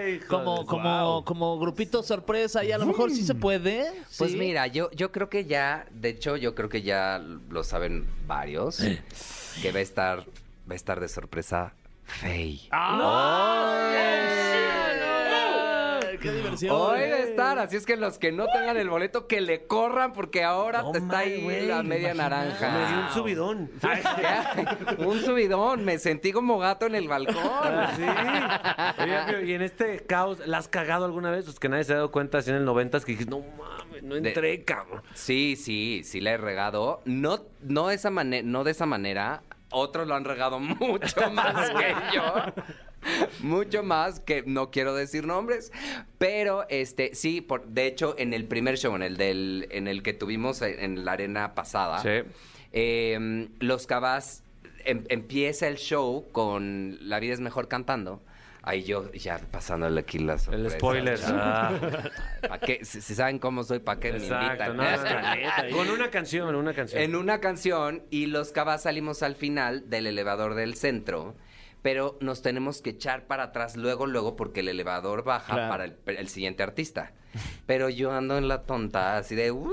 Ay, 0.00 0.18
como, 0.28 0.54
híjole, 0.54 0.66
como, 0.66 1.24
como, 1.24 1.58
grupito 1.60 2.02
sorpresa 2.02 2.64
y 2.64 2.72
a 2.72 2.78
lo 2.78 2.86
mejor 2.86 3.10
sí 3.12 3.22
se 3.24 3.36
puede. 3.36 3.86
Pues 4.18 4.32
sí. 4.32 4.36
mira, 4.36 4.66
yo, 4.66 4.90
yo 4.90 5.12
creo 5.12 5.28
que 5.28 5.44
ya, 5.44 5.86
de 5.92 6.08
hecho, 6.08 6.36
yo 6.36 6.56
creo 6.56 6.68
que 6.68 6.82
ya 6.82 7.22
lo 7.50 7.62
saben 7.62 8.06
varios, 8.26 8.78
que 9.62 9.70
va 9.70 9.78
a 9.78 9.82
estar, 9.82 10.18
va 10.20 10.72
a 10.72 10.74
estar 10.74 10.98
de 10.98 11.08
sorpresa 11.08 11.74
Faye. 12.04 12.68
¡Ay, 16.02 16.18
¡Qué 16.18 16.30
diversión! 16.30 16.74
Hoy 16.76 17.00
va 17.10 17.16
a 17.16 17.18
estar, 17.20 17.58
así 17.58 17.76
es 17.76 17.86
que 17.86 17.96
los 17.96 18.18
que 18.18 18.30
no 18.32 18.46
tengan 18.46 18.76
el 18.76 18.88
boleto, 18.88 19.26
que 19.26 19.40
le 19.40 19.66
corran, 19.66 20.12
porque 20.12 20.44
ahora 20.44 20.82
No 20.82 20.92
está 20.94 21.18
ahí 21.18 21.42
güey, 21.42 21.66
la 21.66 21.82
media 21.82 22.12
naranja. 22.14 22.70
Me 22.70 22.86
dio 22.86 23.00
un 23.06 23.08
subidón. 23.12 23.70
un 24.98 25.20
subidón, 25.20 25.84
me 25.84 25.98
sentí 25.98 26.32
como 26.32 26.58
gato 26.58 26.86
en 26.86 26.94
el 26.94 27.08
balcón. 27.08 27.34
Sí. 27.96 28.02
Oye, 28.02 29.18
pero, 29.26 29.42
y 29.42 29.54
en 29.54 29.62
este 29.62 30.00
caos, 30.00 30.38
¿la 30.46 30.58
has 30.58 30.68
cagado 30.68 31.04
alguna 31.06 31.30
vez? 31.30 31.44
Pues 31.46 31.58
que 31.58 31.68
nadie 31.68 31.84
se 31.84 31.92
ha 31.92 31.96
dado 31.96 32.10
cuenta 32.12 32.38
así 32.38 32.50
en 32.50 32.56
el 32.56 32.64
90 32.64 33.00
que 33.00 33.12
dijiste, 33.12 33.30
no 33.30 33.40
mames, 33.58 34.02
no 34.02 34.16
entré, 34.16 34.64
cabrón. 34.64 35.02
Sí, 35.14 35.56
sí, 35.56 36.02
sí 36.04 36.20
la 36.20 36.32
he 36.32 36.36
regado. 36.36 37.00
No, 37.04 37.40
no, 37.62 37.88
de 37.88 37.94
esa 37.94 38.10
mane- 38.10 38.42
no 38.44 38.64
de 38.64 38.70
esa 38.72 38.86
manera. 38.86 39.42
Otros 39.72 40.06
lo 40.06 40.14
han 40.14 40.24
regado 40.24 40.60
mucho 40.60 41.30
más 41.32 41.70
que 41.70 41.94
yo. 42.14 42.34
Mucho 43.40 43.82
más 43.82 44.20
que 44.20 44.44
no 44.46 44.70
quiero 44.70 44.94
decir 44.94 45.26
nombres. 45.26 45.72
Pero 46.18 46.64
este, 46.68 47.14
sí, 47.14 47.40
por, 47.40 47.66
de 47.66 47.86
hecho, 47.86 48.14
en 48.18 48.32
el 48.32 48.44
primer 48.46 48.78
show, 48.78 48.94
en 48.94 49.02
el 49.02 49.16
del, 49.16 49.66
en 49.70 49.88
el 49.88 50.02
que 50.02 50.12
tuvimos 50.12 50.62
en, 50.62 51.04
la 51.04 51.12
arena 51.12 51.54
pasada, 51.54 51.98
Sí. 51.98 52.28
eh, 52.72 53.48
los 53.58 53.86
cabas 53.86 54.44
em- 54.84 55.04
empieza 55.08 55.66
el 55.68 55.76
show 55.76 56.26
con 56.32 56.98
La 57.00 57.18
vida 57.18 57.34
es 57.34 57.40
mejor 57.40 57.66
cantando. 57.68 58.22
Ahí 58.64 58.84
yo 58.84 59.10
ya 59.12 59.38
pasándole 59.50 60.00
aquí 60.00 60.18
las 60.20 60.46
El 60.46 60.70
sorpresas, 60.70 60.78
spoiler. 60.78 61.18
ya. 61.18 61.28
Ah, 61.68 61.72
¿Pa' 62.48 62.58
qué? 62.60 62.84
Si, 62.84 63.00
si 63.00 63.14
saben 63.16 63.38
cómo 63.40 63.64
soy, 63.64 63.80
¿para 63.80 63.98
qué 63.98 64.12
me 64.12 64.18
invitan? 64.18 64.76
no, 64.76 64.82
no, 64.84 65.70
no. 65.70 65.76
Con 65.76 65.90
una 65.90 66.10
canción, 66.10 66.54
una 66.54 66.72
canción. 66.72 67.02
En 67.02 67.16
una 67.16 67.40
canción 67.40 68.04
y 68.10 68.26
los 68.26 68.52
cabas 68.52 68.84
salimos 68.84 69.22
al 69.24 69.34
final 69.34 69.90
del 69.90 70.06
elevador 70.06 70.54
del 70.54 70.76
centro, 70.76 71.34
pero 71.82 72.16
nos 72.20 72.42
tenemos 72.42 72.82
que 72.82 72.90
echar 72.90 73.26
para 73.26 73.42
atrás 73.44 73.76
luego, 73.76 74.06
luego, 74.06 74.36
porque 74.36 74.60
el 74.60 74.68
elevador 74.68 75.24
baja 75.24 75.54
Claro. 75.54 75.68
para 75.68 75.84
el, 75.86 75.96
el 76.06 76.28
siguiente 76.28 76.62
artista. 76.62 77.12
Pero 77.66 77.88
yo 77.88 78.12
ando 78.12 78.38
en 78.38 78.46
la 78.46 78.62
tonta, 78.62 79.16
así 79.16 79.34
de... 79.34 79.50
"¡Wow! 79.50 79.72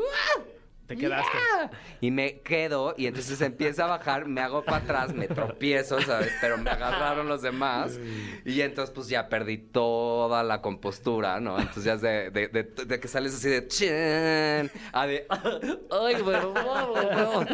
Te 0.89 0.97
quedaste. 0.97 1.31
¡Yeah!". 1.61 1.71
Y 2.01 2.11
me 2.11 2.41
quedo 2.41 2.95
y 2.97 3.05
entonces 3.07 3.39
empieza 3.41 3.85
a 3.85 3.87
bajar, 3.87 4.25
me 4.25 4.41
hago 4.41 4.63
para 4.65 4.77
atrás, 4.77 5.13
me 5.13 5.27
tropiezo, 5.27 6.01
¿sabes? 6.01 6.31
Pero 6.41 6.57
me 6.57 6.69
agarraron 6.69 7.29
los 7.29 7.41
demás 7.41 7.97
y 8.43 8.59
entonces 8.61 8.93
pues 8.93 9.07
ya 9.07 9.29
perdí 9.29 9.57
toda 9.57 10.43
la 10.43 10.61
compostura, 10.61 11.39
¿no? 11.39 11.57
Entonces 11.59 11.83
ya 11.85 11.95
de, 11.95 12.31
de, 12.31 12.47
de- 12.49 12.63
de 12.63 12.99
que 12.99 13.07
sales 13.07 13.35
así 13.35 13.47
de 13.49 13.67
¡chin! 13.67 14.71
A 14.91 15.05
de 15.07 15.25
¡ay, 15.29 16.15
perdón, 16.23 16.53
perdón! 16.93 17.47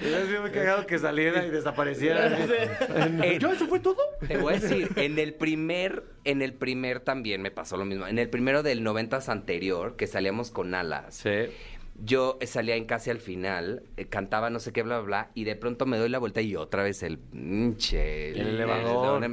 Hubiera 0.00 0.26
sido 0.26 0.42
muy 0.42 0.50
cagado 0.50 0.86
que 0.86 0.98
saliera 0.98 1.44
y 1.44 1.50
desapareciera. 1.50 2.36
¿Yo 3.38 3.52
eso 3.52 3.66
fue 3.66 3.80
todo? 3.80 3.98
Te 4.26 4.36
voy 4.38 4.54
a 4.54 4.58
decir, 4.58 4.90
en 4.96 5.18
el 5.18 5.34
primer, 5.34 6.02
en 6.24 6.42
el 6.42 6.54
primer 6.54 7.00
también 7.00 7.42
me 7.42 7.50
pasó 7.50 7.76
lo 7.76 7.84
mismo. 7.84 8.06
En 8.06 8.18
el 8.18 8.28
primero 8.30 8.62
del 8.62 8.82
noventas 8.82 9.28
anterior, 9.28 9.96
que 9.96 10.06
salíamos 10.06 10.50
con 10.50 10.74
alas, 10.74 11.14
Sí. 11.16 11.52
yo 12.02 12.38
salía 12.42 12.76
en 12.76 12.86
casi 12.86 13.10
al 13.10 13.18
final, 13.18 13.82
eh, 13.96 14.06
cantaba 14.06 14.50
no 14.50 14.58
sé 14.58 14.72
qué, 14.72 14.82
bla, 14.82 14.98
bla, 14.98 15.04
bla, 15.06 15.30
y 15.34 15.44
de 15.44 15.54
pronto 15.56 15.86
me 15.86 15.96
doy 15.98 16.08
la 16.08 16.18
vuelta 16.18 16.40
y 16.40 16.56
otra 16.56 16.82
vez 16.82 17.02
el... 17.02 17.18
mm, 17.32 17.74
che, 17.76 18.30
El 18.30 18.48
elevador. 18.48 19.24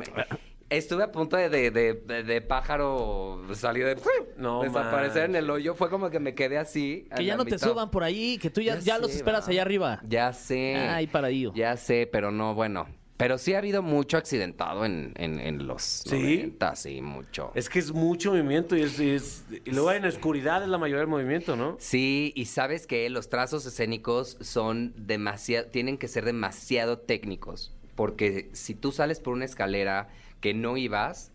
Estuve 0.70 1.04
a 1.04 1.12
punto 1.12 1.36
de, 1.36 1.50
de, 1.50 1.70
de- 1.70 1.94
de- 1.96 2.24
de 2.24 2.40
pájaro 2.42 3.42
salir 3.56 3.84
de... 3.86 3.98
No 4.38 4.62
desaparecer 4.62 5.24
en 5.26 5.32
manches. 5.32 5.44
el 5.44 5.50
hoyo. 5.50 5.76
Fue 5.76 5.90
como 5.90 6.10
que 6.10 6.22
me 6.22 6.34
quedé 6.34 6.58
así. 6.58 7.08
a 7.12 7.16
Que 7.16 7.26
ya 7.26 7.34
la 7.34 7.38
no 7.40 7.44
te 7.46 7.56
mitad. 7.56 7.68
suban 7.68 7.92
por 7.92 8.04
ahí, 8.06 8.38
que 8.38 8.50
tú 8.50 8.62
ya, 8.62 8.76
Ya 8.76 8.80
ya 8.80 8.98
los 8.98 9.12
sé, 9.12 9.18
esperas 9.18 9.46
va. 9.46 9.52
allá 9.52 9.62
arriba. 9.64 10.00
Ya 10.08 10.32
sé. 10.32 10.78
Ay, 10.78 11.08
paradillo. 11.08 11.52
Ya 11.54 11.76
sé, 11.76 12.08
pero 12.10 12.32
no, 12.32 12.56
bueno. 12.56 12.88
Pero 13.22 13.38
sí 13.38 13.54
ha 13.54 13.60
habido 13.60 13.84
mucho 13.84 14.18
accidentado 14.18 14.84
en, 14.84 15.14
en, 15.16 15.40
en 15.40 15.68
los 15.68 15.84
¿Sí? 15.84 16.16
90, 16.40 16.76
sí, 16.76 17.02
mucho. 17.04 17.52
Es 17.54 17.70
que 17.70 17.78
es 17.78 17.92
mucho 17.92 18.32
movimiento 18.32 18.76
y, 18.76 18.82
es, 18.82 19.00
y 19.00 19.12
es- 19.12 19.44
y 19.64 19.70
luego 19.70 19.92
en 19.92 20.06
oscuridad 20.06 20.64
es 20.64 20.70
la 20.70 20.80
mayoría 20.80 21.02
del 21.02 21.08
movimiento, 21.08 21.56
¿no? 21.56 21.76
Sí, 21.80 22.34
y 22.36 22.46
sabes 22.46 22.88
que 22.88 23.08
los 23.12 23.30
trazos 23.30 23.64
escénicos 23.68 24.38
son 24.42 24.94
demasiado, 24.98 25.68
tienen 25.68 26.00
que 26.00 26.08
ser 26.08 26.26
demasiado 26.26 26.98
técnicos, 26.98 27.72
porque 27.94 28.50
si 28.54 28.74
tú 28.74 28.92
sales 28.92 29.20
por 29.20 29.34
una 29.36 29.46
escalera 29.46 30.10
que 30.40 30.56
no 30.56 30.76
ibas, 30.78 31.32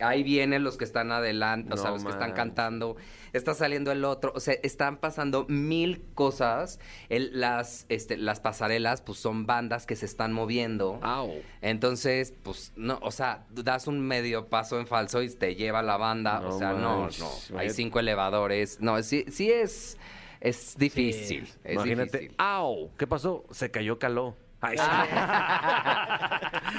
ahí 0.00 0.22
vienen 0.22 0.64
los 0.64 0.76
que 0.76 0.84
están 0.84 1.10
adelante, 1.12 1.72
o 1.72 1.76
sea, 1.76 1.86
No 1.90 1.94
los 1.96 2.04
que 2.04 2.10
están 2.10 2.32
cantando, 2.32 2.96
está 3.32 3.54
saliendo 3.54 3.92
el 3.92 4.04
otro, 4.04 4.32
o 4.34 4.40
sea, 4.40 4.54
están 4.62 4.98
pasando 4.98 5.46
mil 5.48 6.02
cosas, 6.14 6.78
El- 7.08 7.38
las, 7.40 7.86
este, 7.88 8.16
las 8.16 8.40
pasarelas, 8.40 9.00
pues 9.02 9.18
son 9.18 9.46
bandas 9.46 9.86
que 9.86 9.96
se 9.96 10.06
están 10.06 10.32
moviendo. 10.32 10.98
Au. 11.02 11.32
Entonces, 11.62 12.34
pues, 12.42 12.72
no, 12.76 12.98
o 13.02 13.10
sea, 13.10 13.46
das 13.50 13.86
un 13.86 14.00
medio 14.00 14.46
paso 14.46 14.78
en 14.78 14.86
falso 14.86 15.22
y 15.22 15.30
te 15.30 15.54
lleva 15.54 15.82
la 15.82 15.96
banda. 15.96 16.40
No 16.40 16.48
o 16.48 16.58
sea, 16.58 16.72
no, 16.72 17.08
no. 17.08 17.58
Hay 17.58 17.70
cinco 17.70 17.98
elevadores. 18.00 18.80
No, 18.80 19.02
sí, 19.02 19.24
sí 19.28 19.50
es, 19.50 19.98
es 20.40 20.76
difícil. 20.76 21.48
Es 21.64 21.74
Imagínate, 21.74 22.18
difícil. 22.18 22.36
¡au! 22.38 22.90
¿Qué 22.96 23.06
pasó? 23.06 23.44
Se 23.50 23.70
cayó 23.70 23.98
caló. 23.98 24.36
Ay, 24.68 24.76
sí. 24.78 24.84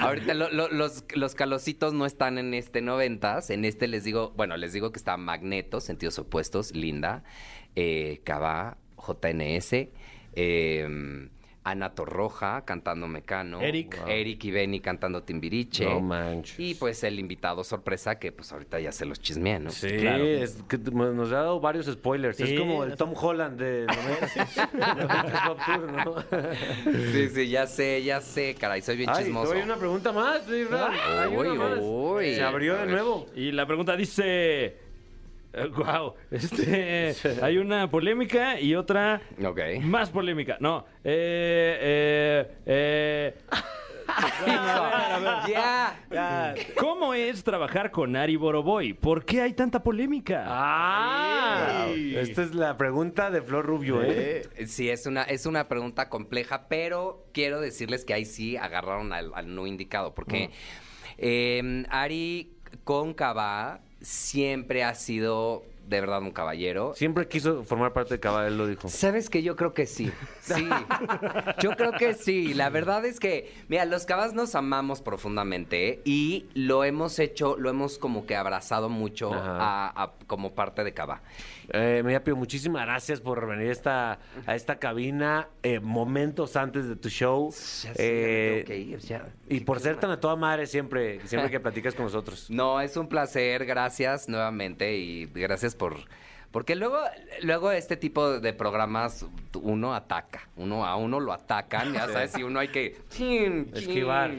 Ahorita 0.00 0.34
lo- 0.34 0.50
lo- 0.50 0.68
los, 0.68 1.04
los 1.14 1.34
calocitos 1.34 1.92
no 1.94 2.06
están 2.06 2.38
en 2.38 2.54
este 2.54 2.80
noventas. 2.82 3.50
En 3.50 3.64
este 3.64 3.88
les 3.88 4.04
digo, 4.04 4.32
bueno, 4.36 4.56
les 4.56 4.72
digo 4.72 4.92
que 4.92 4.98
está 4.98 5.16
Magneto, 5.16 5.80
sentidos 5.80 6.18
opuestos, 6.18 6.74
Linda, 6.74 7.24
eh, 7.76 8.20
Cabá, 8.24 8.76
JNS, 8.96 9.88
eh, 10.34 11.28
Ana 11.70 11.94
Torroja 11.94 12.64
cantando 12.64 13.06
Mecano. 13.08 13.60
Eric. 13.60 13.98
Wow. 14.00 14.08
Eric 14.08 14.44
y 14.44 14.50
Benny 14.50 14.80
cantando 14.80 15.22
Timbiriche. 15.22 15.84
No 15.84 16.00
manches. 16.00 16.58
Y 16.58 16.74
pues 16.74 17.02
el 17.04 17.18
invitado 17.18 17.64
sorpresa 17.64 18.18
que 18.18 18.32
pues 18.32 18.52
ahorita 18.52 18.80
ya 18.80 18.92
se 18.92 19.04
los 19.04 19.20
chismeé, 19.20 19.58
¿no? 19.60 19.70
Sí, 19.70 19.88
Claro. 19.98 20.24
es 20.24 20.62
que 20.68 20.78
t- 20.78 20.90
nos 20.90 21.30
ha 21.32 21.36
dado 21.36 21.60
varios 21.60 21.86
spoilers. 21.86 22.38
es 22.40 22.58
como 22.58 22.84
el 22.84 22.96
Tom 22.96 23.12
Holland 23.14 23.58
de 23.60 23.86
90 23.86 25.44
Pop 25.46 25.58
Tour, 25.66 25.92
¿no? 25.92 26.24
Sí, 27.12 27.28
sí, 27.28 27.48
ya 27.48 27.66
sé, 27.66 28.02
ya 28.02 28.20
sé, 28.20 28.54
caray, 28.58 28.82
soy 28.82 28.96
bien 28.96 29.10
Ay, 29.12 29.24
chismoso. 29.24 29.52
hay 29.52 29.62
una 29.62 29.76
pregunta 29.76 30.12
más, 30.12 30.42
sí. 30.46 30.64
Hay 31.18 31.36
Uy, 31.36 31.48
una 31.48 31.68
más. 31.68 31.78
uy. 31.80 32.34
Se 32.34 32.42
abrió 32.42 32.74
A 32.74 32.78
de 32.78 32.84
ver. 32.86 32.90
nuevo. 32.94 33.26
Y 33.34 33.52
la 33.52 33.66
pregunta 33.66 33.96
dice... 33.96 34.87
wow, 35.76 36.14
este, 36.30 37.14
hay 37.42 37.58
una 37.58 37.90
polémica 37.90 38.60
y 38.60 38.74
otra 38.74 39.20
Ok. 39.44 39.60
más 39.82 40.10
polémica. 40.10 40.56
No, 40.60 40.84
eh, 41.04 41.78
eh, 41.80 42.54
eh, 42.66 43.34
bueno, 44.46 44.60
a 44.62 45.18
ver, 45.18 45.28
a 45.28 45.40
ver. 45.42 45.50
Ya. 45.52 46.00
Ya. 46.10 46.54
¿Cómo 46.78 47.12
es 47.14 47.44
trabajar 47.44 47.90
con 47.90 48.16
Ari 48.16 48.36
Boroboy? 48.36 48.94
¿Por 48.94 49.24
qué 49.24 49.42
hay 49.42 49.52
tanta 49.52 49.82
polémica? 49.82 50.44
Ah, 50.46 51.84
Ay. 51.86 52.16
esta 52.16 52.42
es 52.42 52.54
la 52.54 52.76
pregunta 52.76 53.30
de 53.30 53.42
Flor 53.42 53.66
Rubio, 53.66 54.02
¿eh? 54.02 54.48
Sí, 54.66 54.88
es 54.88 55.06
una, 55.06 55.22
es 55.24 55.46
una 55.46 55.68
pregunta 55.68 56.08
compleja, 56.08 56.68
pero 56.68 57.26
quiero 57.32 57.60
decirles 57.60 58.04
que 58.04 58.14
ahí 58.14 58.24
sí 58.24 58.56
agarraron 58.56 59.12
al, 59.12 59.32
al 59.34 59.54
no 59.54 59.66
indicado, 59.66 60.14
porque 60.14 60.50
eh, 61.18 61.84
Ari 61.90 62.54
Cóncava 62.84 63.80
siempre 64.00 64.84
ha 64.84 64.94
sido 64.94 65.64
de 65.88 66.00
verdad 66.00 66.20
un 66.22 66.30
caballero. 66.32 66.92
Siempre 66.94 67.26
quiso 67.28 67.64
formar 67.64 67.92
parte 67.92 68.14
de 68.14 68.20
Cabal, 68.20 68.46
él 68.48 68.58
lo 68.58 68.66
dijo. 68.66 68.88
¿Sabes 68.88 69.30
que 69.30 69.42
Yo 69.42 69.56
creo 69.56 69.72
que 69.74 69.86
sí. 69.86 70.10
Sí. 70.40 70.68
Yo 71.62 71.70
creo 71.76 71.92
que 71.92 72.14
sí. 72.14 72.54
La 72.54 72.70
verdad 72.70 73.04
es 73.04 73.18
que, 73.20 73.52
mira, 73.68 73.84
los 73.84 74.04
cabas 74.06 74.34
nos 74.34 74.54
amamos 74.54 75.00
profundamente 75.00 76.00
y 76.04 76.46
lo 76.54 76.84
hemos 76.84 77.18
hecho, 77.18 77.56
lo 77.56 77.70
hemos 77.70 77.98
como 77.98 78.26
que 78.26 78.36
abrazado 78.36 78.88
mucho 78.88 79.32
a- 79.32 79.88
a- 80.02 80.12
como 80.26 80.54
parte 80.54 80.84
de 80.84 80.92
Cava. 80.92 81.22
Eh, 81.70 82.02
Mediapio, 82.04 82.34
muchísimas 82.34 82.86
gracias 82.86 83.20
por 83.20 83.46
venir 83.46 83.70
esta, 83.70 84.18
a 84.46 84.54
esta 84.54 84.78
cabina 84.78 85.48
eh, 85.62 85.80
momentos 85.80 86.56
antes 86.56 86.88
de 86.88 86.96
tu 86.96 87.08
show. 87.10 87.52
Ya 87.84 87.92
Eh, 87.96 88.64
ya 88.66 88.74
ir, 88.74 88.98
ya. 89.00 89.28
y 89.48 89.60
por 89.60 89.80
ser 89.80 89.96
tan 89.96 90.10
a 90.10 90.18
toda 90.20 90.34
madre 90.36 90.66
siempre, 90.66 91.20
siempre 91.26 91.50
que 91.50 91.60
platicas 91.60 91.94
con 91.94 92.04
nosotros. 92.06 92.50
No, 92.50 92.80
es 92.80 92.96
un 92.96 93.08
placer, 93.08 93.66
gracias 93.66 94.28
nuevamente 94.28 94.96
y 94.96 95.26
gracias 95.26 95.74
por... 95.78 95.96
Porque 96.50 96.74
luego, 96.74 96.98
luego 97.42 97.70
este 97.72 97.96
tipo 97.98 98.40
de 98.40 98.52
programas 98.54 99.26
uno 99.54 99.94
ataca, 99.94 100.48
uno 100.56 100.86
a 100.86 100.96
uno 100.96 101.20
lo 101.20 101.34
atacan, 101.34 101.92
ya 101.92 102.08
sabes, 102.08 102.38
y 102.38 102.42
uno 102.42 102.58
hay 102.58 102.68
que 102.68 102.96
chin, 103.10 103.66
chin, 103.66 103.76
Esquivar. 103.76 104.30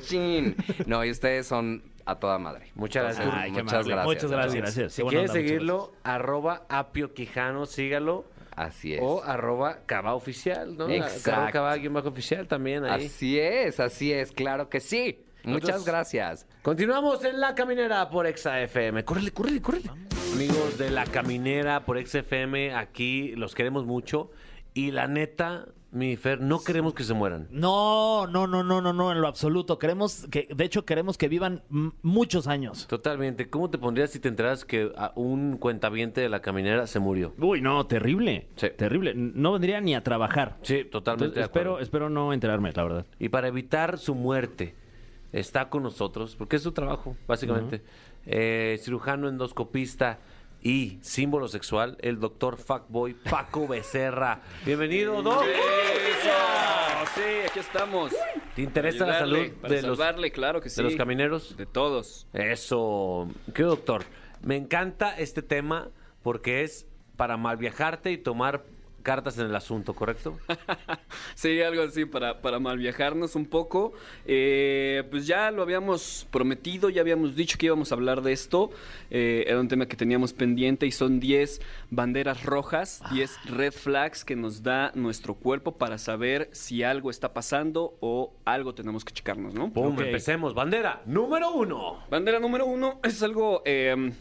chin. 0.00 0.56
No, 0.86 1.04
y 1.04 1.10
ustedes 1.10 1.46
son 1.46 1.84
a 2.04 2.16
toda 2.16 2.38
madre. 2.38 2.72
Muchas 2.74 3.04
gracias. 3.04 3.28
Ay, 3.32 3.52
muchas 3.52 3.86
gracias. 3.86 4.04
Muchas 4.04 4.30
gracias. 4.30 4.62
Gracias. 4.62 4.92
Si 4.92 5.04
muchas 5.04 5.32
seguirlo, 5.32 5.92
arroba 6.02 6.62
Apio 6.68 7.14
Quijano, 7.14 7.66
sígalo. 7.66 8.24
Así 8.56 8.94
es. 8.94 9.00
O 9.02 9.22
arroba 9.22 9.78
Caba 9.86 10.14
Oficial, 10.14 10.76
¿no? 10.76 10.88
Exacto. 10.88 11.62
Bajo 11.62 12.08
oficial 12.08 12.46
también 12.46 12.84
ahí. 12.84 13.06
Así 13.06 13.38
es, 13.38 13.80
así 13.80 14.12
es, 14.12 14.32
claro 14.32 14.68
que 14.68 14.80
sí. 14.80 15.24
Muchas 15.44 15.68
Nosotros- 15.70 15.84
gracias. 15.86 16.46
Continuamos 16.62 17.24
en 17.24 17.40
La 17.40 17.54
Caminera 17.54 18.08
por 18.10 18.26
Exa 18.26 18.60
FM. 18.60 19.04
Córrele, 19.04 19.32
córrele, 19.32 19.60
córrele. 19.60 19.90
Amigos 20.34 20.78
de 20.78 20.90
La 20.90 21.04
Caminera 21.04 21.84
por 21.84 21.98
Exa 21.98 22.20
FM, 22.20 22.74
aquí 22.74 23.34
los 23.36 23.54
queremos 23.54 23.84
mucho. 23.84 24.30
Y 24.74 24.90
la 24.92 25.06
neta, 25.06 25.66
mi 25.90 26.16
Fer, 26.16 26.40
no 26.40 26.64
queremos 26.64 26.94
que 26.94 27.04
se 27.04 27.12
mueran. 27.12 27.46
No, 27.50 28.26
no, 28.26 28.46
no, 28.46 28.62
no, 28.62 28.80
no, 28.80 28.94
no, 28.94 29.12
en 29.12 29.20
lo 29.20 29.28
absoluto. 29.28 29.78
Queremos 29.78 30.26
que, 30.30 30.48
de 30.54 30.64
hecho, 30.64 30.86
queremos 30.86 31.18
que 31.18 31.28
vivan 31.28 31.62
muchos 32.00 32.46
años. 32.46 32.86
Totalmente. 32.86 33.50
¿Cómo 33.50 33.68
te 33.68 33.76
pondrías 33.76 34.08
si 34.10 34.18
te 34.18 34.28
enteras 34.28 34.64
que 34.64 34.90
a 34.96 35.12
un 35.14 35.58
cuentaviente 35.58 36.22
de 36.22 36.30
La 36.30 36.40
Caminera 36.40 36.86
se 36.86 37.00
murió? 37.00 37.34
Uy, 37.38 37.60
no, 37.60 37.86
terrible. 37.86 38.48
Sí. 38.56 38.68
Terrible. 38.74 39.12
No 39.14 39.52
vendría 39.52 39.82
ni 39.82 39.94
a 39.94 40.02
trabajar. 40.02 40.56
Sí, 40.62 40.84
totalmente. 40.84 41.26
Entonces, 41.26 41.34
de 41.34 41.42
espero, 41.42 41.78
espero 41.80 42.08
no 42.08 42.32
enterarme, 42.32 42.72
la 42.72 42.82
verdad. 42.84 43.06
Y 43.18 43.28
para 43.28 43.48
evitar 43.48 43.98
su 43.98 44.14
muerte, 44.14 44.74
está 45.32 45.68
con 45.68 45.82
nosotros, 45.82 46.36
porque 46.36 46.56
es 46.56 46.62
su 46.62 46.72
trabajo, 46.72 47.16
básicamente. 47.26 47.82
Eh, 48.26 48.78
cirujano 48.80 49.28
endoscopista 49.28 50.18
y 50.62 50.98
símbolo 51.00 51.48
sexual, 51.48 51.96
el 52.00 52.20
doctor 52.20 52.56
Fuckboy 52.56 53.14
Paco 53.14 53.66
Becerra. 53.68 54.40
Bienvenido, 54.64 55.22
Doc. 55.22 55.44
Sí, 57.14 57.20
aquí 57.46 57.58
estamos. 57.58 58.12
¿Te 58.54 58.62
interesa 58.62 59.04
la 59.04 59.18
salud 59.18 59.50
para 59.60 59.74
de 59.74 59.82
los, 59.82 59.98
salvarle, 59.98 60.30
claro 60.30 60.60
que 60.60 60.70
sí. 60.70 60.76
de 60.76 60.84
los 60.84 60.96
camineros? 60.96 61.56
De 61.56 61.66
todos. 61.66 62.26
Eso. 62.32 63.28
¿Qué, 63.54 63.64
doctor? 63.64 64.04
Me 64.40 64.56
encanta 64.56 65.14
este 65.18 65.42
tema 65.42 65.90
porque 66.22 66.62
es 66.62 66.86
para 67.16 67.36
mal 67.36 67.58
viajarte 67.58 68.12
y 68.12 68.18
tomar 68.18 68.64
cartas 69.02 69.38
en 69.38 69.46
el 69.46 69.54
asunto, 69.54 69.94
¿correcto? 69.94 70.38
Sí, 71.34 71.60
algo 71.60 71.82
así 71.82 72.04
para, 72.04 72.40
para 72.40 72.58
mal 72.58 72.78
viajarnos 72.78 73.34
un 73.36 73.46
poco. 73.46 73.92
Eh, 74.26 75.02
pues 75.10 75.26
ya 75.26 75.50
lo 75.50 75.62
habíamos 75.62 76.26
prometido, 76.30 76.88
ya 76.88 77.00
habíamos 77.00 77.34
dicho 77.34 77.58
que 77.58 77.66
íbamos 77.66 77.90
a 77.90 77.94
hablar 77.94 78.22
de 78.22 78.32
esto. 78.32 78.70
Eh, 79.10 79.44
era 79.46 79.60
un 79.60 79.68
tema 79.68 79.86
que 79.86 79.96
teníamos 79.96 80.32
pendiente 80.32 80.86
y 80.86 80.92
son 80.92 81.20
10 81.20 81.60
banderas 81.90 82.44
rojas, 82.44 83.02
10 83.12 83.44
red 83.46 83.72
flags 83.72 84.24
que 84.24 84.36
nos 84.36 84.62
da 84.62 84.92
nuestro 84.94 85.34
cuerpo 85.34 85.72
para 85.78 85.98
saber 85.98 86.48
si 86.52 86.82
algo 86.82 87.10
está 87.10 87.32
pasando 87.32 87.96
o 88.00 88.32
algo 88.44 88.74
tenemos 88.74 89.04
que 89.04 89.12
checarnos, 89.12 89.54
¿no? 89.54 89.72
Pum, 89.72 89.98
empecemos. 90.00 90.54
Bandera 90.54 91.02
número 91.06 91.50
uno. 91.52 92.04
Bandera 92.10 92.38
número 92.38 92.66
uno 92.66 93.00
es 93.02 93.22
algo 93.22 93.62
eh, 93.64 94.12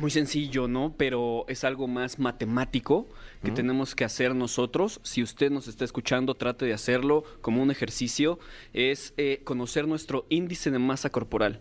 muy 0.00 0.10
sencillo, 0.10 0.68
¿no? 0.68 0.94
Pero 0.96 1.44
es 1.48 1.64
algo 1.64 1.86
más 1.86 2.18
matemático 2.18 3.06
que 3.44 3.50
tenemos 3.52 3.94
que 3.94 4.04
hacer 4.04 4.34
nosotros. 4.34 5.00
Si 5.02 5.22
usted 5.22 5.50
nos 5.50 5.68
está 5.68 5.84
escuchando, 5.84 6.34
trate 6.34 6.64
de 6.64 6.72
hacerlo 6.72 7.24
como 7.40 7.62
un 7.62 7.70
ejercicio. 7.70 8.38
Es 8.72 9.14
eh, 9.16 9.40
conocer 9.44 9.86
nuestro 9.86 10.26
índice 10.28 10.70
de 10.70 10.78
masa 10.78 11.10
corporal. 11.10 11.60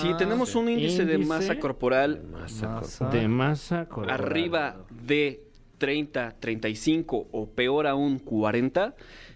si 0.00 0.12
tenemos 0.14 0.54
un 0.54 0.68
índice, 0.68 1.04
de 1.04 1.18
masa 1.18 1.58
corporal 1.58 2.22
De 3.12 3.28
masa 3.28 3.86
corporal. 3.88 4.20
arriba 4.20 4.84
de 4.90 5.44
30, 5.78 6.36
35 6.40 7.28
o 7.30 7.48
peor 7.48 7.86
aún 7.86 8.18
40, 8.18 8.94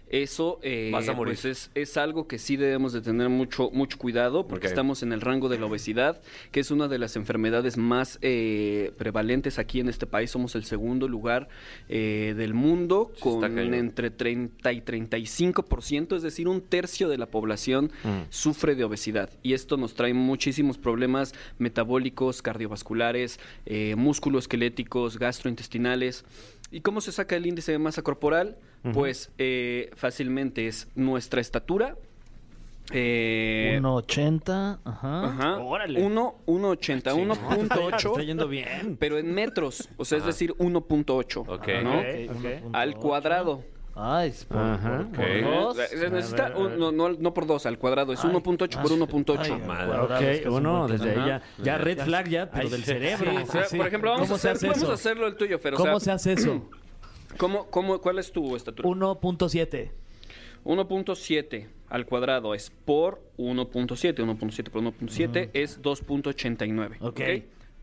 eso 0.09 0.59
eh, 0.61 0.89
Vas 0.93 1.09
a 1.09 1.13
morir. 1.13 1.33
pues 1.33 1.45
es, 1.45 1.71
es 1.73 1.97
algo 1.97 2.27
que 2.27 2.37
sí 2.39 2.57
debemos 2.57 2.93
de 2.93 3.01
tener 3.01 3.29
mucho, 3.29 3.69
mucho 3.71 3.97
cuidado 3.97 4.47
porque 4.47 4.67
estamos 4.67 5.01
en 5.03 5.11
el 5.13 5.21
rango 5.21 5.49
de 5.49 5.57
la 5.59 5.65
obesidad, 5.65 6.21
que 6.51 6.59
es 6.59 6.71
una 6.71 6.87
de 6.87 6.99
las 6.99 7.15
enfermedades 7.15 7.77
más 7.77 8.19
eh, 8.21 8.91
prevalentes 8.97 9.57
aquí 9.59 9.79
en 9.79 9.89
este 9.89 10.05
país. 10.05 10.31
Somos 10.31 10.55
el 10.55 10.63
segundo 10.65 11.07
lugar 11.07 11.47
eh, 11.89 12.33
del 12.37 12.53
mundo 12.53 13.11
Sí, 13.15 13.21
con 13.21 13.57
entre 13.73 14.11
30 14.11 14.71
y 14.73 14.81
35%, 14.81 16.15
es 16.15 16.21
decir, 16.23 16.47
un 16.47 16.61
tercio 16.61 17.09
de 17.09 17.17
la 17.17 17.25
población 17.27 17.91
Mm. 18.03 18.25
sufre 18.29 18.75
de 18.75 18.83
obesidad. 18.83 19.29
Y 19.43 19.53
esto 19.53 19.77
nos 19.77 19.93
trae 19.95 20.13
muchísimos 20.13 20.77
problemas 20.77 21.33
metabólicos, 21.57 22.41
cardiovasculares, 22.41 23.39
eh, 23.65 23.95
musculoesqueléticos, 23.95 25.17
gastrointestinales. 25.19 26.25
¿Y 26.71 26.81
cómo 26.81 27.01
se 27.01 27.11
saca 27.11 27.35
el 27.35 27.45
índice 27.45 27.71
de 27.71 27.79
masa 27.79 28.01
corporal? 28.01 28.57
Pues 28.93 29.31
eh, 29.37 29.89
fácilmente 29.95 30.67
es 30.67 30.87
nuestra 30.95 31.41
estatura 31.41 31.95
Eh, 32.91 33.79
1.80. 33.81 34.79
Ajá. 34.85 35.25
Ajá. 35.25 35.57
Órale. 35.57 36.03
1, 36.03 36.35
1.80, 36.45 37.01
Te 37.01 37.09
1.8. 37.11 38.09
está 38.11 38.21
yendo 38.23 38.47
bien. 38.47 38.95
Pero 38.99 39.17
en 39.17 39.33
metros, 39.33 39.89
o 39.97 40.05
sea, 40.05 40.19
es 40.19 40.25
decir, 40.25 40.53
1.8. 40.59 41.45
Ok. 41.47 41.67
¿no? 41.83 41.99
Ok, 41.99 42.37
ok. 42.37 42.75
Al 42.75 42.95
cuadrado. 42.95 43.63
Ay, 43.97 44.29
es 44.29 44.43
por, 44.43 44.57
Ajá. 44.57 44.97
por- 44.99 45.11
por 45.13 45.25
Ok. 45.25 45.31
dos. 45.43 45.79
Eh, 45.79 45.87
Se 45.97 46.09
necesita 46.09 46.53
un- 46.57 46.77
no, 46.77 46.91
no, 46.91 47.09
no 47.13 47.33
por 47.33 47.47
2, 47.47 47.65
al 47.65 47.79
cuadrado. 47.79 48.11
Es 48.11 48.23
1.8 48.25 48.81
por 48.81 48.91
1.8. 48.91 49.53
Ay, 49.55 49.61
madre. 49.65 49.87
cuadrado, 49.87 50.19
es 50.19 50.41
que 50.41 50.49
Ok, 50.49 50.55
uno, 50.57 50.81
un 50.85 50.91
desde 50.91 51.09
ahí 51.11 51.27
ya, 51.27 51.41
ya 51.63 51.77
red 51.77 51.99
flag 51.99 52.27
ya, 52.27 52.51
pero 52.51 52.69
del 52.69 52.83
cerebro. 52.83 53.31
O 53.41 53.45
sea, 53.45 53.63
Por 53.77 53.87
ejemplo, 53.87 54.11
vamos, 54.11 54.25
a 54.25 54.27
¿Cómo 54.27 54.37
se 54.37 54.49
hacer, 54.49 54.51
hace 54.57 54.67
vamos 54.67 54.83
eso? 54.83 54.91
a 54.91 54.95
hacerlo 54.95 55.27
el 55.27 55.35
tuyo, 55.37 55.57
Fer. 55.59 55.73
O 55.75 55.77
¿Cómo 55.77 55.99
sea, 56.01 56.19
se 56.19 56.31
hace 56.33 56.41
eso? 56.41 56.69
¿Cómo, 57.37 57.67
cómo, 57.69 57.99
¿Cuál 57.99 58.19
es 58.19 58.31
tu 58.31 58.55
estatura? 58.55 58.87
1.7. 58.87 59.91
1.7 60.63 61.67
al 61.89 62.05
cuadrado 62.05 62.53
es 62.55 62.71
por 62.85 63.21
1.7. 63.37 64.15
1.7 64.15 64.69
por 64.69 64.81
1.7 64.81 65.49
es 65.53 65.81
2.89. 65.81 66.97
Ok. 67.01 67.21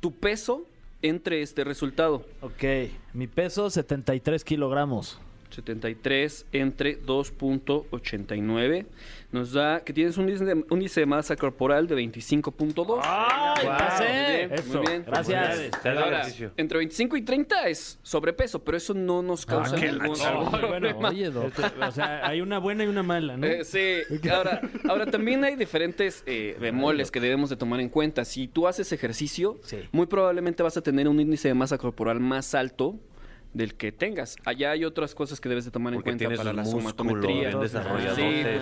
Tu 0.01 0.13
peso 0.13 0.67
entre 1.01 1.43
este 1.43 1.65
resultado. 1.65 2.25
Ok. 2.41 2.65
Mi 3.13 3.27
peso, 3.27 3.71
73 3.71 4.45
kilogramos. 4.45 5.21
73 5.53 6.47
entre 6.53 7.01
2.89 7.03 8.87
nos 9.33 9.53
da 9.53 9.81
que 9.81 9.93
tienes 9.95 10.19
un 10.19 10.29
índice 10.29 10.45
de, 10.45 10.55
un 10.55 10.65
índice 10.73 11.01
de 11.01 11.07
masa 11.07 11.35
corporal 11.37 11.87
de 11.87 11.97
25.2. 11.97 13.01
¡Ay, 13.03 13.67
Wow, 13.67 13.77
pasé! 13.79 14.49
Muy 14.49 14.59
bien, 14.59 14.69
muy 14.69 14.87
bien. 14.87 15.05
Gracias. 15.07 15.71
Ahora, 15.87 16.27
entre 16.57 16.79
25 16.79 17.17
y 17.17 17.23
30 17.23 17.69
es 17.69 17.99
sobrepeso, 18.03 18.63
pero 18.63 18.77
eso 18.77 18.93
no 18.93 19.23
nos 19.23 19.47
causa 19.47 19.77
qué 19.77 19.91
ningún, 19.93 20.19
problema. 20.51 21.09
Oye. 21.09 21.29
Este, 21.29 21.63
o 21.81 21.93
sea, 21.93 22.27
hay 22.27 22.41
una 22.43 22.59
buena 22.59 22.85
y 22.85 22.89
una 22.89 23.03
mala, 23.03 23.37
¿no? 23.39 23.47
Eh, 23.47 23.65
sí, 23.65 24.01
ahora, 24.31 24.61
ahora 24.89 25.07
también 25.07 25.45
hay 25.45 25.57
diferentes 25.57 26.23
eh, 26.27 26.57
bemoles 26.61 27.11
que 27.11 27.21
debemos 27.21 27.49
de 27.49 27.57
tomar 27.57 27.81
en 27.81 27.89
cuenta. 27.89 28.25
Si 28.27 28.49
tú 28.49 28.69
haces 28.69 28.93
ejercicio, 28.93 29.59
Sí. 29.63 29.79
muy 29.93 30.07
probablemente 30.07 30.63
vas 30.63 30.77
a 30.77 30.83
tener 30.83 31.09
un 31.09 31.19
índice 31.21 31.49
de 31.49 31.55
masa 31.55 31.79
corporal 31.79 32.21
más 32.21 32.55
alto 32.55 32.97
del 33.53 33.75
que 33.75 33.93
tengas. 33.93 34.37
Allá 34.45 34.71
hay 34.71 34.85
otras 34.85 35.15
cosas 35.15 35.41
que 35.41 35.49
debes 35.49 35.65
de 35.65 35.71
tomar 35.71 35.93
en 35.95 36.01
cuenta 36.03 36.29
para 36.31 36.53
la 36.53 36.65
somatometría. 36.65 37.51
Sí, 37.53 37.59
pues, 37.59 37.73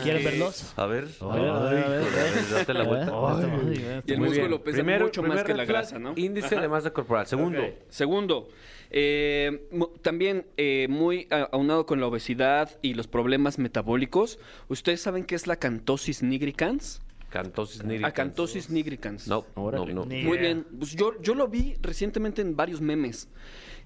¿Quieren 0.02 0.18
sí. 0.20 0.24
verlos? 0.24 0.72
A 0.76 0.86
ver. 0.86 1.08
A 1.20 1.26
ver, 1.36 1.48
a 1.48 1.58
ver, 1.60 1.84
a 1.84 1.88
ver, 1.88 2.02
Ay, 2.02 2.44
date 2.52 2.74
la 2.74 2.84
vuelta. 2.84 3.12
Ay, 3.14 4.02
Y 4.06 4.12
el 4.12 4.18
Muy 4.18 4.28
músculo 4.28 4.48
bien. 4.48 4.62
pesa 4.62 4.76
Primero- 4.76 5.04
mucho 5.06 5.22
más 5.22 5.44
que 5.44 5.54
la 5.54 5.64
grasa, 5.64 5.98
¿no? 5.98 6.14
Índice 6.16 6.56
de 6.56 6.68
masa 6.68 6.90
corporal. 6.92 7.26
Segundo. 7.26 7.62
Segundo, 7.88 8.48
eh, 8.90 9.68
también 10.02 10.46
eh, 10.56 10.86
muy 10.90 11.28
a- 11.30 11.48
aunado 11.52 11.86
con 11.86 12.00
la 12.00 12.06
obesidad 12.06 12.70
y 12.82 12.94
los 12.94 13.06
problemas 13.06 13.58
metabólicos, 13.58 14.38
¿ustedes 14.68 15.00
saben 15.00 15.24
qué 15.24 15.34
es 15.36 15.46
la 15.46 15.56
cantosis 15.56 16.22
nigricans? 16.22 17.00
Cantosis 17.30 17.84
nigricans. 17.84 18.12
Acantosis 18.12 18.70
nigricans. 18.70 19.28
No, 19.28 19.46
no, 19.54 19.70
no. 19.86 20.04
Muy 20.04 20.38
bien. 20.38 20.66
Pues 20.76 20.96
yo, 20.96 21.12
yo 21.22 21.34
lo 21.36 21.46
vi 21.46 21.76
recientemente 21.80 22.42
en 22.42 22.56
varios 22.56 22.80
memes. 22.80 23.28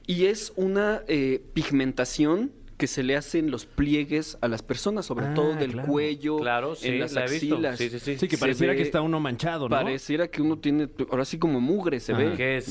Y 0.06 0.26
es 0.26 0.52
una 0.56 1.02
eh, 1.08 1.42
pigmentación 1.54 2.52
que 2.76 2.86
se 2.88 3.02
le 3.04 3.16
hace 3.16 3.38
en 3.38 3.50
los 3.50 3.66
pliegues 3.66 4.36
a 4.40 4.48
las 4.48 4.62
personas, 4.62 5.06
sobre 5.06 5.26
Ah, 5.26 5.34
todo 5.34 5.54
del 5.54 5.72
claro. 5.72 5.88
cuello, 5.88 6.38
Claro, 6.40 6.74
sí, 6.74 6.88
en 6.88 6.98
las 7.00 7.12
la 7.12 7.24
axilas. 7.24 7.78
Sí, 7.78 7.88
sí, 7.88 8.00
sí. 8.00 8.18
Sí, 8.18 8.28
que 8.28 8.36
pareciera 8.36 8.72
ve- 8.72 8.76
que 8.78 8.82
está 8.82 9.00
uno 9.00 9.20
manchado, 9.20 9.68
¿no? 9.68 9.76
Pareciera 9.76 10.26
que 10.28 10.42
uno 10.42 10.58
tiene, 10.58 10.88
ahora 11.10 11.24
sí 11.24 11.38
como 11.38 11.60
mugre 11.60 12.00
se 12.00 12.12
Ajá. 12.12 12.22
ve. 12.22 12.36
¿Qué 12.36 12.56
es? 12.58 12.68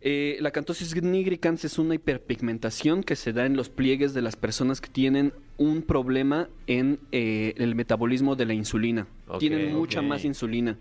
Eh, 0.00 0.36
la 0.40 0.52
cantosis 0.52 0.94
nigricans 1.02 1.64
es 1.64 1.78
una 1.78 1.96
hiperpigmentación 1.96 3.02
que 3.02 3.16
se 3.16 3.32
da 3.32 3.46
en 3.46 3.56
los 3.56 3.68
pliegues 3.68 4.14
de 4.14 4.22
las 4.22 4.36
personas 4.36 4.80
que 4.80 4.88
tienen 4.88 5.32
un 5.56 5.82
problema 5.82 6.48
en 6.68 7.00
eh, 7.10 7.54
el 7.56 7.74
metabolismo 7.74 8.36
de 8.36 8.46
la 8.46 8.54
insulina. 8.54 9.08
Tienen 9.40 9.74
mucha 9.74 10.00
más 10.00 10.24
insulina. 10.24 10.78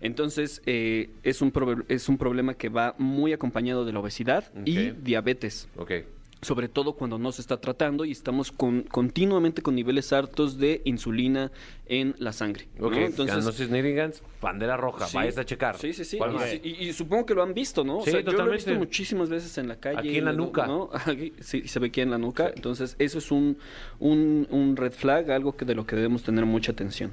Entonces, 0.00 0.60
eh, 0.66 1.08
es, 1.22 1.40
un 1.40 1.52
es 1.88 2.08
un 2.08 2.18
problema 2.18 2.54
que 2.54 2.68
va 2.68 2.94
muy 2.98 3.32
acompañado 3.32 3.86
de 3.86 3.92
la 3.92 4.00
obesidad 4.00 4.52
y 4.64 4.90
diabetes 4.90 5.68
Ok. 5.76 5.92
Sobre 6.40 6.68
todo 6.68 6.92
cuando 6.92 7.18
no 7.18 7.32
se 7.32 7.40
está 7.40 7.60
tratando 7.60 8.04
y 8.04 8.12
estamos 8.12 8.52
con, 8.52 8.82
continuamente 8.82 9.60
con 9.62 9.74
niveles 9.74 10.12
altos 10.12 10.56
de 10.58 10.82
insulina 10.84 11.50
en 11.86 12.14
la 12.18 12.32
sangre. 12.32 12.68
¿no? 12.78 12.86
Ok. 12.88 12.94
Entonces, 12.96 13.34
Cantosis 13.36 13.70
nigricans, 13.70 14.22
bandera 14.40 14.76
roja. 14.76 15.06
sí. 15.06 15.16
Vayas 15.16 15.36
a 15.38 15.44
checar. 15.44 15.78
Sí, 15.78 15.92
sí, 15.92 16.04
sí. 16.04 16.18
¿Cuál 16.18 16.36
Y, 16.62 16.92
supongo 16.92 17.26
que 17.26 17.34
lo 17.34 17.42
han 17.42 17.54
visto, 17.54 17.82
¿no? 17.82 17.98
O 17.98 18.04
Sí, 18.04 18.10
sea, 18.10 18.20
yo 18.20 18.24
lo 18.26 18.30
he 18.30 18.32
totalmente. 18.34 18.64
visto 18.70 18.78
muchísimas 18.78 19.28
veces 19.30 19.56
en 19.58 19.68
la 19.68 19.76
calle. 19.76 19.98
Aquí 19.98 20.16
en 20.18 20.24
la 20.26 20.32
¿no? 20.32 20.44
nuca. 20.46 20.66
¿no? 20.66 20.90
Aquí, 21.06 21.32
sí, 21.40 21.66
se 21.66 21.78
ve 21.80 21.88
aquí 21.88 22.00
en 22.02 22.10
la 22.10 22.18
nuca. 22.18 22.52
Entonces, 22.54 22.94
eso 22.98 23.18
es 23.18 23.30
un, 23.32 23.58
un, 23.98 24.46
un 24.50 24.76
red 24.76 24.92
flag, 24.92 25.30
algo 25.30 25.56
que 25.56 25.64
de 25.64 25.74
lo 25.74 25.86
que 25.86 25.96
debemos 25.96 26.22
tener 26.22 26.44
mucha 26.46 26.72
atención. 26.72 27.12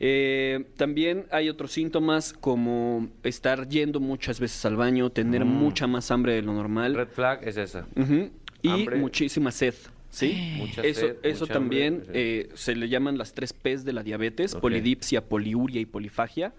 Eh, 0.00 0.66
también 0.76 1.26
hay 1.30 1.48
otros 1.48 1.72
síntomas 1.72 2.32
como 2.34 3.08
estar 3.22 3.68
yendo 3.68 4.00
muchas 4.00 4.38
veces 4.40 4.64
al 4.66 4.76
baño, 4.76 5.10
tener 5.10 5.44
mucha 5.44 5.86
más 5.86 6.10
hambre 6.10 6.34
de 6.34 6.42
lo 6.42 6.52
normal. 6.52 6.94
Red 6.94 7.08
flag 7.08 7.46
es 7.48 7.56
esa. 7.56 7.86
Ujú. 7.96 8.30
Y 8.66 8.70
Hambre. 8.70 8.96
muchísima 8.96 9.50
sed. 9.52 9.74
¿Sí? 10.08 10.54
Mucha 10.56 10.80
eso 10.82 11.00
sed, 11.00 11.16
eso 11.24 11.44
mucha 11.44 11.52
también 11.54 11.94
hambre, 11.96 12.06
sí. 12.06 12.10
eh, 12.14 12.48
se 12.54 12.74
le 12.74 12.88
llaman 12.88 13.18
las 13.18 13.34
tres 13.34 13.52
P's 13.52 13.84
de 13.84 13.92
la 13.92 14.02
diabetes, 14.02 14.54
polidipsia, 14.54 15.20
poliuria 15.22 15.78
y 15.78 15.84
polifagia, 15.84 16.54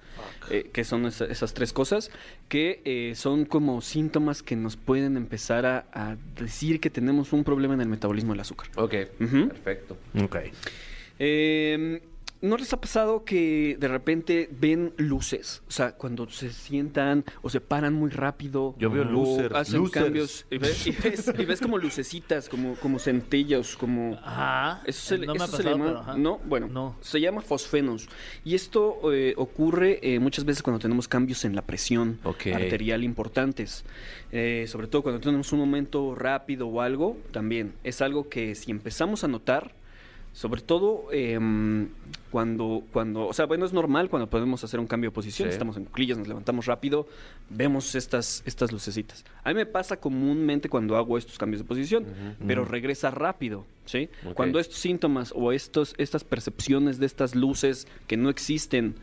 eh, 0.51 0.69
que 0.71 0.83
son 0.83 1.07
esa- 1.07 1.25
esas 1.25 1.55
tres 1.55 1.73
cosas, 1.73 2.11
que 2.49 2.81
eh, 2.85 3.13
son 3.15 3.45
como 3.45 3.81
síntomas 3.81 4.43
que 4.43 4.55
nos 4.55 4.75
pueden 4.77 5.17
empezar 5.17 5.65
a, 5.65 5.87
a 5.91 6.17
decir 6.39 6.79
que 6.79 6.91
tenemos 6.91 7.33
un 7.33 7.43
problema 7.43 7.73
en 7.73 7.81
el 7.81 7.87
metabolismo 7.87 8.33
del 8.33 8.41
azúcar. 8.41 8.67
Ok. 8.75 8.93
Perfecto. 9.47 9.97
Ok. 10.23 10.35
¿No 12.41 12.55
les 12.57 12.71
ha 12.73 12.79
pasado 12.79 13.23
que 13.25 13.77
de 13.79 13.87
repente 13.87 14.47
ven 14.51 14.93
luces? 14.97 15.63
O 15.67 15.71
sea, 15.71 15.93
cuando 15.93 16.29
se 16.29 16.51
sientan 16.51 17.25
o 17.41 17.49
se 17.49 17.61
paran 17.61 17.93
muy 17.93 18.11
rápido. 18.11 18.75
Yo 18.77 18.89
veo 18.91 19.03
losers, 19.03 19.55
Hacen 19.55 19.79
losers. 19.79 20.03
cambios. 20.03 20.45
Y 20.51 20.57
ves, 20.59 20.87
y 20.87 20.91
ves- 20.91 21.33
y 21.37 21.45
ves 21.45 21.59
como 21.61 21.77
lucecitas, 21.77 22.47
como, 22.49 22.75
como 22.75 22.99
centellas, 22.99 23.75
como... 23.75 24.15
Ajá. 24.23 24.81
Eso 24.85 25.15
se, 25.15 25.25
no 25.25 25.33
me 25.33 25.43
ha 25.43 25.47
se 25.47 25.63
llama, 25.63 25.85
pero, 25.85 25.99
ajá. 25.99 26.17
¿no? 26.17 26.37
Bueno, 26.45 26.67
No. 26.67 26.95
se 27.01 27.19
llama 27.19 27.41
fosfenos. 27.41 28.07
Y 28.45 28.53
esto 28.55 29.11
eh, 29.13 29.33
ocurre 29.37 29.99
eh, 30.03 30.19
muchas 30.19 30.45
veces 30.45 30.61
cuando 30.61 30.79
tenemos 30.79 31.07
cambios 31.07 31.43
en 31.45 31.55
la 31.55 31.63
presión 31.63 32.19
arterial 32.23 33.03
importantes. 33.03 33.83
Eh, 34.31 34.65
sobre 34.67 34.87
todo 34.87 35.01
cuando 35.03 35.21
tenemos 35.21 35.51
un 35.53 35.59
momento 35.59 36.13
rápido 36.13 36.67
o 36.67 36.81
algo, 36.81 37.17
también 37.31 37.73
es 37.83 38.01
algo 38.01 38.29
que 38.29 38.53
si 38.55 38.71
empezamos 38.71 39.23
a 39.23 39.27
notar, 39.27 39.73
sobre 40.33 40.61
todo 40.61 41.05
em, 41.11 41.87
cuando, 42.31 42.83
cuando, 42.93 43.27
o 43.27 43.33
sea, 43.33 43.45
bueno, 43.45 43.65
es 43.65 43.73
normal 43.73 44.09
cuando 44.09 44.29
podemos 44.29 44.63
hacer 44.63 44.79
un 44.79 44.85
cambio 44.87 45.09
de 45.09 45.13
posición, 45.15 45.47
Sí. 45.47 45.53
estamos 45.53 45.77
en 45.77 45.85
cuclillas, 45.85 46.17
nos 46.17 46.27
levantamos 46.27 46.65
rápido, 46.65 47.07
vemos 47.49 47.95
estas, 47.95 48.43
estas 48.45 48.71
lucecitas. 48.71 49.25
A 49.43 49.49
mí 49.49 49.55
me 49.55 49.65
pasa 49.65 49.97
comúnmente 49.97 50.69
cuando 50.69 50.95
hago 50.97 51.17
estos 51.17 51.37
cambios 51.37 51.61
de 51.61 51.67
posición, 51.67 52.05
pero 52.45 52.65
regresa 52.65 53.09
rápido, 53.11 53.65
¿sí? 53.85 54.09
Cuando 54.35 54.59
estos 54.59 54.77
síntomas 54.77 55.33
o 55.35 55.51
estos, 55.51 55.95
estas 55.97 56.23
percepciones 56.23 56.99
de 56.99 57.05
estas 57.05 57.33
luces 57.33 57.87
que 58.07 58.17
no 58.17 58.29
existen 58.29 58.95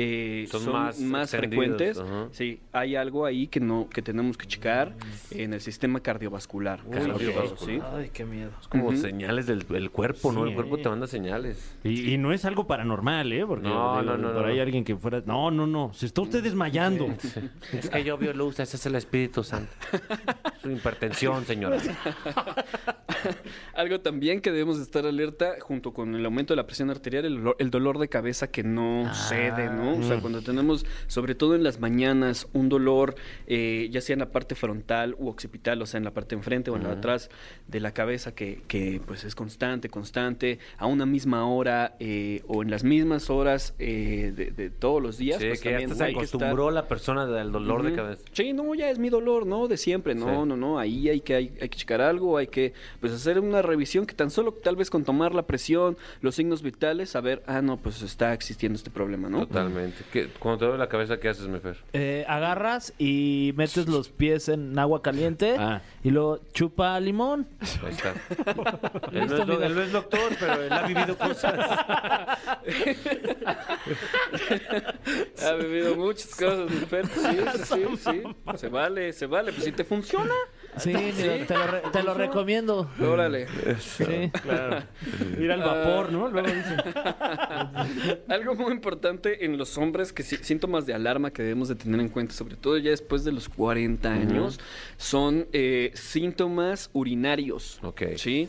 eh, 0.00 0.46
Son 0.48 0.60
son, 0.62 1.08
más 1.10 1.30
frecuentes, 1.32 1.98
ajá. 1.98 2.28
sí, 2.30 2.60
hay 2.72 2.94
algo 2.94 3.24
ahí 3.26 3.48
que 3.48 3.58
no 3.58 3.88
que 3.88 4.00
tenemos 4.00 4.36
que 4.38 4.46
checar 4.46 4.94
en 5.32 5.52
el 5.52 5.60
sistema 5.60 5.98
cardiovascular. 6.00 6.80
Cardiovascular. 6.88 7.58
¿sí? 7.58 7.80
Ay, 7.92 8.10
qué 8.12 8.24
miedo. 8.24 8.52
Es 8.60 8.68
como 8.68 8.94
señales 8.94 9.46
del 9.48 9.66
el 9.74 9.90
cuerpo, 9.90 10.30
¿no? 10.30 10.46
El 10.46 10.54
cuerpo 10.54 10.76
eh. 10.78 10.82
te 10.84 10.88
manda 10.88 11.08
señales. 11.08 11.76
Y, 11.82 12.14
y 12.14 12.16
no 12.18 12.32
es 12.32 12.44
algo 12.44 12.68
paranormal, 12.68 13.32
¿eh? 13.32 13.44
Porque 13.44 13.66
No, 13.68 14.00
digo, 14.00 14.12
no, 14.12 14.18
no, 14.18 14.32
por 14.34 14.42
no. 14.42 14.48
ahí 14.48 14.60
alguien 14.60 14.84
que 14.84 14.94
fuera... 14.96 15.20
No, 15.26 15.50
no, 15.50 15.66
no. 15.66 15.92
Se 15.94 16.06
está 16.06 16.20
usted 16.22 16.44
desmayando. 16.44 17.08
Es 17.72 17.90
que 17.90 18.04
yo 18.04 18.16
veo 18.16 18.32
luz, 18.32 18.60
ese 18.60 18.76
es 18.76 18.86
el 18.86 18.94
Espíritu 18.94 19.42
Santo. 19.42 19.72
Su 20.62 20.70
hipertensión, 20.70 21.44
señora. 21.44 21.78
Algo 23.74 24.00
también 24.00 24.40
que 24.40 24.50
debemos 24.52 24.76
de 24.78 24.84
estar 24.84 25.04
alerta 25.06 25.54
junto 25.60 25.92
con 25.92 26.14
el 26.14 26.24
aumento 26.24 26.52
de 26.52 26.56
la 26.56 26.66
presión 26.66 26.90
arterial, 26.90 27.24
el, 27.24 27.38
olor- 27.42 27.56
el 27.58 27.70
dolor 27.70 27.98
de 27.98 28.08
cabeza 28.08 28.48
que 28.50 28.62
no 28.62 29.12
cede, 29.12 29.70
¿no? 29.70 29.87
O 29.94 30.02
sea, 30.02 30.20
cuando 30.20 30.42
tenemos, 30.42 30.84
sobre 31.06 31.34
todo 31.34 31.54
en 31.54 31.62
las 31.62 31.80
mañanas, 31.80 32.46
un 32.52 32.68
dolor, 32.68 33.14
eh, 33.46 33.88
ya 33.90 34.00
sea 34.00 34.14
en 34.14 34.20
la 34.20 34.30
parte 34.30 34.54
frontal 34.54 35.14
u 35.18 35.28
occipital, 35.28 35.80
o 35.82 35.86
sea, 35.86 35.98
en 35.98 36.04
la 36.04 36.12
parte 36.12 36.34
enfrente 36.34 36.70
o 36.70 36.76
en 36.76 36.82
la 36.82 36.90
de 36.90 36.94
atrás 36.96 37.30
de 37.66 37.80
la 37.80 37.92
cabeza, 37.92 38.34
que, 38.34 38.62
que, 38.68 39.00
pues 39.06 39.24
es 39.24 39.34
constante, 39.34 39.88
constante, 39.88 40.58
a 40.78 40.86
una 40.86 41.06
misma 41.06 41.46
hora 41.48 41.96
eh, 42.00 42.42
o 42.48 42.62
en 42.62 42.70
las 42.70 42.84
mismas 42.84 43.30
horas 43.30 43.74
eh, 43.78 44.32
de, 44.34 44.50
de 44.50 44.70
todos 44.70 45.02
los 45.02 45.18
días. 45.18 45.40
Sí, 45.40 45.48
pues 45.48 45.60
que 45.60 45.70
también 45.70 45.90
hasta 45.92 46.04
se 46.06 46.10
estar- 46.10 46.18
acostumbró 46.18 46.70
la 46.70 46.88
persona 46.88 47.26
del 47.26 47.52
dolor 47.52 47.82
de 47.82 47.94
cabeza. 47.94 48.22
Sí, 48.32 48.52
no, 48.52 48.74
ya 48.74 48.90
es 48.90 48.98
mi 48.98 49.08
dolor, 49.10 49.46
¿no? 49.46 49.68
De 49.68 49.76
siempre. 49.76 50.14
No, 50.14 50.42
Sí. 50.42 50.48
no, 50.48 50.56
no. 50.56 50.78
Ahí 50.78 51.08
hay 51.08 51.20
que, 51.20 51.34
hay, 51.34 51.52
hay 51.60 51.68
que 51.68 51.78
checar 51.78 52.00
algo, 52.00 52.36
hay 52.36 52.46
que 52.48 52.72
pues, 53.00 53.12
hacer 53.12 53.38
una 53.40 53.62
revisión 53.62 54.06
que 54.06 54.14
tan 54.14 54.30
solo 54.30 54.52
tal 54.52 54.76
vez 54.76 54.90
con 54.90 55.04
tomar 55.04 55.34
la 55.34 55.42
presión, 55.46 55.96
los 56.20 56.34
signos 56.34 56.62
vitales, 56.62 57.10
saber, 57.10 57.42
ah, 57.46 57.62
no, 57.62 57.76
pues 57.76 58.02
está 58.02 58.32
existiendo 58.34 58.76
este 58.76 58.90
problema, 58.90 59.28
¿no? 59.28 59.46
Totalmente. 59.68 60.04
¿Qué- 60.12 60.28
cuando 60.38 60.58
te 60.58 60.64
duele 60.66 60.78
la 60.78 60.88
cabeza, 60.88 61.18
¿qué 61.18 61.28
haces, 61.28 61.46
Mefer? 61.48 61.76
Eh, 61.92 62.24
agarras 62.28 62.92
y 62.98 63.52
metes 63.56 63.86
los 63.88 64.08
pies 64.08 64.48
en 64.48 64.78
agua 64.78 65.02
caliente 65.02 65.56
Ah. 65.58 65.80
y 66.02 66.10
luego 66.10 66.40
chupa 66.52 66.98
limón. 67.00 67.46
Ahí 67.84 67.90
está. 67.92 68.12
él, 69.12 69.26
no 69.28 69.36
es, 69.36 69.46
do- 69.46 69.62
él 69.62 69.74
no 69.74 69.82
es 69.82 69.92
doctor, 69.92 70.32
pero 70.40 70.62
él 70.62 70.72
ha 70.72 70.82
vivido 70.86 71.16
cosas. 71.16 71.58
Ha 75.42 75.52
vivido 75.54 75.96
muchas 75.96 76.34
cosas, 76.34 76.70
mi 76.70 76.76
Fer. 76.86 77.06
Sí, 77.06 77.38
sí, 77.52 77.64
sí, 77.64 77.96
sí. 77.96 78.22
Se 78.56 78.68
vale, 78.68 79.12
se 79.12 79.26
vale. 79.26 79.52
Pues 79.52 79.64
si 79.64 79.72
te 79.72 79.84
funciona, 79.84 80.34
Sí, 80.84 80.92
te 81.46 81.54
lo, 81.54 81.66
re- 81.66 81.82
te 81.92 82.02
lo 82.02 82.14
recomiendo. 82.14 82.90
órale. 83.00 83.46
Sí. 83.80 84.30
Claro. 84.42 84.82
Ir 85.40 85.52
al 85.52 85.60
vapor, 85.60 86.12
¿no? 86.12 86.28
Luego 86.28 86.48
dicen. 86.48 86.76
Algo 88.28 88.54
muy 88.54 88.72
importante 88.72 89.44
en 89.44 89.56
los 89.58 89.76
hombres, 89.78 90.12
que 90.12 90.22
sí- 90.22 90.38
síntomas 90.42 90.86
de 90.86 90.94
alarma 90.94 91.30
que 91.30 91.42
debemos 91.42 91.68
de 91.68 91.74
tener 91.74 92.00
en 92.00 92.08
cuenta, 92.08 92.34
sobre 92.34 92.56
todo 92.56 92.76
ya 92.78 92.90
después 92.90 93.24
de 93.24 93.32
los 93.32 93.48
40 93.48 94.10
años, 94.12 94.58
son 94.96 95.46
eh, 95.52 95.90
síntomas 95.94 96.90
urinarios. 96.92 97.78
Ok. 97.82 98.02
¿Sí? 98.16 98.48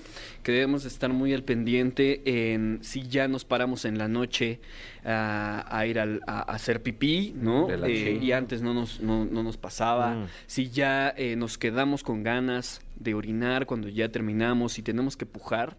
Que 0.49 0.53
debemos 0.53 0.81
de 0.81 0.89
estar 0.89 1.13
muy 1.13 1.31
al 1.35 1.43
pendiente 1.43 2.23
en 2.25 2.79
si 2.81 3.07
ya 3.07 3.27
nos 3.27 3.45
paramos 3.45 3.85
en 3.85 3.99
la 3.99 4.07
noche 4.07 4.59
a, 5.05 5.63
a 5.69 5.85
ir 5.85 5.99
al- 5.99 6.21
a, 6.25 6.39
a 6.39 6.55
hacer 6.55 6.81
pipí, 6.81 7.35
¿no? 7.39 7.67
Eh, 7.69 8.17
y 8.25 8.31
antes 8.31 8.63
no 8.63 8.73
nos, 8.73 8.99
no, 8.99 9.25
no 9.25 9.43
nos 9.43 9.57
pasaba. 9.57 10.15
Mm. 10.15 10.25
Si 10.47 10.71
ya 10.71 11.13
eh, 11.15 11.35
nos 11.35 11.59
quedamos 11.59 12.01
con 12.01 12.23
ganas 12.23 12.81
de 12.95 13.13
orinar 13.13 13.67
cuando 13.67 13.89
ya 13.89 14.09
terminamos 14.09 14.79
y 14.79 14.81
tenemos 14.81 15.15
que 15.17 15.27
pujar. 15.27 15.77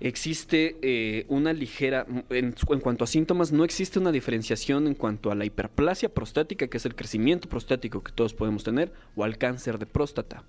Existe 0.00 0.76
eh, 0.82 1.24
una 1.28 1.52
ligera, 1.52 2.06
en, 2.30 2.54
en 2.68 2.80
cuanto 2.80 3.04
a 3.04 3.06
síntomas, 3.06 3.52
no 3.52 3.64
existe 3.64 3.98
una 3.98 4.12
diferenciación 4.12 4.86
en 4.86 4.94
cuanto 4.94 5.30
a 5.30 5.34
la 5.34 5.44
hiperplasia 5.44 6.08
prostática, 6.10 6.66
que 6.68 6.76
es 6.76 6.84
el 6.86 6.94
crecimiento 6.94 7.48
prostático 7.48 8.02
que 8.02 8.12
todos 8.12 8.34
podemos 8.34 8.62
tener, 8.62 8.92
o 9.14 9.24
al 9.24 9.38
cáncer 9.38 9.78
de 9.78 9.86
próstata. 9.86 10.44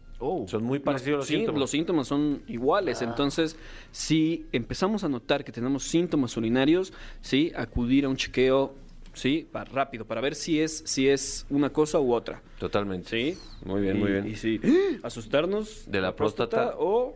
Son 0.48 0.64
muy 0.64 0.80
parecidos 0.80 1.20
los 1.20 1.28
Sí, 1.28 1.36
síntomas. 1.36 1.60
los 1.60 1.70
síntomas 1.70 2.08
son 2.08 2.42
iguales. 2.48 3.02
Entonces, 3.02 3.56
si 3.92 4.46
empezamos 4.52 5.04
a 5.04 5.10
notar 5.10 5.44
que 5.46 5.52
tenemos 5.52 5.84
síntomas 5.84 6.36
urinarios, 6.38 6.92
sí, 7.22 7.52
acudir 7.56 8.06
a 8.06 8.10
un 8.10 8.18
chequeo, 8.18 8.74
sí, 9.14 9.48
para, 9.52 9.70
rápido, 9.72 10.06
para 10.06 10.20
ver 10.22 10.34
si 10.36 10.60
es, 10.60 10.84
si 10.86 11.08
es 11.08 11.46
una 11.50 11.70
cosa 11.72 12.00
u 12.00 12.14
otra. 12.14 12.42
Totalmente. 12.60 13.10
Sí. 13.10 13.38
Muy 13.64 13.82
bien, 13.82 13.98
Y- 13.98 14.00
muy 14.00 14.12
bien. 14.12 14.28
Y 14.28 14.36
sí, 14.36 14.60
asustarnos 15.04 15.84
De 15.90 16.02
la 16.02 16.16
próstata. 16.16 16.74
o 16.78 17.16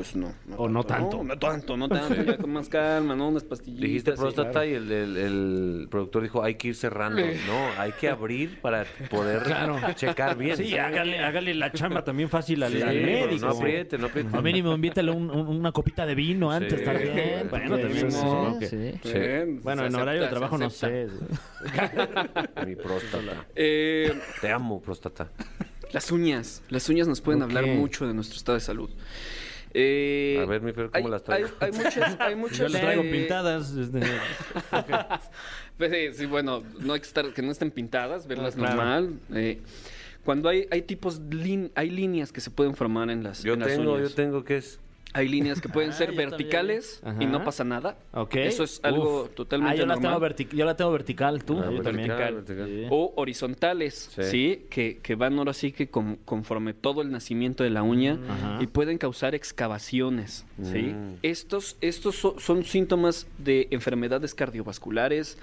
pues 0.00 0.16
no. 0.16 0.32
O 0.56 0.66
no 0.66 0.82
tanto. 0.82 1.18
No, 1.18 1.24
no 1.24 1.38
tanto, 1.38 1.76
no 1.76 1.86
tanto. 1.86 2.22
Ya 2.22 2.38
con 2.38 2.50
más 2.54 2.70
calma, 2.70 3.14
¿no? 3.14 3.28
Unas 3.28 3.44
pastillitas. 3.44 3.82
Dijiste 3.82 4.12
sí. 4.12 4.16
próstata 4.18 4.64
y 4.64 4.72
el, 4.72 4.90
el- 4.90 5.16
el 5.18 5.88
productor 5.90 6.22
dijo, 6.22 6.42
hay 6.42 6.54
que 6.54 6.68
ir 6.68 6.74
cerrando. 6.74 7.20
No, 7.20 7.68
hay 7.78 7.92
que 7.92 8.08
abrir 8.08 8.58
para 8.62 8.86
poder 9.10 9.42
checar 9.96 10.38
bien. 10.38 10.56
Sí, 10.56 10.74
hágale, 10.78 11.18
hágale 11.18 11.52
la 11.54 11.70
chamba 11.72 12.02
también 12.02 12.30
fácil 12.30 12.62
al, 12.62 12.72
Sí, 12.72 12.80
al 12.80 12.94
médico. 12.96 13.46
No 13.46 13.52
apriete, 13.52 13.98
no 13.98 14.06
apriete. 14.06 14.34
A 14.34 14.40
mínimo 14.40 14.72
invítale 14.74 15.10
un- 15.10 15.30
un- 15.30 15.48
una 15.48 15.70
copita 15.70 16.06
de 16.06 16.14
vino 16.14 16.50
antes 16.50 16.78
Sí. 16.78 16.84
también. 16.84 17.48
Bueno, 17.50 17.78
también, 17.78 18.10
sí, 18.10 18.16
no, 18.24 18.54
sí, 18.54 18.58
que- 18.60 18.66
sí. 19.02 19.18
Bien, 19.18 19.60
Bueno, 19.62 19.82
se 19.82 19.88
en 19.88 19.94
horario 19.96 20.22
de 20.22 20.28
trabajo 20.28 20.56
no 20.56 20.70
sé. 20.70 21.08
Mi 22.66 22.74
próstata. 22.76 23.44
Eh, 23.54 24.12
Te 24.40 24.50
amo, 24.50 24.80
próstata. 24.80 25.28
las 25.92 26.10
uñas. 26.10 26.62
Las 26.70 26.88
uñas 26.88 27.06
nos 27.08 27.20
pueden 27.20 27.42
Ok. 27.42 27.48
hablar 27.50 27.66
mucho 27.66 28.06
de 28.06 28.14
nuestro 28.14 28.36
estado 28.38 28.56
de 28.56 28.60
salud. 28.64 28.88
Eh, 29.72 30.40
A 30.42 30.46
ver, 30.46 30.60
mi 30.62 30.72
Fer, 30.72 30.90
¿cómo 30.90 31.06
hay, 31.06 31.10
las 31.10 31.22
traigo? 31.22 31.48
Hay, 31.60 31.70
hay 31.70 31.72
muchas, 31.78 32.20
hay 32.20 32.34
muchas. 32.36 32.58
Yo 32.58 32.68
las 32.68 32.80
traigo 32.80 33.02
eh, 33.04 33.10
pintadas. 33.10 33.70
este, 33.72 34.00
Pues 35.78 35.92
sí, 35.92 36.08
sí, 36.14 36.26
bueno, 36.26 36.62
no 36.80 36.92
hay 36.92 37.00
que 37.00 37.06
estar, 37.06 37.32
que 37.32 37.40
no 37.42 37.50
estén 37.52 37.70
pintadas, 37.70 38.26
verlas 38.26 38.54
claro. 38.54 38.76
normal. 38.76 39.14
eh, 39.34 39.60
cuando 40.24 40.48
hay, 40.50 40.66
hay 40.70 40.82
tipos, 40.82 41.20
lin- 41.30 41.70
hay 41.74 41.88
líneas 41.88 42.32
que 42.32 42.40
se 42.42 42.50
pueden 42.50 42.74
formar 42.74 43.08
en 43.10 43.22
las, 43.22 43.42
Yo 43.42 43.54
en 43.54 43.60
las 43.60 43.68
tengo, 43.68 43.94
uñas. 43.94 44.10
yo 44.10 44.14
tengo, 44.14 44.44
¿qué 44.44 44.58
es? 44.58 44.78
Hay 45.12 45.28
líneas 45.28 45.60
que 45.60 45.68
pueden 45.68 45.90
Ah, 45.90 45.94
ser 45.94 46.12
verticales 46.12 47.02
y 47.18 47.26
no 47.26 47.42
pasa 47.44 47.64
nada. 47.64 47.98
Ok. 48.12 48.36
Eso 48.36 48.62
es 48.62 48.80
algo 48.84 49.24
Uf. 49.24 49.30
totalmente 49.34 49.74
Ah, 49.74 49.76
yo 49.76 49.86
la, 49.86 49.94
tengo 49.94 50.10
normal. 50.10 50.36
yo 50.52 50.64
la 50.64 50.76
tengo 50.76 50.92
vertical, 50.92 51.44
tú. 51.44 51.58
Ah, 51.58 51.64
yo 51.64 51.82
vertical, 51.82 51.96
Vertical. 51.96 52.34
vertical. 52.34 52.66
Sí. 52.68 52.86
O 52.90 53.12
horizontales, 53.16 54.10
Sí. 54.14 54.22
sí, 54.24 54.66
Que, 54.70 54.98
que 55.02 55.14
van 55.16 55.36
ahora 55.38 55.52
sí 55.52 55.72
que 55.72 55.88
con- 55.88 56.16
conforme 56.24 56.74
todo 56.74 57.02
el 57.02 57.10
nacimiento 57.10 57.64
de 57.64 57.70
la 57.70 57.82
uña 57.82 58.18
Ajá. 58.28 58.58
y 58.62 58.66
pueden 58.68 58.98
causar 58.98 59.34
excavaciones, 59.34 60.46
¿sí? 60.62 60.82
Mm. 60.82 61.16
Estos, 61.22 61.76
estos 61.80 62.14
so- 62.16 62.36
son 62.38 62.62
síntomas 62.64 63.26
de 63.38 63.66
enfermedades 63.72 64.34
cardiovasculares, 64.34 65.38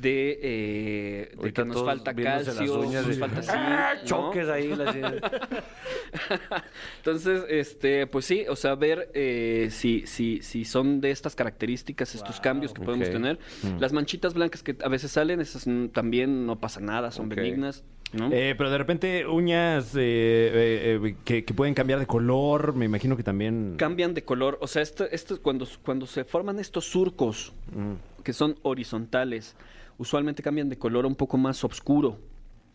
de, 0.00 0.38
eh, 0.42 1.34
de 1.42 1.52
que 1.52 1.64
nos 1.64 1.84
falta 1.84 2.14
calcio, 2.14 2.80
uñas 2.80 3.06
nos 3.06 3.18
falta 3.18 3.42
zinc, 3.42 3.54
¡Ah! 3.54 3.94
¿no? 4.00 4.04
Choques 4.06 4.48
ahí. 4.48 4.68
las- 4.74 4.96
Entonces, 6.98 7.44
este, 7.48 8.06
pues 8.06 8.24
sí, 8.24 8.44
o 8.48 8.56
sea, 8.56 8.74
ver 8.74 9.09
eh, 9.14 9.68
si, 9.70 10.06
si, 10.06 10.40
si 10.42 10.64
son 10.64 11.00
de 11.00 11.10
estas 11.10 11.34
características, 11.34 12.14
estos 12.14 12.40
cambios 12.40 12.72
que 12.72 12.82
podemos 12.82 13.10
tener. 13.10 13.38
Las 13.78 13.92
manchitas 13.92 14.34
blancas 14.34 14.62
que 14.62 14.76
a 14.82 14.88
veces 14.88 15.10
salen, 15.12 15.40
esas 15.40 15.66
mm, 15.66 15.88
también 15.88 16.46
no 16.46 16.58
pasa 16.58 16.80
nada, 16.80 17.10
son 17.10 17.28
benignas, 17.28 17.84
¿no? 18.12 18.30
Eh, 18.32 18.54
pero 18.56 18.70
de 18.70 18.78
repente 18.78 19.26
uñas 19.26 19.94
eh, 19.94 20.00
eh, 20.00 21.00
eh, 21.02 21.16
que, 21.24 21.44
que 21.44 21.54
pueden 21.54 21.74
cambiar 21.74 21.98
de 22.00 22.06
color, 22.06 22.74
me 22.74 22.84
imagino 22.84 23.16
que 23.16 23.22
también... 23.22 23.74
cambian 23.76 24.14
de 24.14 24.24
color. 24.24 24.58
O 24.60 24.66
sea, 24.66 24.82
esto, 24.82 25.04
esto 25.10 25.40
cuando, 25.40 25.66
cuando 25.82 26.06
se 26.06 26.24
forman 26.24 26.58
estos 26.58 26.86
surcos 26.86 27.52
Mm. 27.72 28.22
que 28.24 28.32
son 28.32 28.56
horizontales, 28.62 29.54
usualmente 29.98 30.42
cambian 30.42 30.68
de 30.68 30.76
color 30.76 31.06
un 31.06 31.14
poco 31.14 31.36
más 31.38 31.62
oscuro. 31.64 32.18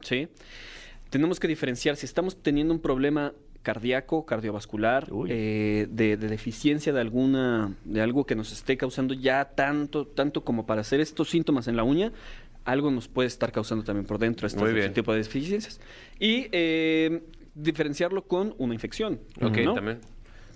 ¿Sí? 0.01 0.27
Tenemos 1.09 1.39
que 1.39 1.47
diferenciar 1.47 1.95
si 1.95 2.05
estamos 2.05 2.41
teniendo 2.41 2.73
un 2.73 2.79
problema 2.79 3.33
cardíaco, 3.66 4.26
cardiovascular, 4.26 5.09
eh, 5.28 5.88
de, 5.89 6.16
de 6.16 6.28
deficiencia 6.30 6.93
de 6.93 7.01
alguna, 7.01 7.74
de 7.84 7.99
algo 8.01 8.26
que 8.26 8.36
nos 8.36 8.53
esté 8.53 8.78
causando 8.78 9.13
ya 9.13 9.43
tanto, 9.55 10.05
tanto 10.07 10.45
como 10.45 10.66
para 10.66 10.80
hacer 10.82 11.01
estos 11.01 11.30
síntomas 11.30 11.68
en 11.68 11.76
la 11.76 11.84
uña, 11.84 12.13
algo 12.63 12.91
nos 12.91 13.09
puede 13.09 13.28
estar 13.28 13.51
causando 13.51 13.84
también 13.84 14.05
por 14.05 14.18
dentro 14.20 14.47
este 14.47 14.89
tipo 14.89 15.11
de 15.11 15.18
deficiencias. 15.18 15.82
Y 16.20 16.47
eh, 16.53 17.24
diferenciarlo 17.55 18.24
con 18.28 18.55
una 18.57 18.74
infección. 18.74 19.20
Ok, 19.41 19.57
¿no? 19.66 19.74
también. 19.74 19.99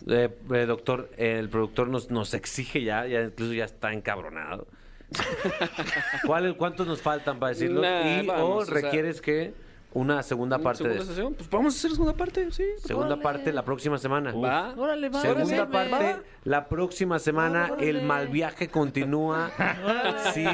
Eh, 0.07 0.30
eh, 0.53 0.66
doctor, 0.66 1.10
el 1.18 1.49
productor 1.49 1.89
nos, 1.89 2.10
nos 2.10 2.34
exige 2.34 2.84
ya, 2.84 3.05
ya 3.05 3.24
incluso 3.24 3.53
ya 3.53 3.66
está 3.66 3.91
encabronado. 3.91 4.68
¿Cuál- 6.26 6.55
¿Cuántos 6.55 6.88
nos 6.88 7.01
faltan 7.01 7.39
para 7.39 7.49
decirlo? 7.53 7.82
Nah, 7.82 8.22
y 8.22 8.26
vamos, 8.28 8.41
o 8.49 8.55
o 8.57 8.66
sea- 8.66 8.74
requieres 8.82 9.22
que 9.22 9.53
una 9.93 10.21
segunda 10.21 10.57
¿Una 10.57 10.63
parte 10.63 10.83
de 10.83 10.89
segunda 10.93 11.05
sesión? 11.13 11.33
Pues 11.33 11.49
vamos 11.49 11.73
a 11.73 11.77
hacer 11.77 11.91
segunda 11.91 12.13
parte, 12.13 12.51
sí. 12.51 12.63
Segunda 12.77 13.07
Órale. 13.15 13.23
parte 13.23 13.53
la 13.53 13.65
próxima 13.65 13.97
semana. 13.97 14.31
Va. 14.33 14.73
Órale, 14.77 15.09
va. 15.09 15.21
Segunda 15.21 15.63
órale, 15.63 15.71
parte 15.89 16.05
va. 16.13 16.23
la 16.43 16.69
próxima 16.69 17.17
semana. 17.19 17.69
Órale. 17.71 17.89
El 17.89 18.03
mal 18.03 18.27
viaje 18.27 18.67
continúa. 18.67 19.51
si, 20.33 20.45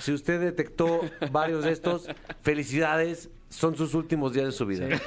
si 0.00 0.12
usted 0.12 0.40
detectó 0.40 1.00
varios 1.30 1.64
de 1.64 1.72
estos, 1.72 2.08
felicidades. 2.42 3.30
Son 3.48 3.76
sus 3.76 3.94
últimos 3.94 4.32
días 4.32 4.46
de 4.46 4.52
su 4.52 4.66
vida. 4.66 4.88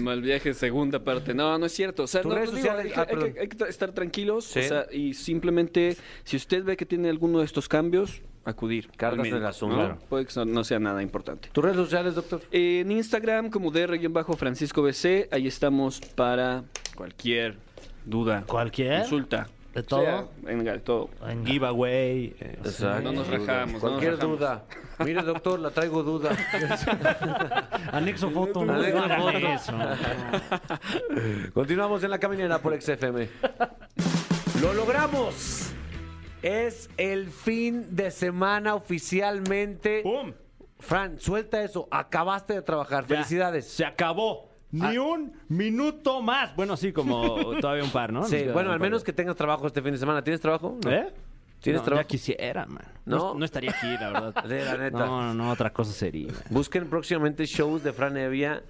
Mal 0.00 0.20
viaje, 0.22 0.54
segunda 0.54 0.98
parte. 1.02 1.34
No, 1.34 1.56
no 1.58 1.66
es 1.66 1.72
cierto. 1.72 2.04
O 2.04 2.06
sea, 2.06 2.22
Tus 2.22 2.30
no, 2.30 2.34
redes 2.36 2.50
digo, 2.50 2.62
sociales- 2.62 2.86
hay, 2.86 2.92
que- 2.92 3.00
ah, 3.00 3.06
hay 3.24 3.32
que- 3.32 3.40
hay 3.40 3.48
que 3.48 3.64
estar 3.68 3.92
tranquilos. 3.92 4.44
Sí. 4.46 4.58
O 4.60 4.62
sea, 4.62 4.86
y 4.90 5.14
simplemente, 5.14 5.96
si 6.24 6.36
usted 6.36 6.64
ve 6.64 6.76
que 6.76 6.86
tiene 6.86 7.08
alguno 7.08 7.38
de 7.38 7.44
estos 7.44 7.68
cambios, 7.68 8.20
acudir. 8.44 8.88
Cargas 8.96 9.30
del 9.30 9.44
asunto. 9.46 9.76
¿no? 9.76 9.82
Claro. 9.84 9.98
Puede 10.08 10.26
que 10.26 10.44
no 10.44 10.64
sea 10.64 10.78
nada 10.78 11.02
importante. 11.02 11.48
¿Tus 11.52 11.62
redes 11.64 11.76
sociales, 11.76 12.14
doctor? 12.14 12.40
En 12.50 12.90
Instagram, 12.90 13.50
como 13.50 13.70
DR-Francisco 13.70 14.82
BC, 14.82 15.28
ahí 15.30 15.46
estamos 15.46 16.00
para 16.00 16.64
cualquier 16.96 17.56
duda. 18.04 18.44
¿Cualquier? 18.46 19.00
Consulta. 19.00 19.48
¿De 19.74 19.84
todo? 19.84 20.00
O 20.00 20.02
sea, 20.02 20.24
venga, 20.42 20.72
de 20.72 20.80
todo. 20.80 21.10
Venga. 21.24 21.48
Giveaway. 21.48 22.34
eh, 22.40 22.58
Exacto. 22.64 23.02
No 23.02 23.12
nos 23.12 23.28
rajamos, 23.28 23.74
no 23.74 23.80
Cualquier 23.80 24.10
nos 24.12 24.20
rajamos. 24.20 24.38
duda. 24.40 24.64
Mire, 25.04 25.22
doctor, 25.22 25.60
la 25.60 25.70
traigo 25.70 26.02
duda. 26.02 26.30
Anexo 27.92 28.30
foto. 28.30 28.64
no 28.64 28.74
Anexo 28.74 29.08
foto. 29.16 29.38
eso. 29.38 29.72
Continuamos 31.54 32.02
en 32.02 32.10
la 32.10 32.18
caminera 32.18 32.58
por 32.58 32.80
XFM. 32.80 33.28
¡Lo 34.60 34.74
logramos! 34.74 35.72
Es 36.42 36.88
el 36.96 37.28
fin 37.28 37.94
de 37.94 38.10
semana 38.10 38.74
oficialmente. 38.74 40.02
¡Pum! 40.02 40.32
Fran, 40.78 41.18
suelta 41.18 41.62
eso. 41.62 41.86
Acabaste 41.90 42.54
de 42.54 42.62
trabajar. 42.62 43.02
Ya, 43.04 43.16
Felicidades. 43.16 43.66
Se 43.68 43.84
acabó. 43.84 44.48
Ni 44.72 44.98
un 44.98 45.32
minuto 45.48 46.22
más. 46.22 46.54
Bueno, 46.54 46.76
sí, 46.76 46.92
como 46.92 47.56
todavía 47.60 47.82
un 47.84 47.90
par, 47.90 48.12
¿no? 48.12 48.24
Sí, 48.24 48.44
bueno, 48.52 48.72
al 48.72 48.78
menos 48.80 49.02
de- 49.02 49.06
que 49.06 49.12
tengas 49.12 49.36
trabajo 49.36 49.66
este 49.66 49.82
fin 49.82 49.92
de 49.92 49.98
semana. 49.98 50.22
¿Tienes 50.22 50.40
trabajo? 50.40 50.78
No. 50.82 50.90
¿Eh? 50.90 51.12
¿Tienes 51.60 51.82
no, 51.82 51.84
trabajo? 51.84 52.04
Ya 52.04 52.08
quisiera, 52.08 52.66
man. 52.66 52.84
¿No? 53.04 53.16
No, 53.18 53.34
no 53.34 53.44
estaría 53.44 53.72
aquí, 53.72 53.86
la 53.86 54.10
verdad. 54.12 54.34
Sí, 54.48 54.54
la 54.64 54.76
neta. 54.78 54.98
No, 54.98 55.20
no, 55.22 55.34
no, 55.34 55.50
otra 55.50 55.72
cosa 55.72 55.92
sería. 55.92 56.32
Busquen 56.48 56.88
próximamente 56.88 57.44
shows 57.44 57.82
de 57.82 57.92
Fran 57.92 58.16
Evia 58.16 58.62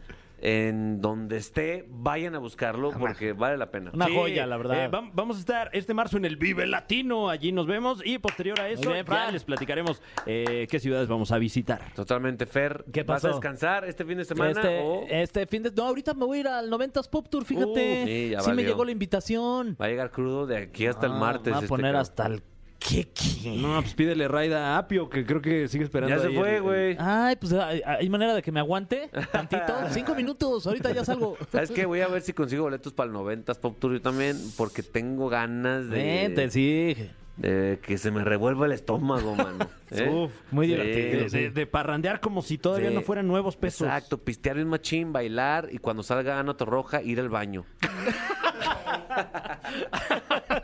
en 0.42 1.00
donde 1.00 1.36
esté, 1.36 1.84
vayan 1.88 2.34
a 2.34 2.38
buscarlo 2.38 2.90
porque 2.92 3.32
vale 3.32 3.56
la 3.58 3.70
pena. 3.70 3.90
Una 3.92 4.06
Sí, 4.06 4.14
joya, 4.14 4.46
la 4.46 4.56
verdad. 4.56 4.84
eh, 4.84 4.90
vam- 4.90 5.10
vamos 5.12 5.36
a 5.36 5.40
estar 5.40 5.70
este 5.72 5.92
marzo 5.94 6.16
en 6.16 6.24
el 6.24 6.36
Vive 6.36 6.66
Latino. 6.66 7.28
Allí 7.28 7.52
nos 7.52 7.66
vemos. 7.66 8.00
Y 8.04 8.18
posterior 8.18 8.58
a 8.60 8.68
eso, 8.68 8.90
bien, 8.90 8.96
ya 8.98 9.04
Fran. 9.04 9.32
les 9.32 9.44
platicaremos 9.44 10.02
eh, 10.26 10.66
qué 10.70 10.80
ciudades 10.80 11.08
vamos 11.08 11.30
a 11.32 11.38
visitar. 11.38 11.92
Totalmente, 11.94 12.46
Fer. 12.46 12.84
¿Qué 12.92 13.02
¿Vas 13.02 13.24
a 13.24 13.28
pasó? 13.28 13.36
descansar 13.36 13.84
este 13.84 14.04
fin 14.04 14.18
de 14.18 14.24
semana? 14.24 14.50
Este, 14.52 14.80
o 14.80 15.04
este 15.08 15.46
fin 15.46 15.62
de... 15.62 15.70
No, 15.72 15.84
ahorita 15.86 16.14
me 16.14 16.24
voy 16.24 16.38
a 16.38 16.40
ir 16.40 16.48
al 16.48 16.70
90s 16.70 17.08
Pop 17.10 17.28
Tour, 17.28 17.44
fíjate. 17.44 18.02
Uh, 18.02 18.06
sí, 18.06 18.28
ya 18.30 18.38
me 18.38 18.44
valió. 18.46 18.68
llegó 18.68 18.84
la 18.84 18.92
invitación. 18.92 19.76
va 19.80 19.86
a 19.86 19.88
llegar 19.88 20.10
crudo 20.10 20.46
de 20.46 20.56
aquí 20.56 20.86
hasta 20.86 21.06
el 21.06 21.12
Ah, 21.12 21.16
martes? 21.16 21.44
Me 21.46 21.50
voy 21.52 21.56
a 21.56 21.58
este 21.64 21.68
poner 21.68 21.84
cabrón? 21.92 22.00
hasta 22.00 22.26
el... 22.26 22.42
¿Qué, 22.80 23.06
qué? 23.12 23.56
No, 23.58 23.80
pues 23.82 23.92
pídele 23.94 24.26
raida 24.26 24.74
a 24.74 24.78
Apio, 24.78 25.08
que 25.10 25.24
creo 25.26 25.42
que 25.42 25.68
sigue 25.68 25.84
esperando. 25.84 26.16
Ya 26.16 26.22
se 26.22 26.28
ahí 26.28 26.34
fue, 26.36 26.56
el- 26.56 26.62
güey. 26.62 26.96
Ay, 26.98 27.36
pues 27.36 27.52
hay, 27.52 27.82
hay 27.84 28.08
manera 28.08 28.34
de 28.34 28.40
que 28.42 28.50
me 28.50 28.58
aguante 28.58 29.10
tantito. 29.30 29.72
Cinco 29.90 30.14
minutos, 30.14 30.66
ahorita 30.66 30.90
ya 30.92 31.04
salgo. 31.04 31.36
¿Sabes 31.52 31.70
qué? 31.70 31.84
Voy 31.84 32.00
a 32.00 32.08
ver 32.08 32.22
si 32.22 32.32
consigo 32.32 32.62
boletos 32.64 32.92
para 32.94 33.10
el 33.10 33.16
90s 33.16 33.58
Pop 33.58 33.78
Tour 33.78 33.92
yo 33.92 34.00
también, 34.00 34.36
porque 34.56 34.82
tengo 34.82 35.28
ganas 35.28 35.88
de, 35.90 35.96
Vente, 36.02 36.50
sí. 36.50 36.96
de 37.36 37.78
que 37.82 37.98
se 37.98 38.10
me 38.10 38.24
revuelva 38.24 38.64
el 38.66 38.72
estómago, 38.72 39.34
mano. 39.36 39.68
¿Eh? 39.90 40.08
Uf, 40.10 40.32
muy 40.50 40.66
Sí, 40.66 40.72
divertido, 40.72 41.22
De, 41.24 41.28
sí. 41.30 41.38
de- 41.38 41.50
de 41.50 41.66
parrandear 41.66 42.20
como 42.20 42.40
si 42.40 42.56
todavía 42.56 42.88
Sí. 42.88 42.94
no 42.94 43.02
fueran 43.02 43.28
nuevos 43.28 43.56
pesos. 43.56 43.82
Exacto, 43.86 44.16
pistear 44.18 44.56
un 44.56 44.68
machín, 44.68 45.12
bailar 45.12 45.68
y 45.70 45.78
cuando 45.78 46.02
salga 46.02 46.40
Ana 46.40 46.56
Roja 46.58 47.02
ir 47.02 47.20
al 47.20 47.28
baño. 47.28 47.66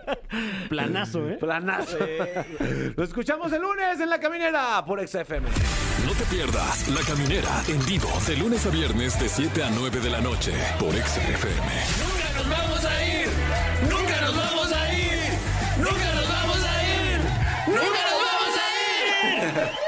Planazo, 0.68 1.28
¿eh? 1.28 1.36
Planazo. 1.38 1.98
Lo 2.96 3.04
escuchamos 3.04 3.52
el 3.52 3.62
lunes 3.62 4.00
en 4.00 4.08
La 4.10 4.18
Caminera 4.18 4.84
por 4.84 5.06
XFM. 5.06 5.48
No 6.04 6.12
te 6.12 6.24
pierdas 6.26 6.88
La 6.88 7.00
Caminera 7.02 7.62
en 7.68 7.84
vivo 7.86 8.10
de 8.26 8.36
lunes 8.36 8.66
a 8.66 8.70
viernes 8.70 9.18
de 9.20 9.28
7 9.28 9.62
a 9.62 9.70
9 9.70 10.00
de 10.00 10.10
la 10.10 10.20
noche 10.20 10.52
por 10.78 10.92
XFM. 10.94 11.66
Nunca 12.02 12.30
nos 12.36 12.48
vamos 12.50 12.84
a 12.84 13.04
ir. 13.04 13.28
Nunca 13.90 14.20
nos 14.20 14.36
vamos 14.36 14.72
a 14.72 14.92
ir. 14.94 15.18
Nunca 15.78 16.14
nos 16.14 16.28
vamos 16.28 16.64
a 16.64 16.82
ir. 16.84 17.20
Nunca 17.66 18.00
nos 18.10 18.20
vamos 18.22 18.56
a 18.56 19.70
ir. 19.70 19.85